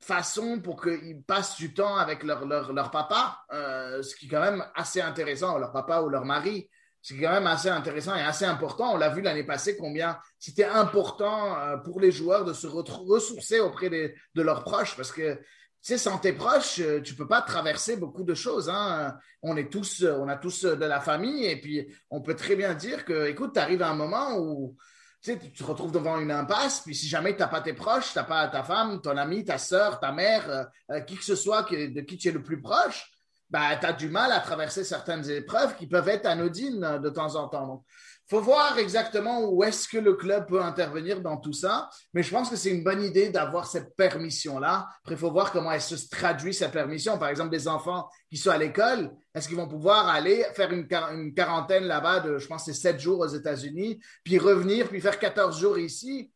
façon 0.00 0.60
pour 0.60 0.82
qu'ils 0.82 1.22
passent 1.22 1.56
du 1.56 1.72
temps 1.72 1.96
avec 1.96 2.24
leur, 2.24 2.46
leur, 2.46 2.72
leur 2.72 2.90
papa, 2.90 3.38
euh, 3.52 4.02
ce 4.02 4.14
qui 4.16 4.26
est 4.26 4.28
quand 4.28 4.40
même 4.40 4.64
assez 4.74 5.00
intéressant, 5.00 5.58
leur 5.58 5.72
papa 5.72 6.02
ou 6.02 6.08
leur 6.08 6.24
mari. 6.24 6.68
C'est 7.02 7.18
quand 7.18 7.32
même 7.32 7.46
assez 7.46 7.70
intéressant 7.70 8.14
et 8.14 8.20
assez 8.20 8.44
important. 8.44 8.92
On 8.92 8.98
l'a 8.98 9.08
vu 9.08 9.22
l'année 9.22 9.44
passée 9.44 9.78
combien 9.78 10.18
c'était 10.38 10.66
important 10.66 11.58
euh, 11.58 11.78
pour 11.78 11.98
les 11.98 12.12
joueurs 12.12 12.44
de 12.44 12.52
se 12.52 12.66
ressourcer 12.66 13.60
auprès 13.60 13.88
de 13.88 14.42
leurs 14.42 14.62
proches 14.62 14.94
parce 14.94 15.10
que 15.10 15.40
sais, 15.82 15.98
sans 15.98 16.18
tes 16.18 16.32
proches, 16.32 16.80
euh, 16.80 17.00
tu 17.00 17.14
peux 17.14 17.28
pas 17.28 17.42
traverser 17.42 17.96
beaucoup 17.96 18.24
de 18.24 18.34
choses. 18.34 18.68
Hein. 18.68 19.16
On 19.42 19.56
est 19.56 19.70
tous, 19.70 20.04
on 20.04 20.28
a 20.28 20.36
tous 20.36 20.64
de 20.64 20.84
la 20.84 21.00
famille 21.00 21.46
et 21.46 21.60
puis 21.60 21.86
on 22.10 22.20
peut 22.20 22.36
très 22.36 22.56
bien 22.56 22.74
dire 22.74 23.04
que, 23.04 23.26
écoute, 23.26 23.54
tu 23.54 23.60
arrives 23.60 23.82
à 23.82 23.88
un 23.88 23.94
moment 23.94 24.38
où 24.38 24.76
tu, 25.22 25.38
te 25.38 25.64
retrouves 25.64 25.92
devant 25.92 26.18
une 26.18 26.30
impasse, 26.30 26.80
puis 26.80 26.94
si 26.94 27.06
jamais 27.06 27.34
tu 27.34 27.40
n'as 27.40 27.48
pas 27.48 27.60
tes 27.60 27.74
proches, 27.74 28.12
tu 28.12 28.18
n'as 28.18 28.24
pas 28.24 28.48
ta 28.48 28.62
femme, 28.62 29.00
ton 29.02 29.16
ami, 29.16 29.44
ta 29.44 29.58
soeur, 29.58 30.00
ta 30.00 30.12
mère, 30.12 30.48
euh, 30.48 30.64
euh, 30.92 31.00
qui 31.00 31.16
que 31.16 31.24
ce 31.24 31.36
soit 31.36 31.62
de 31.70 32.00
qui 32.00 32.16
tu 32.16 32.28
es 32.28 32.32
le 32.32 32.42
plus 32.42 32.60
proche, 32.60 33.10
ben, 33.50 33.76
tu 33.78 33.86
as 33.86 33.92
du 33.92 34.08
mal 34.08 34.32
à 34.32 34.40
traverser 34.40 34.84
certaines 34.84 35.28
épreuves 35.28 35.76
qui 35.76 35.86
peuvent 35.86 36.08
être 36.08 36.26
anodines 36.26 36.84
euh, 36.84 36.98
de 36.98 37.10
temps 37.10 37.36
en 37.36 37.48
temps 37.48 37.84
faut 38.30 38.40
voir 38.40 38.78
exactement 38.78 39.50
où 39.50 39.64
est-ce 39.64 39.88
que 39.88 39.98
le 39.98 40.14
club 40.14 40.46
peut 40.46 40.62
intervenir 40.62 41.20
dans 41.20 41.36
tout 41.36 41.52
ça, 41.52 41.90
mais 42.14 42.22
je 42.22 42.30
pense 42.30 42.48
que 42.48 42.54
c'est 42.54 42.70
une 42.70 42.84
bonne 42.84 43.02
idée 43.02 43.30
d'avoir 43.30 43.66
cette 43.66 43.96
permission-là. 43.96 44.88
Après, 45.00 45.16
il 45.16 45.18
faut 45.18 45.32
voir 45.32 45.50
comment 45.50 45.72
elle 45.72 45.80
se 45.80 46.08
traduit, 46.08 46.54
cette 46.54 46.70
permission. 46.70 47.18
Par 47.18 47.28
exemple, 47.28 47.50
des 47.50 47.66
enfants 47.66 48.08
qui 48.30 48.36
sont 48.36 48.50
à 48.50 48.58
l'école, 48.58 49.10
est-ce 49.34 49.48
qu'ils 49.48 49.56
vont 49.56 49.66
pouvoir 49.66 50.08
aller 50.08 50.46
faire 50.54 50.70
une, 50.72 50.86
quarantaine 51.34 51.84
là-bas 51.84 52.20
de, 52.20 52.38
je 52.38 52.46
pense, 52.46 52.66
c'est 52.66 52.72
sept 52.72 53.00
jours 53.00 53.18
aux 53.18 53.26
États-Unis, 53.26 54.00
puis 54.22 54.38
revenir, 54.38 54.88
puis 54.88 55.00
faire 55.00 55.18
14 55.18 55.58
jours 55.60 55.78
ici? 55.78 56.30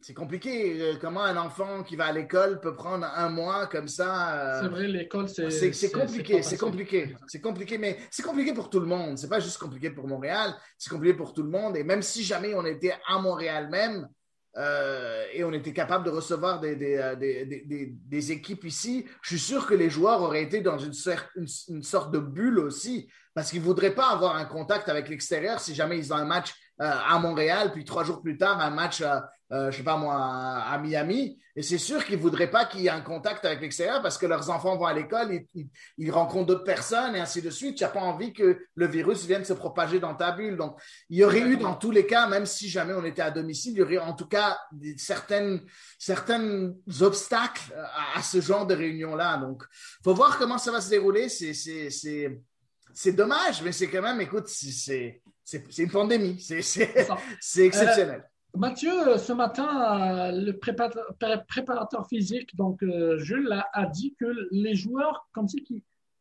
C'est 0.00 0.14
compliqué. 0.14 0.80
Euh, 0.80 0.94
comment 1.00 1.22
un 1.22 1.36
enfant 1.36 1.82
qui 1.82 1.96
va 1.96 2.06
à 2.06 2.12
l'école 2.12 2.60
peut 2.60 2.74
prendre 2.74 3.06
un 3.06 3.28
mois 3.28 3.66
comme 3.66 3.88
ça 3.88 4.58
euh, 4.58 4.62
C'est 4.62 4.68
vrai, 4.68 4.88
l'école, 4.88 5.28
c'est. 5.28 5.50
C'est 5.50 5.90
compliqué, 5.90 6.42
c'est 6.42 6.58
compliqué. 6.58 7.16
C'est 7.26 7.40
compliqué, 7.40 7.78
mais 7.78 7.98
c'est 8.10 8.22
compliqué 8.22 8.52
pour 8.54 8.70
tout 8.70 8.80
le 8.80 8.86
monde. 8.86 9.18
C'est 9.18 9.28
pas 9.28 9.40
juste 9.40 9.58
compliqué 9.58 9.90
pour 9.90 10.08
Montréal, 10.08 10.54
c'est 10.78 10.90
compliqué 10.90 11.14
pour 11.14 11.34
tout 11.34 11.42
le 11.42 11.50
monde. 11.50 11.76
Et 11.76 11.84
même 11.84 12.02
si 12.02 12.22
jamais 12.24 12.54
on 12.54 12.64
était 12.64 12.94
à 13.06 13.18
Montréal 13.18 13.68
même 13.70 14.08
euh, 14.56 15.24
et 15.32 15.44
on 15.44 15.52
était 15.52 15.72
capable 15.72 16.04
de 16.04 16.10
recevoir 16.10 16.60
des, 16.60 16.74
des, 16.74 17.94
des, 17.94 18.32
équipes 18.32 18.64
ici, 18.64 19.06
je 19.22 19.28
suis 19.28 19.38
sûr 19.38 19.64
que 19.66 19.74
les 19.74 19.90
joueurs 19.90 20.22
auraient 20.22 20.42
été 20.42 20.60
dans 20.60 20.76
une, 20.76 20.92
une 21.68 21.82
sorte 21.84 22.12
de 22.12 22.18
bulle 22.18 22.58
aussi 22.58 23.08
parce 23.32 23.50
qu'ils 23.50 23.60
ne 23.60 23.66
voudraient 23.66 23.94
pas 23.94 24.10
avoir 24.10 24.34
un 24.36 24.44
contact 24.44 24.88
avec 24.88 25.08
l'extérieur 25.08 25.60
si 25.60 25.74
jamais 25.74 25.98
ils 25.98 26.12
ont 26.12 26.16
un 26.16 26.24
match 26.24 26.52
euh, 26.80 26.90
à 26.90 27.18
Montréal, 27.18 27.72
puis 27.72 27.84
trois 27.84 28.04
jours 28.04 28.22
plus 28.22 28.38
tard, 28.38 28.58
un 28.58 28.70
match, 28.70 29.02
euh, 29.02 29.20
euh, 29.52 29.70
je 29.70 29.78
sais 29.78 29.82
pas 29.82 29.96
moi, 29.96 30.14
à, 30.14 30.78
Miami. 30.78 31.38
Et 31.56 31.62
c'est 31.62 31.78
sûr 31.78 32.04
qu'ils 32.04 32.18
voudraient 32.18 32.50
pas 32.50 32.64
qu'il 32.64 32.82
y 32.82 32.86
ait 32.86 32.90
un 32.90 33.00
contact 33.00 33.44
avec 33.44 33.60
l'extérieur 33.60 34.00
parce 34.00 34.16
que 34.16 34.26
leurs 34.26 34.48
enfants 34.48 34.76
vont 34.76 34.86
à 34.86 34.94
l'école, 34.94 35.44
ils, 35.54 35.68
ils, 35.98 36.10
rencontrent 36.10 36.46
d'autres 36.46 36.64
personnes 36.64 37.16
et 37.16 37.20
ainsi 37.20 37.42
de 37.42 37.50
suite. 37.50 37.76
Tu 37.76 37.82
n'as 37.82 37.90
pas 37.90 38.00
envie 38.00 38.32
que 38.32 38.64
le 38.74 38.86
virus 38.86 39.26
vienne 39.26 39.44
se 39.44 39.52
propager 39.52 39.98
dans 39.98 40.14
ta 40.14 40.30
bulle. 40.30 40.56
Donc, 40.56 40.80
il 41.08 41.18
y 41.18 41.24
aurait 41.24 41.40
eu 41.40 41.56
dans 41.56 41.74
tous 41.74 41.90
les 41.90 42.06
cas, 42.06 42.28
même 42.28 42.46
si 42.46 42.68
jamais 42.68 42.94
on 42.94 43.04
était 43.04 43.22
à 43.22 43.32
domicile, 43.32 43.72
il 43.72 43.78
y 43.78 43.82
aurait 43.82 43.98
en 43.98 44.14
tout 44.14 44.28
cas 44.28 44.58
certaines, 44.96 45.62
certains 45.98 46.72
obstacles 47.00 47.74
à, 48.14 48.22
ce 48.22 48.40
genre 48.40 48.66
de 48.66 48.74
réunion-là. 48.74 49.38
Donc, 49.38 49.64
faut 50.04 50.14
voir 50.14 50.38
comment 50.38 50.58
ça 50.58 50.70
va 50.70 50.80
se 50.80 50.90
dérouler. 50.90 51.28
C'est, 51.28 51.54
c'est, 51.54 51.90
c'est, 51.90 52.40
c'est 52.94 53.12
dommage, 53.12 53.62
mais 53.62 53.72
c'est 53.72 53.88
quand 53.88 54.02
même, 54.02 54.20
écoute, 54.20 54.46
c'est 54.46 55.20
c'est 55.50 55.82
une 55.82 55.90
pandémie. 55.90 56.40
C'est 56.40 56.58
exceptionnel. 57.64 58.20
Euh, 58.24 58.29
Mathieu, 58.56 59.16
ce 59.16 59.32
matin, 59.32 60.32
le 60.32 60.52
préparateur, 61.46 62.06
physique, 62.08 62.54
donc 62.56 62.82
euh, 62.82 63.18
Jules, 63.18 63.52
a, 63.72 63.86
dit 63.86 64.14
que 64.18 64.48
les 64.50 64.74
joueurs, 64.74 65.28
comme 65.32 65.48
si 65.48 65.64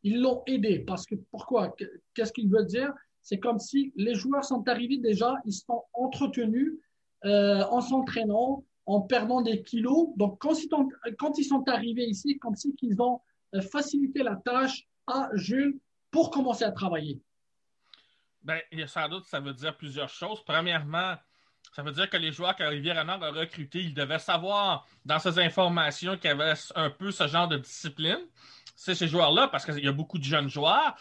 ils 0.03 0.21
l'ont 0.21 0.43
aidé. 0.45 0.79
Parce 0.79 1.05
que 1.05 1.15
pourquoi? 1.31 1.75
Qu'est-ce 2.13 2.31
qu'il 2.31 2.49
veut 2.49 2.65
dire? 2.65 2.93
C'est 3.21 3.39
comme 3.39 3.59
si 3.59 3.91
les 3.95 4.13
joueurs 4.13 4.45
sont 4.45 4.67
arrivés 4.67 4.97
déjà, 4.97 5.35
ils 5.45 5.53
sont 5.53 5.83
entretenus 5.93 6.73
euh, 7.25 7.63
en 7.63 7.81
s'entraînant, 7.81 8.63
en 8.85 9.01
perdant 9.01 9.41
des 9.41 9.61
kilos. 9.63 10.09
Donc, 10.15 10.39
quand 10.39 10.57
ils, 10.57 10.69
sont, 10.69 10.87
quand 11.17 11.37
ils 11.37 11.45
sont 11.45 11.67
arrivés 11.67 12.05
ici, 12.05 12.37
comme 12.37 12.55
si 12.55 12.75
qu'ils 12.75 13.01
ont 13.01 13.19
facilité 13.71 14.23
la 14.23 14.35
tâche 14.35 14.87
à 15.07 15.29
Jules 15.33 15.79
pour 16.11 16.29
commencer 16.29 16.63
à 16.63 16.71
travailler. 16.71 17.19
A 18.47 18.87
sans 18.87 19.09
doute, 19.09 19.25
ça 19.25 19.39
veut 19.39 19.53
dire 19.53 19.75
plusieurs 19.75 20.09
choses. 20.09 20.43
Premièrement, 20.45 21.15
ça 21.71 21.83
veut 21.83 21.91
dire 21.91 22.09
que 22.09 22.17
les 22.17 22.31
joueurs 22.31 22.55
que 22.55 22.63
Rivière-Nord 22.63 23.23
a 23.23 23.31
recrutés, 23.31 23.79
ils 23.79 23.93
devaient 23.93 24.19
savoir 24.19 24.87
dans 25.05 25.19
ces 25.19 25.39
informations 25.39 26.17
qu'il 26.17 26.29
y 26.29 26.33
avait 26.33 26.53
un 26.75 26.89
peu 26.89 27.11
ce 27.11 27.27
genre 27.27 27.47
de 27.47 27.57
discipline. 27.57 28.19
C'est 28.75 28.95
ces 28.95 29.07
joueurs-là, 29.07 29.47
parce 29.49 29.65
qu'il 29.65 29.83
y 29.83 29.87
a 29.87 29.91
beaucoup 29.91 30.17
de 30.17 30.23
jeunes 30.23 30.49
joueurs. 30.49 30.95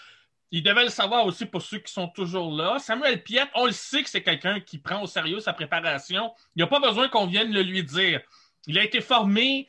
Ils 0.51 0.63
devaient 0.63 0.85
le 0.85 0.91
savoir 0.91 1.27
aussi 1.27 1.47
pour 1.47 1.63
ceux 1.63 1.79
qui 1.79 1.93
sont 1.93 2.09
toujours 2.09 2.55
là. 2.55 2.79
Samuel 2.79 3.23
Piette, 3.23 3.51
on 3.55 3.67
le 3.67 3.73
sait 3.73 4.03
que 4.03 4.11
c'est 4.11 4.23
quelqu'un 4.23 4.61
qui 4.61 4.79
prend 4.79 5.03
au 5.03 5.07
sérieux 5.07 5.41
sa 5.41 5.53
préparation. 5.53 6.33
Il 6.57 6.61
n'y 6.61 6.63
a 6.63 6.67
pas 6.67 6.81
besoin 6.81 7.09
qu'on 7.09 7.27
vienne 7.27 7.53
le 7.53 7.63
lui 7.63 7.83
dire. 7.83 8.21
Il 8.67 8.79
a 8.79 8.85
été 8.85 9.01
formé 9.01 9.69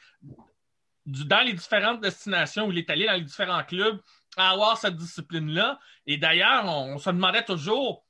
dans 1.05 1.45
les 1.45 1.53
différentes 1.53 2.01
destinations 2.01 2.67
où 2.67 2.71
il 2.71 2.77
est 2.77 2.89
allé, 2.89 3.05
dans 3.05 3.13
les 3.13 3.21
différents 3.21 3.63
clubs 3.63 3.99
à 4.37 4.51
avoir 4.51 4.77
cette 4.77 4.95
discipline-là. 4.95 5.79
Et 6.05 6.17
d'ailleurs, 6.17 6.65
on, 6.65 6.97
se 6.97 7.09
demandait 7.09 7.43
toujours, 7.43 8.05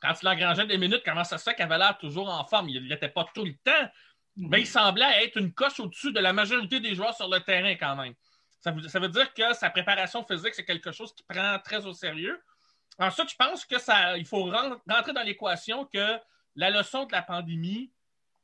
quand 0.00 0.14
il 0.22 0.28
engrangeait 0.28 0.66
des 0.66 0.78
minutes, 0.78 1.02
comment 1.04 1.24
ça 1.24 1.38
se 1.38 1.44
fait 1.44 1.54
qu'il 1.54 1.64
avait 1.64 1.78
l'air 1.78 1.98
toujours 1.98 2.28
en 2.28 2.44
forme? 2.44 2.68
Il 2.68 2.88
n'était 2.88 3.08
pas 3.08 3.26
tout 3.34 3.44
le 3.44 3.54
temps, 3.64 3.90
mais 4.36 4.60
il 4.60 4.66
semblait 4.66 5.24
être 5.24 5.36
une 5.36 5.52
coche 5.52 5.80
au-dessus 5.80 6.12
de 6.12 6.20
la 6.20 6.32
majorité 6.32 6.80
des 6.80 6.94
joueurs 6.94 7.14
sur 7.14 7.28
le 7.28 7.40
terrain 7.40 7.74
quand 7.74 7.96
même. 7.96 8.14
Ça 8.60 8.70
veut, 8.70 9.08
dire 9.08 9.32
que 9.32 9.54
sa 9.54 9.70
préparation 9.70 10.22
physique, 10.24 10.54
c'est 10.54 10.64
quelque 10.64 10.92
chose 10.92 11.14
qui 11.14 11.22
prend 11.22 11.58
très 11.64 11.86
au 11.86 11.94
sérieux. 11.94 12.38
Ensuite, 12.98 13.30
je 13.30 13.36
pense 13.36 13.64
que 13.64 13.78
ça, 13.78 14.18
il 14.18 14.26
faut 14.26 14.44
rentrer 14.44 15.12
dans 15.14 15.22
l'équation 15.22 15.86
que 15.86 16.18
la 16.56 16.68
leçon 16.68 17.06
de 17.06 17.12
la 17.12 17.22
pandémie, 17.22 17.90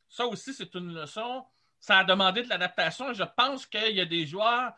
ça 0.09 0.25
aussi, 0.27 0.55
c'est 0.55 0.75
une 0.75 0.95
leçon. 0.95 1.45
Ça 1.81 1.99
a 1.99 2.05
demandé 2.05 2.43
de 2.43 2.49
l'adaptation. 2.49 3.13
Je 3.13 3.25
pense 3.37 3.67
qu'il 3.67 3.95
y 3.95 4.01
a 4.01 4.07
des 4.07 4.27
joueurs 4.27 4.73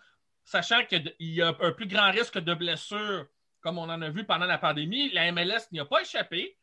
sachant 0.48 0.82
qu'il 0.86 1.14
y 1.20 1.42
a 1.42 1.54
un 1.60 1.72
plus 1.72 1.86
grand 1.86 2.10
risque 2.10 2.38
de 2.38 2.54
blessure, 2.54 3.26
comme 3.60 3.78
on 3.78 3.88
en 3.88 4.00
a 4.00 4.08
vu 4.08 4.24
pendant 4.24 4.46
la 4.46 4.56
pandémie, 4.56 5.10
la 5.10 5.30
MLS 5.30 5.68
n'y 5.72 5.78
a 5.78 5.84
pas 5.84 6.00
échappé. 6.00 6.56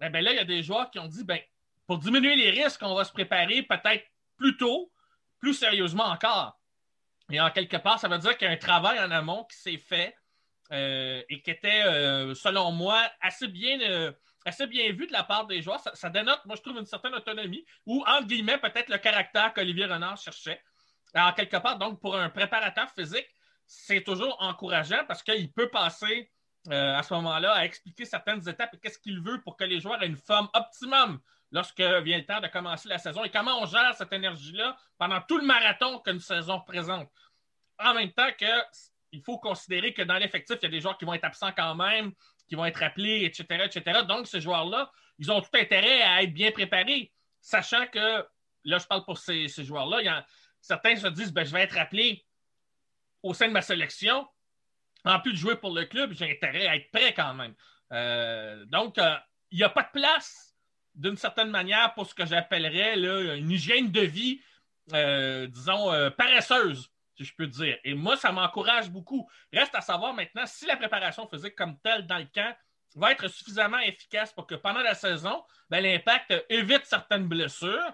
Eh 0.00 0.10
bien 0.10 0.20
là, 0.20 0.32
il 0.32 0.36
y 0.36 0.40
a 0.40 0.44
des 0.44 0.62
joueurs 0.62 0.90
qui 0.90 0.98
ont 0.98 1.08
dit, 1.08 1.24
ben, 1.24 1.38
pour 1.86 1.98
diminuer 1.98 2.36
les 2.36 2.50
risques, 2.50 2.82
on 2.82 2.94
va 2.94 3.04
se 3.04 3.12
préparer 3.12 3.62
peut-être 3.62 4.04
plus 4.36 4.56
tôt, 4.56 4.92
plus 5.38 5.54
sérieusement 5.54 6.04
encore. 6.04 6.58
Et 7.30 7.40
en 7.40 7.50
quelque 7.50 7.76
part, 7.76 7.98
ça 7.98 8.08
veut 8.08 8.18
dire 8.18 8.36
qu'il 8.36 8.46
y 8.46 8.50
a 8.50 8.54
un 8.54 8.58
travail 8.58 8.98
en 9.00 9.10
amont 9.10 9.44
qui 9.44 9.56
s'est 9.56 9.78
fait 9.78 10.14
euh, 10.72 11.22
et 11.28 11.42
qui 11.42 11.50
était, 11.50 11.84
euh, 11.84 12.34
selon 12.34 12.72
moi, 12.72 13.02
assez 13.20 13.48
bien, 13.48 13.80
euh, 13.80 14.12
assez 14.44 14.66
bien 14.66 14.92
vu 14.92 15.06
de 15.06 15.12
la 15.12 15.24
part 15.24 15.46
des 15.46 15.62
joueurs. 15.62 15.80
Ça, 15.80 15.94
ça, 15.94 16.10
dénote, 16.10 16.44
moi, 16.44 16.56
je 16.56 16.62
trouve, 16.62 16.78
une 16.78 16.86
certaine 16.86 17.14
autonomie 17.14 17.64
ou, 17.84 18.04
entre 18.06 18.26
guillemets, 18.26 18.58
peut-être 18.58 18.88
le 18.88 18.98
caractère 18.98 19.52
qu'Olivier 19.54 19.86
Renard 19.86 20.16
cherchait. 20.18 20.60
Alors, 21.14 21.34
quelque 21.34 21.56
part, 21.56 21.78
donc, 21.78 22.00
pour 22.00 22.16
un 22.16 22.28
préparateur 22.30 22.90
physique, 22.90 23.28
c'est 23.66 24.02
toujours 24.02 24.36
encourageant 24.40 25.04
parce 25.06 25.22
qu'il 25.22 25.52
peut 25.52 25.70
passer 25.70 26.30
euh, 26.70 26.96
à 26.96 27.02
ce 27.02 27.14
moment-là 27.14 27.52
à 27.52 27.64
expliquer 27.64 28.04
certaines 28.04 28.46
étapes 28.48 28.74
et 28.74 28.78
qu'est-ce 28.78 28.98
qu'il 28.98 29.20
veut 29.20 29.40
pour 29.40 29.56
que 29.56 29.64
les 29.64 29.80
joueurs 29.80 30.02
aient 30.02 30.06
une 30.06 30.16
forme 30.16 30.48
optimum 30.54 31.20
lorsque 31.52 31.80
vient 31.80 32.18
le 32.18 32.24
temps 32.24 32.40
de 32.40 32.48
commencer 32.48 32.88
la 32.88 32.98
saison 32.98 33.24
et 33.24 33.30
comment 33.30 33.62
on 33.62 33.66
gère 33.66 33.94
cette 33.96 34.12
énergie-là 34.12 34.76
pendant 34.98 35.20
tout 35.20 35.38
le 35.38 35.46
marathon 35.46 36.00
qu'une 36.00 36.20
saison 36.20 36.58
représente. 36.58 37.08
En 37.78 37.94
même 37.94 38.12
temps 38.12 38.30
qu'il 38.38 39.22
faut 39.22 39.38
considérer 39.38 39.92
que 39.92 40.02
dans 40.02 40.16
l'effectif, 40.16 40.56
il 40.60 40.64
y 40.64 40.66
a 40.66 40.70
des 40.70 40.80
joueurs 40.80 40.98
qui 40.98 41.04
vont 41.04 41.14
être 41.14 41.24
absents 41.24 41.52
quand 41.56 41.74
même, 41.74 42.12
qui 42.48 42.54
vont 42.54 42.64
être 42.64 42.82
appelés, 42.82 43.24
etc., 43.24 43.64
etc. 43.64 44.00
Donc, 44.06 44.26
ces 44.26 44.40
joueurs-là, 44.40 44.90
ils 45.18 45.30
ont 45.30 45.40
tout 45.40 45.50
intérêt 45.54 46.02
à 46.02 46.22
être 46.22 46.32
bien 46.32 46.50
préparés, 46.50 47.12
sachant 47.40 47.86
que, 47.86 48.26
là, 48.64 48.78
je 48.78 48.86
parle 48.86 49.04
pour 49.04 49.18
ces, 49.18 49.48
joueurs-là, 49.48 50.02
il 50.02 50.24
certains 50.60 50.96
se 50.96 51.06
disent 51.08 51.32
ben, 51.32 51.44
je 51.44 51.52
vais 51.52 51.62
être 51.62 51.78
appelé 51.78 52.24
au 53.22 53.34
sein 53.34 53.48
de 53.48 53.52
ma 53.52 53.62
sélection. 53.62 54.26
En 55.06 55.20
plus 55.20 55.32
de 55.32 55.38
jouer 55.38 55.56
pour 55.56 55.72
le 55.72 55.84
club, 55.84 56.12
j'ai 56.12 56.30
intérêt 56.30 56.66
à 56.66 56.76
être 56.76 56.90
prêt 56.90 57.14
quand 57.14 57.32
même. 57.34 57.54
Euh, 57.92 58.64
donc, 58.66 58.98
euh, 58.98 59.14
il 59.52 59.58
n'y 59.58 59.64
a 59.64 59.68
pas 59.68 59.84
de 59.84 59.90
place, 59.92 60.56
d'une 60.94 61.16
certaine 61.16 61.50
manière, 61.50 61.94
pour 61.94 62.06
ce 62.06 62.14
que 62.14 62.26
j'appellerais 62.26 62.98
une 63.38 63.50
hygiène 63.50 63.92
de 63.92 64.00
vie, 64.00 64.40
euh, 64.92 65.46
disons, 65.46 65.92
paresseuse, 66.16 66.90
si 67.16 67.24
je 67.24 67.34
peux 67.36 67.46
dire. 67.46 67.78
Et 67.84 67.94
moi, 67.94 68.16
ça 68.16 68.32
m'encourage 68.32 68.90
beaucoup. 68.90 69.28
Reste 69.52 69.76
à 69.76 69.80
savoir 69.80 70.12
maintenant 70.12 70.46
si 70.46 70.66
la 70.66 70.76
préparation 70.76 71.28
physique 71.28 71.54
comme 71.54 71.78
telle 71.78 72.06
dans 72.06 72.18
le 72.18 72.26
camp 72.34 72.56
va 72.96 73.12
être 73.12 73.28
suffisamment 73.28 73.78
efficace 73.78 74.32
pour 74.32 74.46
que 74.46 74.54
pendant 74.56 74.80
la 74.80 74.94
saison, 74.94 75.44
ben, 75.70 75.80
l'impact 75.80 76.34
évite 76.48 76.86
certaines 76.86 77.28
blessures. 77.28 77.92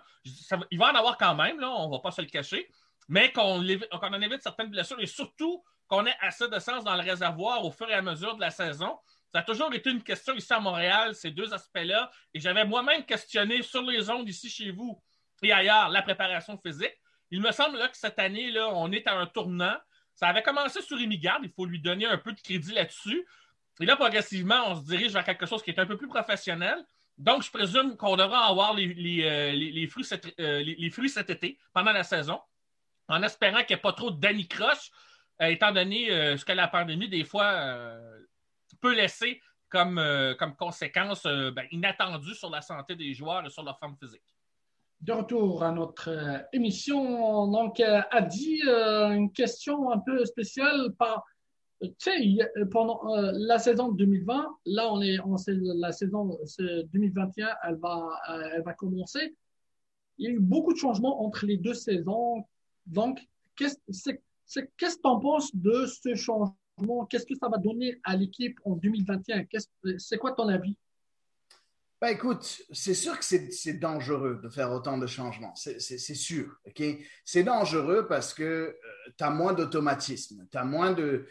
il 0.70 0.78
va 0.78 0.92
en 0.92 0.94
avoir 0.94 1.18
quand 1.18 1.34
même, 1.34 1.60
là, 1.60 1.70
on 1.70 1.88
ne 1.88 1.92
va 1.92 1.98
pas 1.98 2.12
se 2.12 2.22
le 2.22 2.28
cacher, 2.28 2.70
mais 3.08 3.32
qu'on 3.32 3.58
en 3.58 4.20
évite 4.22 4.42
certaines 4.42 4.70
blessures 4.70 5.00
et 5.00 5.06
surtout 5.06 5.62
qu'on 5.92 6.06
ait 6.06 6.16
assez 6.22 6.48
de 6.48 6.58
sens 6.58 6.84
dans 6.84 6.94
le 6.94 7.02
réservoir 7.02 7.62
au 7.66 7.70
fur 7.70 7.86
et 7.90 7.92
à 7.92 8.00
mesure 8.00 8.34
de 8.36 8.40
la 8.40 8.50
saison. 8.50 8.98
Ça 9.30 9.40
a 9.40 9.42
toujours 9.42 9.74
été 9.74 9.90
une 9.90 10.02
question 10.02 10.34
ici 10.34 10.50
à 10.50 10.58
Montréal, 10.58 11.14
ces 11.14 11.30
deux 11.30 11.52
aspects-là. 11.52 12.10
Et 12.32 12.40
j'avais 12.40 12.64
moi-même 12.64 13.04
questionné 13.04 13.60
sur 13.60 13.82
les 13.82 14.08
ondes 14.08 14.26
ici 14.26 14.48
chez 14.48 14.70
vous 14.70 14.98
et 15.42 15.52
ailleurs 15.52 15.90
la 15.90 16.00
préparation 16.00 16.58
physique. 16.64 16.96
Il 17.30 17.42
me 17.42 17.52
semble 17.52 17.76
là, 17.76 17.88
que 17.88 17.96
cette 17.98 18.18
année, 18.18 18.50
là, 18.50 18.70
on 18.72 18.90
est 18.90 19.06
à 19.06 19.18
un 19.18 19.26
tournant. 19.26 19.76
Ça 20.14 20.28
avait 20.28 20.42
commencé 20.42 20.80
sur 20.80 20.98
Imigard, 20.98 21.40
il 21.42 21.50
faut 21.50 21.66
lui 21.66 21.78
donner 21.78 22.06
un 22.06 22.16
peu 22.16 22.32
de 22.32 22.40
crédit 22.40 22.72
là-dessus. 22.72 23.26
Et 23.78 23.84
là, 23.84 23.94
progressivement, 23.94 24.68
on 24.68 24.76
se 24.76 24.86
dirige 24.86 25.12
vers 25.12 25.24
quelque 25.24 25.44
chose 25.44 25.62
qui 25.62 25.72
est 25.72 25.78
un 25.78 25.86
peu 25.86 25.98
plus 25.98 26.08
professionnel. 26.08 26.82
Donc, 27.18 27.42
je 27.42 27.50
présume 27.50 27.98
qu'on 27.98 28.16
devra 28.16 28.46
avoir 28.46 28.72
les, 28.72 29.24
euh, 29.24 29.88
fruits 29.90 30.04
cet, 30.04 30.40
euh, 30.40 30.62
les, 30.62 30.90
fruits 30.90 31.10
cet 31.10 31.28
été, 31.28 31.58
pendant 31.74 31.92
la 31.92 32.02
saison, 32.02 32.40
en 33.08 33.22
espérant 33.22 33.58
qu'il 33.58 33.76
n'y 33.76 33.80
ait 33.80 33.82
pas 33.82 33.92
trop 33.92 34.10
d'anicroche, 34.10 34.90
euh, 34.90 35.10
étant 35.50 35.72
donné 35.72 36.08
ce 36.36 36.44
que 36.44 36.52
la 36.52 36.68
pandémie, 36.68 37.08
des 37.08 37.24
fois, 37.24 37.96
peut 38.80 38.94
laisser 38.94 39.40
comme, 39.68 40.00
comme 40.38 40.54
conséquence 40.56 41.24
ben, 41.24 41.64
inattendue 41.70 42.34
sur 42.34 42.50
la 42.50 42.60
santé 42.60 42.94
des 42.96 43.14
joueurs 43.14 43.44
et 43.46 43.50
sur 43.50 43.62
leur 43.62 43.78
forme 43.78 43.96
physique. 43.96 44.22
De 45.00 45.12
retour 45.12 45.64
à 45.64 45.72
notre 45.72 46.46
émission, 46.52 47.48
donc, 47.48 47.80
a 47.80 48.20
dit 48.22 48.62
une 48.62 49.32
question 49.32 49.90
un 49.90 49.98
peu 49.98 50.24
spéciale 50.24 50.92
par 50.98 51.24
tu 51.82 51.94
sais, 51.98 52.48
pendant 52.70 53.16
euh, 53.16 53.32
la 53.34 53.58
saison 53.58 53.90
2020, 53.90 54.46
là, 54.66 54.92
on 54.92 55.00
est, 55.02 55.18
on 55.20 55.36
la 55.46 55.92
saison 55.92 56.38
2021, 56.58 57.48
elle 57.64 57.76
va, 57.76 58.20
euh, 58.30 58.50
elle 58.54 58.62
va 58.62 58.72
commencer. 58.74 59.36
Il 60.18 60.26
y 60.26 60.28
a 60.28 60.32
eu 60.32 60.40
beaucoup 60.40 60.72
de 60.72 60.78
changements 60.78 61.24
entre 61.24 61.46
les 61.46 61.56
deux 61.56 61.74
saisons. 61.74 62.44
Donc, 62.86 63.26
qu'est-ce 63.56 64.10
que 64.60 64.86
tu 64.86 64.98
en 65.04 65.18
penses 65.18 65.54
de 65.54 65.86
ce 65.86 66.14
changement? 66.14 66.56
Qu'est-ce 67.08 67.26
que 67.26 67.34
ça 67.34 67.48
va 67.48 67.58
donner 67.58 68.00
à 68.04 68.16
l'équipe 68.16 68.58
en 68.64 68.76
2021? 68.76 69.44
C'est 69.98 70.18
quoi 70.18 70.32
ton 70.32 70.48
avis? 70.48 70.76
Ben 72.02 72.08
écoute, 72.08 72.62
c'est 72.72 72.94
sûr 72.94 73.16
que 73.16 73.24
c'est 73.24 73.74
dangereux 73.74 74.40
de 74.42 74.48
faire 74.48 74.72
autant 74.72 74.98
de 74.98 75.06
changements, 75.06 75.54
c'est 75.54 75.78
sûr. 75.78 76.56
ok? 76.66 76.82
C'est 77.24 77.44
dangereux 77.44 78.08
parce 78.08 78.34
que 78.34 78.42
euh, 78.42 78.74
tu 79.16 79.22
as 79.22 79.30
moins 79.30 79.52
d'automatisme, 79.52 80.44
tu 80.50 80.58
as 80.58 80.64
moins 80.64 80.90
de, 80.90 81.28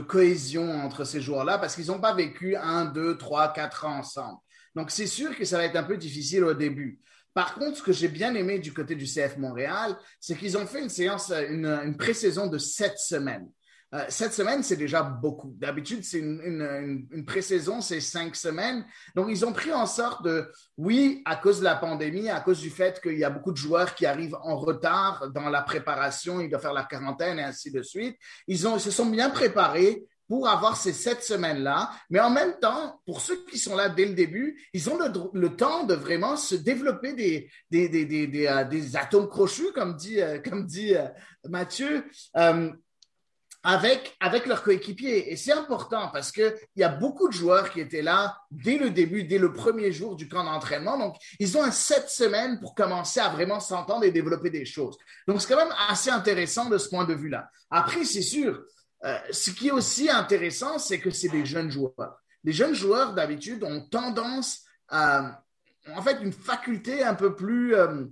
cohésion 0.00 0.68
entre 0.68 1.04
ces 1.04 1.20
joueurs-là 1.20 1.58
parce 1.58 1.76
qu'ils 1.76 1.86
n'ont 1.86 2.00
pas 2.00 2.12
vécu 2.12 2.56
un, 2.56 2.86
deux, 2.86 3.16
trois, 3.16 3.52
quatre 3.52 3.84
ans 3.84 3.98
ensemble. 3.98 4.40
Donc 4.74 4.90
c'est 4.90 5.06
sûr 5.06 5.36
que 5.36 5.44
ça 5.44 5.58
va 5.58 5.64
être 5.66 5.76
un 5.76 5.84
peu 5.84 5.96
difficile 5.96 6.42
au 6.42 6.54
début. 6.54 7.00
Par 7.34 7.54
contre, 7.54 7.78
ce 7.78 7.82
que 7.82 7.92
j'ai 7.92 8.08
bien 8.08 8.34
aimé 8.34 8.58
du 8.58 8.72
côté 8.72 8.94
du 8.94 9.04
CF 9.04 9.36
Montréal, 9.36 9.96
c'est 10.20 10.36
qu'ils 10.36 10.56
ont 10.56 10.66
fait 10.66 10.82
une 10.82 10.88
séance, 10.88 11.30
une, 11.30 11.66
une 11.66 11.96
pré-saison 11.96 12.46
de 12.46 12.58
sept 12.58 12.98
semaines. 12.98 13.48
Euh, 13.94 14.04
cette 14.10 14.34
semaine, 14.34 14.62
c'est 14.62 14.76
déjà 14.76 15.02
beaucoup. 15.02 15.54
D'habitude, 15.56 16.04
c'est 16.04 16.18
une, 16.18 17.06
une, 17.10 17.24
pré-saison, 17.24 17.80
c'est 17.80 18.00
cinq 18.00 18.36
semaines. 18.36 18.84
Donc, 19.14 19.28
ils 19.30 19.46
ont 19.46 19.52
pris 19.52 19.72
en 19.72 19.86
sorte 19.86 20.22
de, 20.24 20.52
oui, 20.76 21.22
à 21.24 21.36
cause 21.36 21.60
de 21.60 21.64
la 21.64 21.76
pandémie, 21.76 22.28
à 22.28 22.40
cause 22.40 22.60
du 22.60 22.68
fait 22.68 23.00
qu'il 23.00 23.16
y 23.16 23.24
a 23.24 23.30
beaucoup 23.30 23.50
de 23.50 23.56
joueurs 23.56 23.94
qui 23.94 24.04
arrivent 24.04 24.36
en 24.42 24.56
retard 24.58 25.30
dans 25.30 25.48
la 25.48 25.62
préparation, 25.62 26.40
ils 26.40 26.50
doivent 26.50 26.60
faire 26.60 26.74
la 26.74 26.84
quarantaine 26.84 27.38
et 27.38 27.44
ainsi 27.44 27.70
de 27.70 27.80
suite. 27.82 28.16
Ils, 28.46 28.68
ont, 28.68 28.76
ils 28.76 28.80
se 28.80 28.90
sont 28.90 29.06
bien 29.06 29.30
préparés 29.30 30.04
pour 30.28 30.48
avoir 30.48 30.76
ces 30.76 30.92
sept 30.92 31.22
semaines-là. 31.22 31.90
Mais 32.10 32.20
en 32.20 32.30
même 32.30 32.58
temps, 32.60 33.00
pour 33.06 33.20
ceux 33.20 33.44
qui 33.50 33.58
sont 33.58 33.74
là 33.74 33.88
dès 33.88 34.06
le 34.06 34.14
début, 34.14 34.62
ils 34.72 34.88
ont 34.90 34.98
le, 35.32 35.48
temps 35.56 35.84
de 35.84 35.94
vraiment 35.94 36.36
se 36.36 36.54
développer 36.54 37.14
des, 37.14 38.46
euh, 38.46 38.94
atomes 38.94 39.28
crochus, 39.28 39.72
comme 39.74 39.96
dit, 39.96 40.20
euh, 40.20 40.38
comme 40.40 40.66
dit 40.66 40.94
Mathieu 41.48 42.04
avec, 43.62 44.16
avec 44.20 44.46
leurs 44.46 44.62
coéquipiers. 44.62 45.32
Et 45.32 45.36
c'est 45.36 45.52
important 45.52 46.08
parce 46.12 46.30
qu'il 46.30 46.54
y 46.76 46.82
a 46.82 46.88
beaucoup 46.88 47.28
de 47.28 47.32
joueurs 47.32 47.70
qui 47.70 47.80
étaient 47.80 48.02
là 48.02 48.38
dès 48.50 48.78
le 48.78 48.90
début, 48.90 49.24
dès 49.24 49.38
le 49.38 49.52
premier 49.52 49.92
jour 49.92 50.16
du 50.16 50.28
camp 50.28 50.44
d'entraînement. 50.44 50.98
Donc, 50.98 51.16
ils 51.38 51.58
ont 51.58 51.62
un 51.62 51.70
sept 51.70 52.08
semaines 52.08 52.60
pour 52.60 52.74
commencer 52.74 53.20
à 53.20 53.28
vraiment 53.28 53.60
s'entendre 53.60 54.04
et 54.04 54.10
développer 54.10 54.50
des 54.50 54.64
choses. 54.64 54.96
Donc, 55.26 55.40
c'est 55.40 55.52
quand 55.52 55.62
même 55.62 55.74
assez 55.88 56.10
intéressant 56.10 56.68
de 56.68 56.78
ce 56.78 56.88
point 56.88 57.04
de 57.04 57.14
vue-là. 57.14 57.50
Après, 57.70 58.04
c'est 58.04 58.22
sûr, 58.22 58.62
euh, 59.04 59.18
ce 59.30 59.50
qui 59.50 59.68
est 59.68 59.72
aussi 59.72 60.10
intéressant, 60.10 60.78
c'est 60.78 60.98
que 60.98 61.10
c'est 61.10 61.28
des 61.28 61.46
jeunes 61.46 61.70
joueurs. 61.70 62.20
Les 62.44 62.52
jeunes 62.52 62.74
joueurs, 62.74 63.14
d'habitude, 63.14 63.64
ont 63.64 63.80
tendance 63.80 64.64
à, 64.88 65.42
en 65.94 66.02
fait, 66.02 66.20
une 66.22 66.32
faculté 66.32 67.02
un 67.02 67.14
peu 67.14 67.34
plus... 67.34 67.74
Euh, 67.74 68.04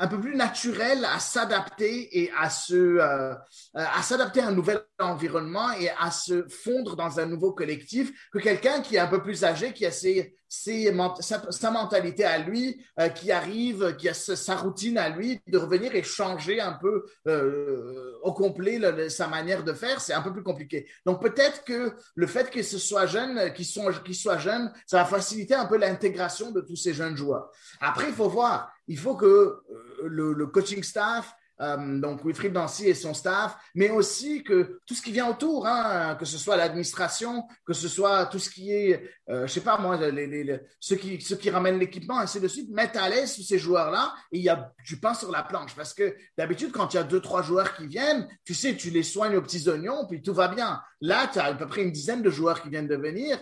un 0.00 0.08
peu 0.08 0.18
plus 0.18 0.34
naturel 0.34 1.04
à 1.04 1.20
s'adapter 1.20 2.18
et 2.18 2.32
à 2.36 2.48
se 2.48 2.74
euh, 2.74 3.34
à 3.74 4.02
s'adapter 4.02 4.40
à 4.40 4.48
un 4.48 4.52
nouvel 4.52 4.80
environnement 4.98 5.70
et 5.78 5.90
à 5.90 6.10
se 6.10 6.48
fondre 6.48 6.96
dans 6.96 7.20
un 7.20 7.26
nouveau 7.26 7.52
collectif 7.52 8.10
que 8.32 8.38
quelqu'un 8.38 8.80
qui 8.80 8.96
est 8.96 8.98
un 8.98 9.06
peu 9.06 9.22
plus 9.22 9.44
âgé, 9.44 9.74
qui 9.74 9.84
a 9.84 9.90
ses, 9.90 10.34
ses 10.48 10.92
sa, 11.20 11.70
mentalité 11.70 12.24
à 12.24 12.38
lui, 12.38 12.82
euh, 12.98 13.08
qui 13.08 13.30
arrive, 13.30 13.94
qui 13.96 14.08
a 14.08 14.14
sa, 14.14 14.56
routine 14.56 14.98
à 14.98 15.10
lui, 15.10 15.40
de 15.46 15.58
revenir 15.58 15.94
et 15.94 16.02
changer 16.02 16.60
un 16.60 16.72
peu 16.72 17.04
euh, 17.28 18.18
au 18.22 18.32
complet 18.32 18.80
sa 19.10 19.28
manière 19.28 19.64
de 19.64 19.72
faire, 19.72 20.00
c'est 20.00 20.14
un 20.14 20.22
peu 20.22 20.32
plus 20.32 20.42
compliqué. 20.42 20.88
Donc 21.04 21.22
peut-être 21.22 21.62
que 21.64 21.92
le 22.14 22.26
fait 22.26 22.50
que 22.50 22.62
ce 22.62 22.78
soit 22.78 23.06
jeune, 23.06 23.52
qu'ils 23.52 23.66
sont, 23.66 23.90
qu'ils 24.04 24.16
soient 24.16 24.38
jeunes, 24.38 24.72
ça 24.86 24.98
va 24.98 25.04
faciliter 25.04 25.54
un 25.54 25.66
peu 25.66 25.76
l'intégration 25.76 26.50
de 26.50 26.62
tous 26.62 26.76
ces 26.76 26.94
jeunes 26.94 27.16
joueurs. 27.16 27.50
Après, 27.80 28.08
il 28.08 28.14
faut 28.14 28.28
voir, 28.28 28.72
il 28.90 28.98
faut 28.98 29.14
que 29.14 29.24
euh, 29.24 30.08
le, 30.08 30.46
coaching 30.48 30.82
staff 30.82 31.32
euh, 31.60 32.00
donc 32.00 32.24
Wilfried 32.24 32.54
Nancy 32.54 32.88
et 32.88 32.94
son 32.94 33.12
staff, 33.12 33.56
mais 33.74 33.90
aussi 33.90 34.42
que 34.42 34.80
tout 34.86 34.94
ce 34.94 35.02
qui 35.02 35.12
vient 35.12 35.28
autour, 35.28 35.66
hein, 35.66 36.16
que 36.18 36.24
ce 36.24 36.38
soit 36.38 36.56
l'administration, 36.56 37.46
que 37.66 37.74
ce 37.74 37.86
soit 37.86 38.26
tout 38.26 38.38
ce 38.38 38.48
qui 38.48 38.72
est, 38.72 39.10
euh, 39.28 39.46
je 39.46 39.52
sais 39.52 39.60
pas 39.60 39.76
moi, 39.76 39.96
les, 40.10 40.60
ceux, 40.80 40.96
qui, 40.96 41.20
ceux 41.20 41.38
ramènent 41.52 41.78
l'équipement, 41.78 42.18
ainsi 42.18 42.40
de 42.40 42.48
suite, 42.48 42.70
mettent 42.70 42.96
à 42.96 43.08
l'aise 43.10 43.36
tous 43.36 43.42
ces 43.42 43.58
joueurs-là 43.58 44.14
et 44.32 44.38
il 44.38 44.42
y 44.42 44.48
a 44.48 44.72
du 44.86 44.98
pain 44.98 45.12
sur 45.12 45.30
la 45.30 45.42
planche. 45.42 45.76
Parce 45.76 45.92
que 45.92 46.16
d'habitude, 46.38 46.72
quand 46.72 46.94
il 46.94 46.96
y 46.96 47.00
a 47.00 47.04
deux, 47.04 47.20
trois 47.20 47.42
joueurs 47.42 47.76
qui 47.76 47.86
viennent, 47.86 48.26
tu 48.44 48.54
sais, 48.54 48.74
tu 48.74 48.90
les 48.90 49.02
soignes 49.02 49.36
aux 49.36 49.42
petits 49.42 49.68
oignons, 49.68 50.06
puis 50.08 50.22
tout 50.22 50.34
va 50.34 50.48
bien. 50.48 50.80
Là, 51.02 51.28
tu 51.30 51.38
as 51.38 51.44
à 51.44 51.54
peu 51.54 51.66
près 51.66 51.82
une 51.82 51.92
dizaine 51.92 52.22
de 52.22 52.30
joueurs 52.30 52.62
qui 52.62 52.70
viennent 52.70 52.88
de 52.88 52.96
venir. 52.96 53.38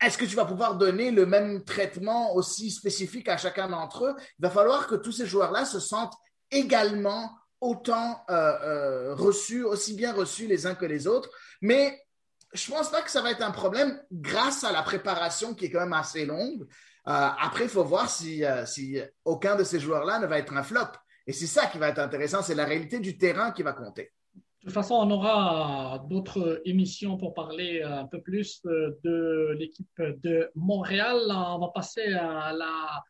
Est-ce 0.00 0.18
que 0.18 0.24
tu 0.24 0.36
vas 0.36 0.44
pouvoir 0.44 0.76
donner 0.76 1.10
le 1.10 1.26
même 1.26 1.64
traitement 1.64 2.34
aussi 2.34 2.70
spécifique 2.70 3.28
à 3.28 3.36
chacun 3.36 3.68
d'entre 3.68 4.06
eux? 4.06 4.14
Il 4.38 4.42
va 4.42 4.50
falloir 4.50 4.86
que 4.86 4.96
tous 4.96 5.12
ces 5.12 5.26
joueurs-là 5.26 5.64
se 5.64 5.80
sentent 5.80 6.14
également 6.50 7.30
autant 7.60 8.22
euh, 8.28 8.34
euh, 8.34 9.14
reçus, 9.14 9.64
aussi 9.64 9.94
bien 9.94 10.12
reçus 10.12 10.46
les 10.46 10.66
uns 10.66 10.74
que 10.74 10.84
les 10.84 11.06
autres. 11.06 11.30
Mais 11.62 11.98
je 12.52 12.70
pense 12.70 12.90
pas 12.90 13.02
que 13.02 13.10
ça 13.10 13.22
va 13.22 13.30
être 13.30 13.42
un 13.42 13.50
problème 13.50 14.00
grâce 14.12 14.64
à 14.64 14.72
la 14.72 14.82
préparation 14.82 15.54
qui 15.54 15.66
est 15.66 15.70
quand 15.70 15.80
même 15.80 15.92
assez 15.92 16.26
longue. 16.26 16.62
Euh, 16.62 17.28
après, 17.40 17.64
il 17.64 17.70
faut 17.70 17.84
voir 17.84 18.08
si 18.10 18.44
aucun 19.24 19.56
de 19.56 19.64
ces 19.64 19.80
joueurs-là 19.80 20.18
ne 20.18 20.26
va 20.26 20.38
être 20.38 20.52
un 20.52 20.62
flop. 20.62 20.92
Et 21.26 21.32
c'est 21.32 21.46
ça 21.46 21.66
qui 21.66 21.78
va 21.78 21.88
être 21.88 21.98
intéressant, 22.00 22.42
c'est 22.42 22.54
la 22.54 22.66
réalité 22.66 23.00
du 23.00 23.16
terrain 23.16 23.50
qui 23.50 23.62
va 23.62 23.72
compter. 23.72 24.12
De 24.64 24.70
toute 24.70 24.76
façon, 24.76 24.94
on 24.94 25.10
aura 25.10 26.02
d'autres 26.08 26.62
émissions 26.64 27.18
pour 27.18 27.34
parler 27.34 27.82
un 27.82 28.06
peu 28.06 28.22
plus 28.22 28.62
de 28.64 29.54
l'équipe 29.58 30.00
de 30.00 30.50
Montréal. 30.54 31.18
On 31.28 31.58
va 31.58 31.68
passer 31.68 32.14
à 32.14 32.50
la 32.54 33.04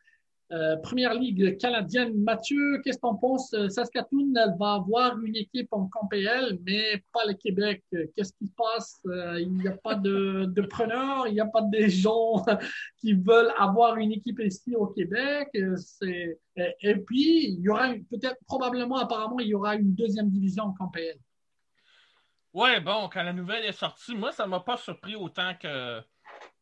euh, 0.51 0.75
première 0.75 1.13
ligue 1.13 1.57
canadienne. 1.57 2.13
Mathieu, 2.21 2.81
qu'est-ce 2.83 2.97
que 2.97 3.03
tu 3.03 3.07
en 3.07 3.15
penses? 3.15 3.55
Saskatoon, 3.69 4.33
elle 4.35 4.57
va 4.59 4.73
avoir 4.73 5.17
une 5.21 5.37
équipe 5.37 5.69
en 5.71 5.87
COMPL, 5.87 6.59
mais 6.65 7.01
pas 7.13 7.21
le 7.25 7.35
Québec. 7.35 7.81
Qu'est-ce 7.89 8.33
qui 8.33 8.47
se 8.47 8.53
passe? 8.57 8.99
Euh, 9.05 9.39
il 9.39 9.53
n'y 9.53 9.69
a 9.69 9.77
pas 9.77 9.95
de, 9.95 10.61
preneurs, 10.69 11.25
il 11.29 11.35
n'y 11.35 11.39
a 11.39 11.45
pas 11.45 11.61
des 11.61 11.89
gens 11.89 12.43
qui 12.99 13.13
veulent 13.13 13.53
avoir 13.57 13.95
une 13.95 14.11
équipe 14.11 14.41
ici 14.41 14.75
au 14.75 14.87
Québec. 14.87 15.47
Et, 15.53 16.37
et 16.81 16.95
puis, 16.95 17.45
il 17.47 17.61
y 17.61 17.69
aura 17.69 17.93
peut-être, 18.09 18.43
probablement, 18.45 18.97
apparemment, 18.97 19.39
il 19.39 19.47
y 19.47 19.53
aura 19.53 19.77
une 19.77 19.95
deuxième 19.95 20.29
division 20.29 20.65
en 20.65 20.73
COMPL. 20.73 21.17
Ouais, 22.55 22.79
bon, 22.79 23.09
quand 23.09 23.21
la 23.21 23.33
nouvelle 23.33 23.65
est 23.65 23.73
sortie, 23.73 24.15
moi, 24.15 24.31
ça 24.31 24.45
ne 24.45 24.51
m'a 24.51 24.61
pas 24.61 24.77
surpris 24.77 25.13
autant 25.13 25.55
que 25.55 26.01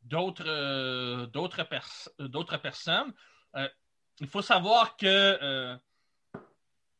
d'autres 0.02 0.44
euh, 0.48 1.28
d'autres 1.28 2.58
personnes. 2.58 3.14
Euh, 3.56 3.70
il 4.20 4.28
faut 4.28 4.42
savoir 4.42 4.98
que 4.98 5.06
euh, 5.06 5.78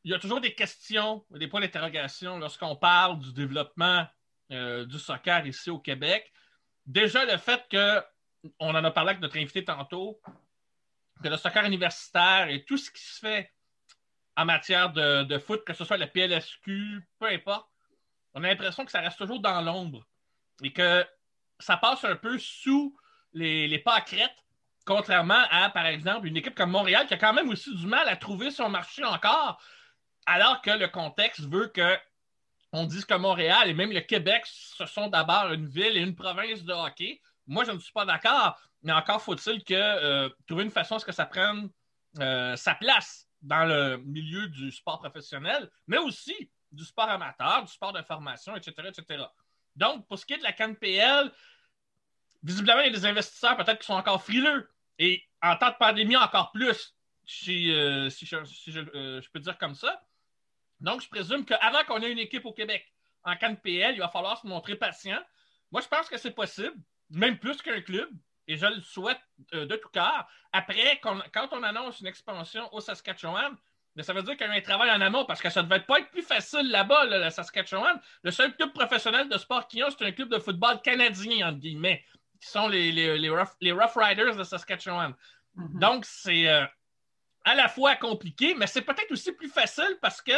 il 0.04 0.12
y 0.12 0.14
a 0.14 0.20
toujours 0.20 0.42
des 0.42 0.54
questions, 0.54 1.26
des 1.32 1.48
points 1.48 1.62
d'interrogation 1.62 2.38
lorsqu'on 2.38 2.76
parle 2.76 3.18
du 3.18 3.34
développement 3.34 4.06
euh, 4.52 4.86
du 4.86 5.00
soccer 5.00 5.48
ici 5.48 5.72
au 5.72 5.80
Québec. 5.80 6.32
Déjà, 6.86 7.26
le 7.26 7.38
fait 7.38 7.68
que, 7.72 8.00
on 8.60 8.76
en 8.76 8.84
a 8.84 8.92
parlé 8.92 9.10
avec 9.10 9.24
notre 9.24 9.38
invité 9.38 9.66
tantôt, 9.66 10.22
que 11.24 11.30
le 11.30 11.38
soccer 11.38 11.66
universitaire 11.66 12.48
et 12.50 12.64
tout 12.64 12.78
ce 12.78 12.92
qui 12.92 13.02
se 13.02 13.18
fait 13.18 13.52
en 14.36 14.46
matière 14.46 14.94
de, 14.94 15.40
foot, 15.40 15.64
que 15.66 15.74
ce 15.74 15.84
soit 15.84 15.98
le 15.98 16.06
PLSQ, 16.06 17.08
peu 17.18 17.26
importe, 17.26 17.73
on 18.34 18.44
a 18.44 18.48
l'impression 18.48 18.86
que 18.86 18.92
ça 18.92 19.02
reste 19.02 19.18
toujours 19.18 19.40
dans 19.40 19.62
l'ombre 19.62 20.06
et 20.64 20.72
que 20.74 21.06
ça 21.60 21.78
passe 21.78 22.04
un 22.04 22.16
peu 22.16 22.38
sous 22.38 22.98
les, 23.34 23.68
les 23.68 23.80
pâquerettes 23.80 24.44
Contrairement 24.86 25.42
à, 25.50 25.70
par 25.70 25.86
exemple, 25.86 26.28
une 26.28 26.36
équipe 26.36 26.56
comme 26.56 26.72
Montréal 26.72 27.08
qui 27.08 27.14
a 27.14 27.18
quand 27.18 27.34
même 27.34 27.50
aussi 27.50 27.74
du 27.74 27.88
mal 27.88 28.08
à 28.10 28.18
trouver 28.18 28.52
son 28.52 28.68
marché 28.68 29.04
encore, 29.06 29.62
alors 30.26 30.62
que 30.62 30.72
le 30.72 30.88
contexte 30.88 31.42
veut 31.42 31.68
que 31.68 31.98
on 32.74 32.86
dise 32.86 33.06
que 33.06 33.14
Montréal 33.14 33.70
et 33.70 33.74
même 33.74 33.92
le 33.92 34.02
Québec, 34.02 34.44
ce 34.46 34.86
sont 34.86 35.08
d'abord 35.08 35.54
une 35.54 35.68
ville 35.68 35.96
et 35.96 36.02
une 36.02 36.16
province 36.16 36.64
de 36.64 36.74
hockey. 36.74 37.22
Moi, 37.46 37.64
je 37.66 37.72
ne 37.72 37.80
suis 37.80 37.94
pas 37.94 38.06
d'accord, 38.06 38.60
mais 38.82 38.92
encore 38.92 39.22
faut-il 39.22 39.64
que 39.64 39.74
euh, 39.74 40.30
trouver 40.48 40.64
une 40.64 40.72
façon 40.72 40.96
à 40.96 41.00
ce 41.00 41.06
que 41.06 41.12
ça 41.12 41.28
prenne 41.28 41.70
euh, 42.20 42.56
sa 42.58 42.76
place 42.76 43.30
dans 43.42 43.66
le 43.66 43.98
milieu 43.98 44.48
du 44.48 44.72
sport 44.72 45.00
professionnel, 45.00 45.70
mais 45.88 45.98
aussi 45.98 46.50
du 46.74 46.84
sport 46.84 47.10
amateur, 47.10 47.64
du 47.64 47.72
sport 47.72 47.94
de 47.94 48.02
formation, 48.02 48.56
etc., 48.56 48.90
etc. 48.90 49.24
Donc, 49.76 50.08
pour 50.08 50.20
ce 50.20 50.26
qui 50.26 50.34
est 50.34 50.38
de 50.38 50.44
la 50.44 50.54
CanPL, 50.54 51.32
visiblement, 52.44 52.82
il 52.82 52.88
y 52.88 52.90
a 52.90 52.92
des 52.92 53.06
investisseurs 53.06 53.56
peut-être 53.58 53.80
qui 53.80 53.86
sont 53.86 53.94
encore 53.94 54.22
frileux 54.22 54.70
et 55.00 55.24
en 55.42 55.56
temps 55.56 55.70
de 55.70 55.76
pandémie, 55.76 56.18
encore 56.18 56.52
plus, 56.52 56.96
si, 57.26 57.72
euh, 57.72 58.10
euh, 58.10 59.22
je, 59.22 59.30
peux 59.30 59.40
dire 59.40 59.58
comme 59.58 59.76
ça. 59.76 60.02
Donc, 60.80 61.02
je 61.02 61.10
présume 61.10 61.46
qu'avant 61.46 61.84
qu'on 61.86 62.02
ait 62.02 62.12
une 62.12 62.20
équipe 62.20 62.46
au 62.46 62.54
Québec 62.54 62.94
en 63.24 63.36
CanPL, 63.36 63.94
il 63.94 64.00
va 64.00 64.10
falloir 64.10 64.40
se 64.40 64.48
montrer 64.48 64.76
patient. 64.76 65.20
Moi, 65.72 65.82
je 65.82 65.88
pense 65.88 66.10
que 66.10 66.18
c'est 66.18 66.32
possible, 66.32 66.76
même 67.10 67.38
plus 67.40 67.62
qu'un 67.62 67.82
club, 67.82 68.10
et 68.48 68.58
je 68.58 68.66
le 68.66 68.82
souhaite 68.82 69.22
euh, 69.54 69.66
de 69.66 69.76
tout 69.76 69.90
cœur. 69.90 70.28
Après, 70.52 71.00
quand 71.00 71.48
on 71.52 71.64
annonce 71.64 72.02
une 72.02 72.08
expansion 72.08 72.72
au 72.74 72.82
Saskatchewan, 72.82 73.56
ça 74.02 74.14
veut 74.14 74.24
dire 74.24 74.36
qu'il 74.36 74.48
y 74.48 74.50
a 74.50 74.54
un 74.54 74.62
travail 74.62 74.90
en 74.90 75.02
amont 75.02 75.26
parce 75.26 75.42
que 75.42 75.50
ça 75.50 75.62
ne 75.62 75.68
devait 75.68 75.82
pas 75.82 76.00
être 76.00 76.10
plus 76.10 76.24
facile 76.24 76.70
là-bas, 76.72 77.06
le 77.06 77.30
Saskatchewan. 77.30 78.00
Le 78.24 78.32
seul 78.32 78.56
club 78.56 78.74
professionnel 78.74 79.30
de 79.30 79.38
sport 79.38 79.68
qu'ils 79.68 79.84
ont, 79.84 79.90
c'est 79.92 80.06
un 80.06 80.12
club 80.12 80.30
de 80.30 80.40
football 80.40 80.82
canadien, 80.82 81.50
entre 81.50 81.60
guillemets 81.60 82.04
qui 82.44 82.50
sont 82.50 82.68
les, 82.68 82.92
les, 82.92 83.30
rough, 83.30 83.96
Riders 83.96 84.36
de 84.36 84.44
Saskatchewan. 84.44 85.14
Mhm. 85.56 85.80
Donc, 85.80 86.06
c'est 86.06 86.48
euh, 86.50 86.66
à 87.46 87.56
la 87.56 87.70
fois 87.70 87.96
compliqué, 87.96 88.54
mais 88.56 88.68
c'est 88.68 88.82
peut-être 88.82 89.12
aussi 89.12 89.32
plus 89.32 89.50
facile 89.50 89.98
parce 90.02 90.22
que 90.22 90.34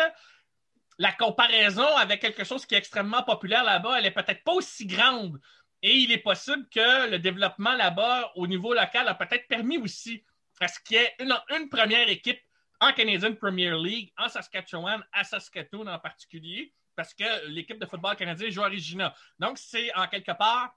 la 0.98 1.12
comparaison 1.12 1.88
avec 1.98 2.22
quelque 2.22 2.44
chose 2.44 2.66
qui 2.66 2.76
est 2.76 2.78
extrêmement 2.78 3.24
populaire 3.24 3.64
là-bas, 3.64 3.98
elle 3.98 4.06
est 4.06 4.12
peut-être 4.12 4.44
pas 4.44 4.54
aussi 4.54 4.86
grande. 4.86 5.40
Et 5.82 5.96
il 5.96 6.12
est 6.12 6.20
possible 6.20 6.68
que 6.70 7.10
le 7.10 7.20
développement 7.20 7.74
là-bas, 7.74 8.32
au 8.36 8.48
niveau 8.48 8.74
local, 8.74 9.08
a 9.08 9.16
peut-être 9.16 9.48
permis 9.48 9.78
aussi 9.78 10.24
à 10.60 10.68
ce 10.68 10.80
qu'il 10.80 10.98
y 10.98 11.00
ait 11.00 11.16
une, 11.20 11.70
première 11.70 12.08
équipe 12.08 12.40
en 12.86 12.94
Canadian 12.94 13.34
Premier 13.34 13.72
League, 13.78 14.14
en 14.18 14.30
Saskatchewan, 14.30 15.04
à 15.12 15.24
Saskatoon 15.24 15.88
en 15.88 16.00
particulier, 16.00 16.74
parce 16.96 17.14
que 17.14 17.48
l'équipe 17.48 17.80
de 17.80 17.86
football 17.86 18.16
canadien 18.16 18.50
joue 18.50 18.64
à 18.64 18.70
Regina. 18.70 19.14
Donc, 19.40 19.58
c'est 19.58 19.94
en 19.96 20.08
quelque 20.08 20.32
part 20.32 20.76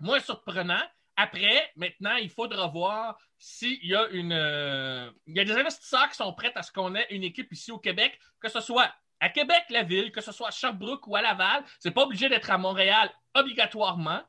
moins 0.00 0.18
surprenant. 0.18 0.82
Après, 1.16 1.70
maintenant, 1.76 2.16
il 2.16 2.30
faudra 2.30 2.66
voir 2.66 3.18
s'il 3.38 3.84
y 3.84 3.94
a 3.94 4.06
une. 4.08 4.32
Euh, 4.32 5.10
il 5.26 5.36
y 5.36 5.40
a 5.40 5.44
des 5.44 5.56
investisseurs 5.56 6.08
qui 6.08 6.16
sont 6.16 6.32
prêts 6.32 6.52
à 6.54 6.62
ce 6.62 6.72
qu'on 6.72 6.94
ait 6.94 7.06
une 7.10 7.24
équipe 7.24 7.52
ici 7.52 7.70
au 7.70 7.78
Québec, 7.78 8.18
que 8.40 8.48
ce 8.48 8.60
soit 8.60 8.92
à 9.20 9.28
Québec, 9.28 9.64
la 9.70 9.82
ville, 9.82 10.12
que 10.12 10.20
ce 10.20 10.32
soit 10.32 10.48
à 10.48 10.50
Sherbrooke 10.50 11.06
ou 11.06 11.16
à 11.16 11.22
Laval. 11.22 11.64
C'est 11.78 11.90
pas 11.90 12.02
obligé 12.02 12.28
d'être 12.28 12.50
à 12.50 12.58
Montréal 12.58 13.10
obligatoirement. 13.34 14.22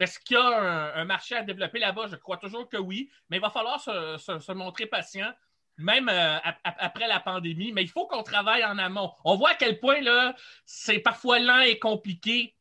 Est-ce 0.00 0.20
qu'il 0.20 0.36
y 0.36 0.40
a 0.40 0.94
un, 0.94 1.04
marché 1.04 1.34
à 1.34 1.42
développer 1.42 1.80
là-bas? 1.80 2.06
Je 2.06 2.16
crois 2.16 2.36
toujours 2.36 2.68
que 2.68 2.76
oui, 2.76 3.10
mais 3.28 3.38
il 3.38 3.40
va 3.40 3.50
falloir 3.50 3.80
se, 3.80 4.52
montrer 4.52 4.86
patient, 4.86 5.32
même 5.78 6.08
euh, 6.08 6.38
après 6.64 7.06
la 7.06 7.20
pandémie. 7.20 7.72
Mais 7.72 7.82
il 7.82 7.88
faut 7.88 8.06
qu'on 8.06 8.22
travaille 8.22 8.64
en 8.64 8.76
amont. 8.78 9.12
On 9.24 9.36
voit 9.36 9.50
à 9.50 9.54
quel 9.54 9.78
point 9.78 10.00
là, 10.00 10.34
c'est 10.66 10.98
parfois 10.98 11.38
lent 11.38 11.60
et 11.60 11.78
compliqué 11.78 12.54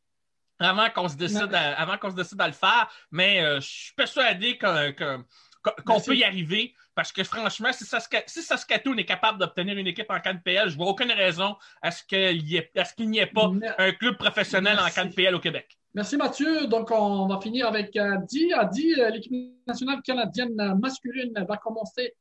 avant 0.59 0.89
qu'on 0.89 1.07
se 1.07 1.15
décide 1.15 1.53
à, 1.53 1.79
avant 1.79 1.97
qu'on 1.97 2.11
se 2.11 2.15
décide 2.15 2.39
à 2.41 2.47
le 2.47 2.53
faire. 2.53 2.89
Mais 3.11 3.41
euh, 3.41 3.59
je 3.59 3.67
suis 3.67 3.93
persuadé 3.95 4.57
qu'on 4.57 5.99
peut 5.99 6.15
y 6.15 6.23
arriver. 6.23 6.73
Parce 6.95 7.11
que 7.11 7.23
franchement, 7.23 7.69
si, 7.73 7.85
Saskatoon 7.85 8.97
est 8.97 9.05
capable 9.05 9.37
d'obtenir 9.37 9.77
une 9.77 9.85
équipe 9.85 10.09
en 10.09 10.19
CanPL, 10.19 10.69
je 10.69 10.75
vois 10.75 10.87
aucune 10.87 11.11
raison 11.11 11.55
à 11.79 11.91
ce 11.91 12.03
qu'il 12.03 12.43
n'y 12.43 13.19
ait, 13.19 13.27
pas 13.27 13.51
un 13.77 13.91
club 13.91 14.17
professionnel 14.17 14.79
en 14.79 14.89
CanPL 14.89 15.35
au 15.35 15.39
Québec. 15.39 15.77
Merci 15.93 16.17
Mathieu. 16.17 16.65
Donc 16.65 16.89
on 16.89 17.27
va 17.27 17.39
finir 17.39 17.67
avec 17.67 17.95
Adi. 17.95 18.51
Adi, 18.51 18.95
l'équipe 19.11 19.31
nationale 19.67 20.01
canadienne 20.01 20.55
masculine 20.79 21.33
va 21.47 21.57
commencer 21.57 22.15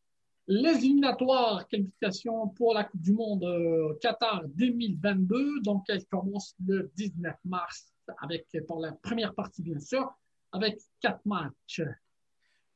les 0.49 0.77
éliminatoires 0.77 1.67
qualifications 1.69 2.49
pour 2.49 2.75
la 2.75 2.85
Coupe 2.85 3.03
du 3.03 3.13
Monde 3.13 3.45
euh, 3.45 3.95
Qatar 4.01 4.43
2022. 4.47 5.61
Donc 5.63 5.85
elle 5.89 6.05
commence 6.07 6.55
le 6.67 6.91
19 6.97 7.35
mars 7.45 7.93
avec 8.19 8.47
pour 8.67 8.81
la 8.81 8.93
première 8.93 9.35
partie 9.35 9.63
bien 9.63 9.81
sûr 9.81 10.13
avec 10.53 10.79
quatre 11.01 11.25
matchs. 11.25 11.83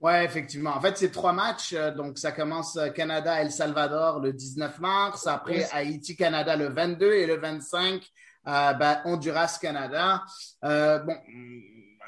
Oui, 0.01 0.13
effectivement. 0.25 0.71
En 0.71 0.81
fait, 0.81 0.97
c'est 0.97 1.11
trois 1.11 1.33
matchs. 1.33 1.75
Euh, 1.75 1.91
donc, 1.91 2.17
ça 2.17 2.33
commence 2.33 2.77
euh, 2.77 2.89
Canada-El 2.89 3.51
Salvador 3.51 4.21
le 4.21 4.33
19 4.33 4.81
mars, 4.81 5.27
après 5.27 5.69
Haïti-Canada 5.73 6.57
le 6.57 6.69
22 6.69 7.13
et 7.13 7.27
le 7.27 7.37
25, 7.37 8.03
euh, 8.47 8.73
ben, 8.73 9.03
Honduras-Canada. 9.05 10.25
bon, 10.63 11.17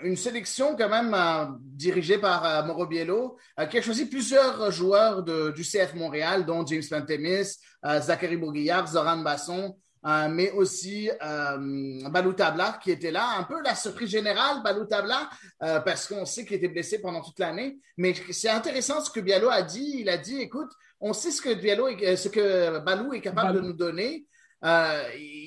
une 0.02 0.16
sélection 0.16 0.76
quand 0.76 0.88
même 0.88 1.16
dirigée 1.60 2.18
par 2.18 2.66
Mauro 2.66 2.86
Biello, 2.86 3.36
qui 3.70 3.78
a 3.78 3.82
choisi 3.82 4.06
plusieurs 4.06 4.70
joueurs 4.70 5.22
du 5.22 5.62
CF 5.62 5.94
Montréal, 5.94 6.44
dont 6.44 6.66
James 6.66 6.82
Pantemis, 6.88 7.58
Zachary 7.84 8.36
Bourguillard, 8.36 8.88
Zoran 8.88 9.18
Basson, 9.18 9.76
euh, 10.04 10.28
mais 10.28 10.50
aussi 10.50 11.08
euh, 11.10 12.08
Balou 12.10 12.32
Tabla 12.32 12.80
qui 12.82 12.90
était 12.90 13.12
là. 13.12 13.36
Un 13.38 13.44
peu 13.44 13.62
la 13.62 13.76
surprise 13.76 14.10
générale, 14.10 14.62
Balou 14.62 14.84
Tabla, 14.84 15.30
euh, 15.62 15.78
parce 15.80 16.08
qu'on 16.08 16.24
sait 16.24 16.44
qu'il 16.44 16.56
était 16.56 16.68
blessé 16.68 17.00
pendant 17.00 17.20
toute 17.20 17.38
l'année. 17.38 17.78
Mais 17.96 18.12
c'est 18.30 18.50
intéressant 18.50 19.00
ce 19.00 19.10
que 19.10 19.20
Bialo 19.20 19.48
a 19.48 19.62
dit. 19.62 19.98
Il 20.00 20.08
a 20.08 20.18
dit, 20.18 20.40
écoute, 20.40 20.70
on 21.00 21.12
sait 21.12 21.30
ce 21.30 21.40
que 21.40 21.54
Bialo, 21.54 21.88
ce 22.16 22.28
que 22.28 22.80
Balou 22.80 23.12
est 23.12 23.20
capable 23.20 23.54
de 23.54 23.60
nous 23.60 23.72
donner. 23.72 24.26
Euh, 24.64 25.02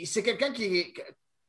c'est 0.06 0.24
quelqu'un 0.24 0.52
qui 0.52 0.94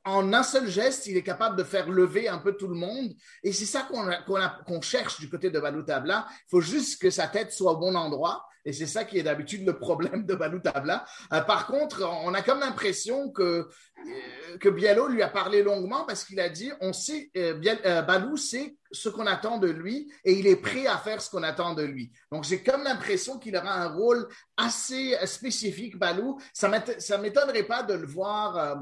en 0.06 0.32
un 0.32 0.42
seul 0.44 0.68
geste, 0.68 1.06
il 1.06 1.16
est 1.16 1.22
capable 1.22 1.56
de 1.56 1.64
faire 1.64 1.90
lever 1.90 2.28
un 2.28 2.38
peu 2.38 2.52
tout 2.52 2.68
le 2.68 2.76
monde. 2.76 3.12
Et 3.42 3.52
c'est 3.52 3.66
ça 3.66 3.86
qu'on 4.26 4.80
cherche 4.80 5.18
du 5.20 5.28
côté 5.28 5.50
de 5.50 5.58
Balou 5.58 5.82
Tabla. 5.82 6.26
Il 6.30 6.50
faut 6.50 6.60
juste 6.60 7.02
que 7.02 7.10
sa 7.10 7.26
tête 7.26 7.52
soit 7.52 7.72
au 7.72 7.76
bon 7.76 7.94
endroit. 7.96 8.46
Et 8.64 8.72
c'est 8.72 8.86
ça 8.86 9.04
qui 9.04 9.18
est 9.18 9.22
d'habitude 9.22 9.64
le 9.64 9.78
problème 9.78 10.24
de 10.24 10.34
Balou 10.34 10.60
Tabla. 10.60 11.04
Euh, 11.32 11.40
par 11.40 11.66
contre, 11.66 12.04
on 12.24 12.34
a 12.34 12.42
comme 12.42 12.60
l'impression 12.60 13.30
que, 13.30 13.42
euh, 13.42 14.58
que 14.58 14.68
Biello 14.68 15.06
lui 15.06 15.22
a 15.22 15.28
parlé 15.28 15.62
longuement 15.62 16.04
parce 16.04 16.24
qu'il 16.24 16.40
a 16.40 16.48
dit 16.48 16.72
on 16.80 16.92
sait, 16.92 17.30
euh, 17.36 18.02
Balou 18.02 18.36
sait 18.36 18.76
ce 18.90 19.08
qu'on 19.08 19.26
attend 19.26 19.58
de 19.58 19.68
lui 19.68 20.12
et 20.24 20.32
il 20.32 20.46
est 20.48 20.56
prêt 20.56 20.86
à 20.86 20.98
faire 20.98 21.20
ce 21.20 21.30
qu'on 21.30 21.44
attend 21.44 21.74
de 21.74 21.82
lui. 21.82 22.10
Donc, 22.32 22.44
j'ai 22.44 22.62
comme 22.62 22.82
l'impression 22.82 23.38
qu'il 23.38 23.56
aura 23.56 23.72
un 23.72 23.88
rôle 23.88 24.26
assez 24.56 25.16
spécifique, 25.26 25.96
Balou. 25.96 26.38
Ça 26.52 26.68
ne 26.68 27.22
m'étonnerait 27.22 27.64
pas 27.64 27.84
de 27.84 27.94
le 27.94 28.06
voir 28.06 28.56
euh, 28.56 28.74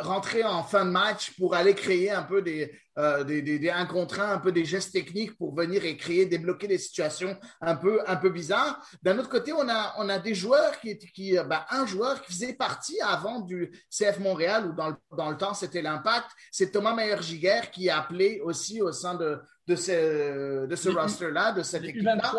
rentrer 0.00 0.44
en 0.44 0.62
fin 0.62 0.84
de 0.84 0.90
match 0.90 1.32
pour 1.38 1.54
aller 1.54 1.74
créer 1.74 2.10
un 2.10 2.22
peu 2.22 2.42
des, 2.42 2.72
euh, 2.98 3.24
des, 3.24 3.42
des, 3.42 3.70
un 3.70 3.84
contre 3.84 4.20
un, 4.20 4.32
un 4.32 4.38
peu 4.38 4.52
des 4.52 4.64
gestes 4.64 4.92
techniques 4.92 5.36
pour 5.36 5.54
venir 5.54 5.84
et 5.84 5.96
créer, 5.96 6.24
débloquer 6.24 6.66
des 6.66 6.78
situations 6.78 7.36
un 7.60 7.76
peu, 7.76 8.00
un 8.06 8.16
peu 8.16 8.30
bizarres. 8.30 8.80
D'un 9.02 9.18
autre 9.18 9.28
côté, 9.28 9.52
on 9.52 9.68
a, 9.68 9.94
on 9.98 10.08
a 10.08 10.18
des 10.18 10.34
joueurs 10.34 10.80
qui, 10.80 10.96
qui 10.98 11.36
ben, 11.46 11.64
un 11.70 11.84
joueur 11.84 12.22
qui 12.22 12.32
faisait 12.32 12.54
partie 12.54 13.00
avant 13.02 13.40
du 13.40 13.70
CF 13.90 14.18
Montréal 14.20 14.66
ou 14.66 14.72
dans 14.72 14.88
le, 14.88 14.96
dans 15.16 15.30
le 15.30 15.36
temps 15.36 15.54
c'était 15.54 15.82
l'Impact, 15.82 16.26
c'est 16.50 16.70
Thomas 16.70 16.94
Meyer-Giguer 16.94 17.70
qui 17.72 17.90
a 17.90 17.98
appelé 17.98 18.40
aussi 18.44 18.80
au 18.80 18.92
sein 18.92 19.14
de, 19.14 19.40
de 19.66 19.76
ce, 19.76 20.66
de 20.66 20.76
ce 20.76 20.88
roster-là, 20.88 21.52
de 21.52 21.62
cette 21.62 21.84
équipe-là. 21.84 22.32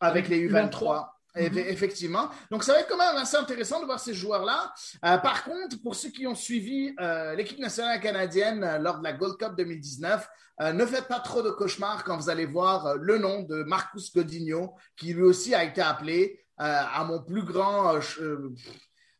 Avec 0.00 0.28
les 0.28 0.48
U23. 0.48 1.08
Mhm. 1.36 1.58
Effectivement. 1.58 2.30
Donc, 2.50 2.64
ça 2.64 2.72
va 2.72 2.80
être 2.80 2.88
quand 2.88 2.96
même 2.96 3.16
assez 3.16 3.36
intéressant 3.36 3.80
de 3.80 3.86
voir 3.86 4.00
ces 4.00 4.14
joueurs-là. 4.14 4.72
Euh, 5.04 5.18
par 5.18 5.44
contre, 5.44 5.80
pour 5.82 5.94
ceux 5.94 6.10
qui 6.10 6.26
ont 6.26 6.34
suivi 6.34 6.94
euh, 7.00 7.34
l'équipe 7.34 7.58
nationale 7.58 8.00
canadienne 8.00 8.64
euh, 8.64 8.78
lors 8.78 8.98
de 8.98 9.04
la 9.04 9.12
Gold 9.12 9.36
Cup 9.36 9.54
2019, 9.56 10.28
ne 10.74 10.84
faites 10.86 11.06
pas 11.06 11.20
trop 11.20 11.40
de 11.40 11.50
cauchemars 11.50 12.02
quand 12.02 12.16
vous 12.16 12.30
allez 12.30 12.44
voir 12.44 12.96
le 12.96 13.16
nom 13.16 13.42
de 13.42 13.62
Marcus 13.62 14.12
Godinho, 14.12 14.74
qui 14.96 15.14
lui 15.14 15.22
aussi 15.22 15.54
a 15.54 15.62
été 15.62 15.80
appelé. 15.80 16.44
à 16.56 17.04
mon 17.04 17.22
plus 17.22 17.44
grand, 17.44 17.96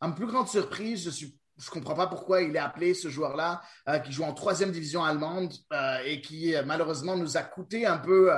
à 0.01 0.11
plus 0.11 0.25
grande 0.25 0.49
surprise, 0.49 1.05
je 1.05 1.09
suis 1.11 1.38
je 1.59 1.69
ne 1.69 1.73
comprends 1.73 1.95
pas 1.95 2.07
pourquoi 2.07 2.41
il 2.41 2.55
est 2.55 2.59
appelé 2.59 2.93
ce 2.93 3.09
joueur-là, 3.09 3.61
euh, 3.89 3.99
qui 3.99 4.11
joue 4.11 4.23
en 4.23 4.33
troisième 4.33 4.71
division 4.71 5.03
allemande 5.03 5.53
euh, 5.73 5.97
et 6.05 6.21
qui 6.21 6.55
euh, 6.55 6.63
malheureusement 6.65 7.17
nous 7.17 7.37
a 7.37 7.41
coûté 7.41 7.85
un 7.85 7.97
peu 7.97 8.31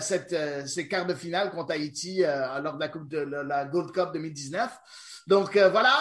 cette, 0.00 0.34
ces 0.66 0.88
quarts 0.88 1.06
de 1.06 1.14
finale 1.14 1.50
contre 1.50 1.72
Haïti 1.72 2.22
lors 2.22 2.74
de 2.74 2.80
la, 2.80 2.88
coupe 2.88 3.08
de, 3.08 3.18
la 3.18 3.66
Gold 3.66 3.92
Cup 3.92 4.10
2019. 4.14 4.70
Donc 5.26 5.56
voilà, 5.56 5.94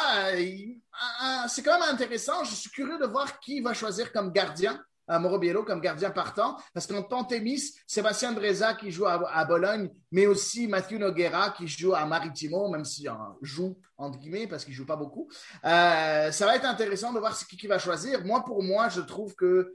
c'est 1.48 1.64
quand 1.64 1.80
même 1.80 1.90
intéressant. 1.90 2.44
Je 2.44 2.54
suis 2.54 2.70
curieux 2.70 2.98
de 2.98 3.06
voir 3.06 3.40
qui 3.40 3.62
va 3.62 3.74
choisir 3.74 4.12
comme 4.14 4.32
gardien 4.32 4.82
à 5.08 5.20
Moro 5.20 5.40
comme 5.64 5.82
gardien 5.82 6.12
partant, 6.12 6.58
parce 6.74 6.88
qu'en 6.88 7.04
Pantémis, 7.04 7.74
Sébastien 7.88 8.32
Breza 8.32 8.74
qui 8.74 8.92
joue 8.92 9.06
à, 9.06 9.46
Bologne, 9.46 9.90
mais 10.12 10.26
aussi 10.26 10.68
Mathieu 10.68 10.98
Noguera 10.98 11.52
qui 11.52 11.68
joue 11.68 11.94
à 11.94 12.06
Maritimo, 12.06 12.70
même 12.70 12.86
s'il 12.86 13.12
joue 13.42 13.78
entre 13.98 14.20
guillemets 14.20 14.48
parce 14.48 14.66
qu'il 14.66 14.74
joue 14.74 14.86
pas 14.86 14.96
beaucoup. 14.96 15.30
Euh, 15.66 16.32
ça 16.32 16.46
va 16.46 16.56
être 16.56 16.66
intéressant 16.66 17.14
de 17.14 17.20
voir 17.20 17.38
qui, 17.38 17.58
qui 17.58 17.68
va 17.68 17.80
choisir. 17.80 18.24
Moi, 18.26 18.44
pour 18.46 18.64
moi, 18.64 18.90
je 18.90 19.02
trouve 19.02 19.36
que 19.36 19.74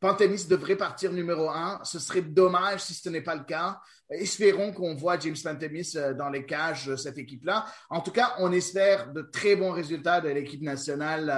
Pantémis 0.00 0.46
devrait 0.46 0.76
partir 0.76 1.12
numéro 1.12 1.50
un. 1.50 1.80
Ce 1.82 1.98
serait 1.98 2.22
dommage 2.22 2.80
si 2.80 2.94
ce 2.94 3.08
n'est 3.08 3.22
pas 3.22 3.34
le 3.34 3.42
cas. 3.42 3.80
Espérons 4.10 4.72
qu'on 4.72 4.94
voit 4.94 5.18
James 5.18 5.36
Pantémis 5.42 5.92
euh, 5.96 6.14
dans 6.14 6.28
les 6.28 6.46
cages 6.46 6.86
de 6.86 6.96
cette 6.96 7.18
équipe-là. 7.18 7.66
En 7.90 8.00
tout 8.00 8.12
cas, 8.12 8.34
on 8.38 8.52
espère 8.52 9.12
de 9.12 9.22
très 9.22 9.56
bons 9.56 9.72
résultats 9.72 10.20
de 10.20 10.28
l'équipe 10.28 10.62
nationale 10.62 11.28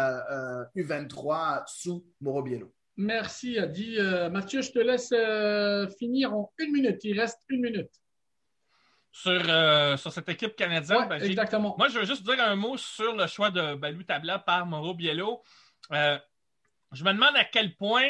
U23 0.76 1.56
euh, 1.56 1.60
sous 1.66 2.04
Moro 2.20 2.42
Biello. 2.42 2.70
Merci, 2.96 3.58
Adi. 3.58 3.98
Euh, 3.98 4.28
Mathieu, 4.30 4.62
je 4.62 4.72
te 4.72 4.78
laisse 4.78 5.10
euh, 5.12 5.88
finir 5.98 6.34
en 6.34 6.52
une 6.58 6.72
minute. 6.72 7.02
Il 7.04 7.18
reste 7.18 7.40
une 7.48 7.62
minute. 7.62 7.90
Sur, 9.12 9.42
euh, 9.48 9.96
sur 9.96 10.12
cette 10.12 10.28
équipe 10.28 10.54
canadienne, 10.54 11.08
ben, 11.08 11.20
exactement. 11.22 11.74
Moi, 11.78 11.88
je 11.88 11.98
veux 11.98 12.04
juste 12.04 12.22
dire 12.22 12.40
un 12.42 12.54
mot 12.56 12.76
sur 12.76 13.16
le 13.16 13.26
choix 13.26 13.50
de 13.50 13.74
Balou 13.74 14.02
Tabla 14.04 14.38
par 14.38 14.66
Mauro 14.66 14.94
Biello. 14.94 15.42
je 15.90 17.04
me 17.04 17.12
demande 17.12 17.36
à 17.36 17.44
quel 17.44 17.74
point 17.74 18.08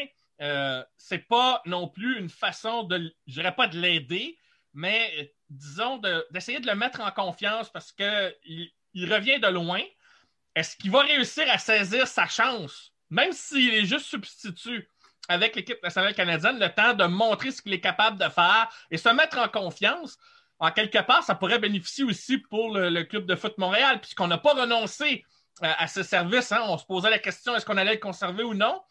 c'est 0.97 1.26
pas 1.28 1.62
non 1.66 1.89
plus 1.89 2.18
une 2.18 2.28
façon 2.28 2.83
de, 2.83 3.14
je 3.26 3.33
dirais 3.35 3.55
pas 3.55 3.66
de 3.66 3.78
l'aider, 3.78 4.37
mais 4.74 5.33
disons 5.49 5.99
d'essayer 6.31 6.61
de, 6.61 6.66
le 6.66 6.74
mettre 6.74 7.01
en 7.01 7.11
confiance 7.11 7.70
parce 7.70 7.93
qu'il 7.93 8.70
il 8.93 9.12
revient 9.12 9.39
de 9.39 9.49
loin. 9.49 9.81
Est-ce 10.55 10.76
qu'il 10.76 10.91
va 10.91 11.03
réussir 11.03 11.45
à 11.49 11.59
saisir 11.59 12.09
sa 12.09 12.26
chance? 12.26 12.89
Même 13.11 13.33
s'il 13.33 13.75
est 13.75 13.85
juste 13.85 14.07
substitut 14.07 14.89
avec 15.29 15.55
l'équipe 15.55 15.83
nationale 15.83 16.15
canadienne, 16.15 16.59
le 16.59 16.69
temps 16.69 16.95
de 16.95 17.05
montrer 17.05 17.51
ce 17.51 17.63
qu'il 17.63 17.73
est 17.73 17.81
capable 17.81 18.19
de 18.19 18.29
faire 18.29 18.69
et 18.91 18.97
se 18.97 19.09
mettre 19.11 19.39
en 19.39 19.49
confiance, 19.49 20.19
en 20.59 20.71
quelque 20.71 21.01
part, 21.03 21.23
ça 21.23 21.35
pourrait 21.35 21.59
bénéficier 21.59 22.05
aussi 22.05 22.39
pour 22.39 22.77
le, 22.77 23.03
club 23.05 23.27
de 23.27 23.35
foot 23.35 23.57
Montréal, 23.57 24.01
puisqu'on 24.01 24.27
n'a 24.27 24.39
pas 24.39 24.53
renoncé 24.53 25.25
euh, 25.63 25.73
à 25.79 25.87
ce 25.89 26.03
service. 26.03 26.53
Hein. 26.53 26.63
On 26.67 26.77
se 26.77 26.85
posait 26.85 27.11
la 27.11 27.19
question 27.19 27.57
est-ce 27.57 27.65
qu'on 27.65 27.79
allait 27.79 27.95
le 27.95 27.99
conserver 27.99 28.45
ou 28.45 28.55
non? 28.55 28.83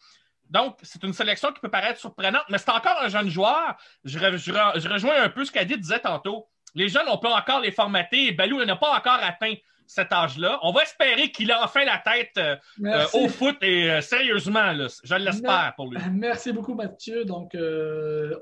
Donc, 0.50 0.78
c'est 0.82 1.02
une 1.04 1.12
sélection 1.12 1.52
qui 1.52 1.60
peut 1.60 1.70
paraître 1.70 2.00
surprenante, 2.00 2.42
mais 2.48 2.58
c'est 2.58 2.70
encore 2.70 3.00
un 3.00 3.08
jeune 3.08 3.28
joueur. 3.28 3.76
Je, 4.02 4.18
rejoins 4.88 5.22
un 5.22 5.28
peu 5.28 5.44
ce 5.44 5.52
qu'Adi 5.52 5.78
disait 5.78 6.00
tantôt. 6.00 6.48
Les 6.74 6.88
jeunes, 6.88 7.06
on 7.08 7.18
peut 7.18 7.28
encore 7.28 7.60
les 7.60 7.70
formater. 7.70 8.32
Balou 8.32 8.64
n'a 8.64 8.74
pas 8.74 8.96
encore 8.96 9.20
atteint 9.22 9.54
cet 9.90 10.12
âge-là. 10.12 10.58
On 10.62 10.72
va 10.72 10.82
espérer 10.82 11.32
qu'il 11.32 11.50
a 11.50 11.64
enfin 11.64 11.84
la 11.84 11.98
tête 11.98 12.38
euh, 12.38 12.56
euh, 12.84 13.06
au 13.14 13.28
foot 13.28 13.56
et 13.62 14.00
sérieusement, 14.00 14.72
je 15.02 15.14
l'espère 15.16 15.74
pour 15.76 15.90
lui. 15.90 15.98
Merci 16.12 16.52
beaucoup, 16.52 16.74
Mathieu. 16.74 17.24
Donc, 17.24 17.56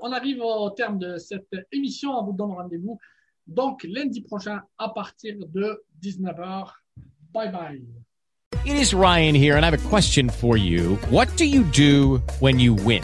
on 0.01 0.11
arrive 0.11 0.41
au 0.41 0.69
terme 0.69 0.99
de 0.99 1.17
cette 1.17 1.55
émission. 1.71 2.11
On 2.11 2.23
vous 2.23 2.33
donne 2.33 2.51
rendez-vous 2.51 2.99
donc 3.47 3.83
lundi 3.83 4.21
prochain 4.21 4.61
à 4.77 4.89
partir 4.89 5.35
de 5.39 5.83
19h. 6.01 6.71
Bye 7.33 7.51
bye. 7.51 7.81
It 8.65 8.75
is 8.75 8.93
Ryan 8.93 9.35
here, 9.35 9.55
and 9.55 9.63
I 9.63 9.69
have 9.69 9.73
a 9.73 9.89
question 9.89 10.29
for 10.29 10.57
you. 10.57 10.97
What 11.09 11.27
do 11.37 11.45
you 11.45 11.63
do 11.63 12.21
when 12.39 12.59
you 12.59 12.73
win? 12.73 13.03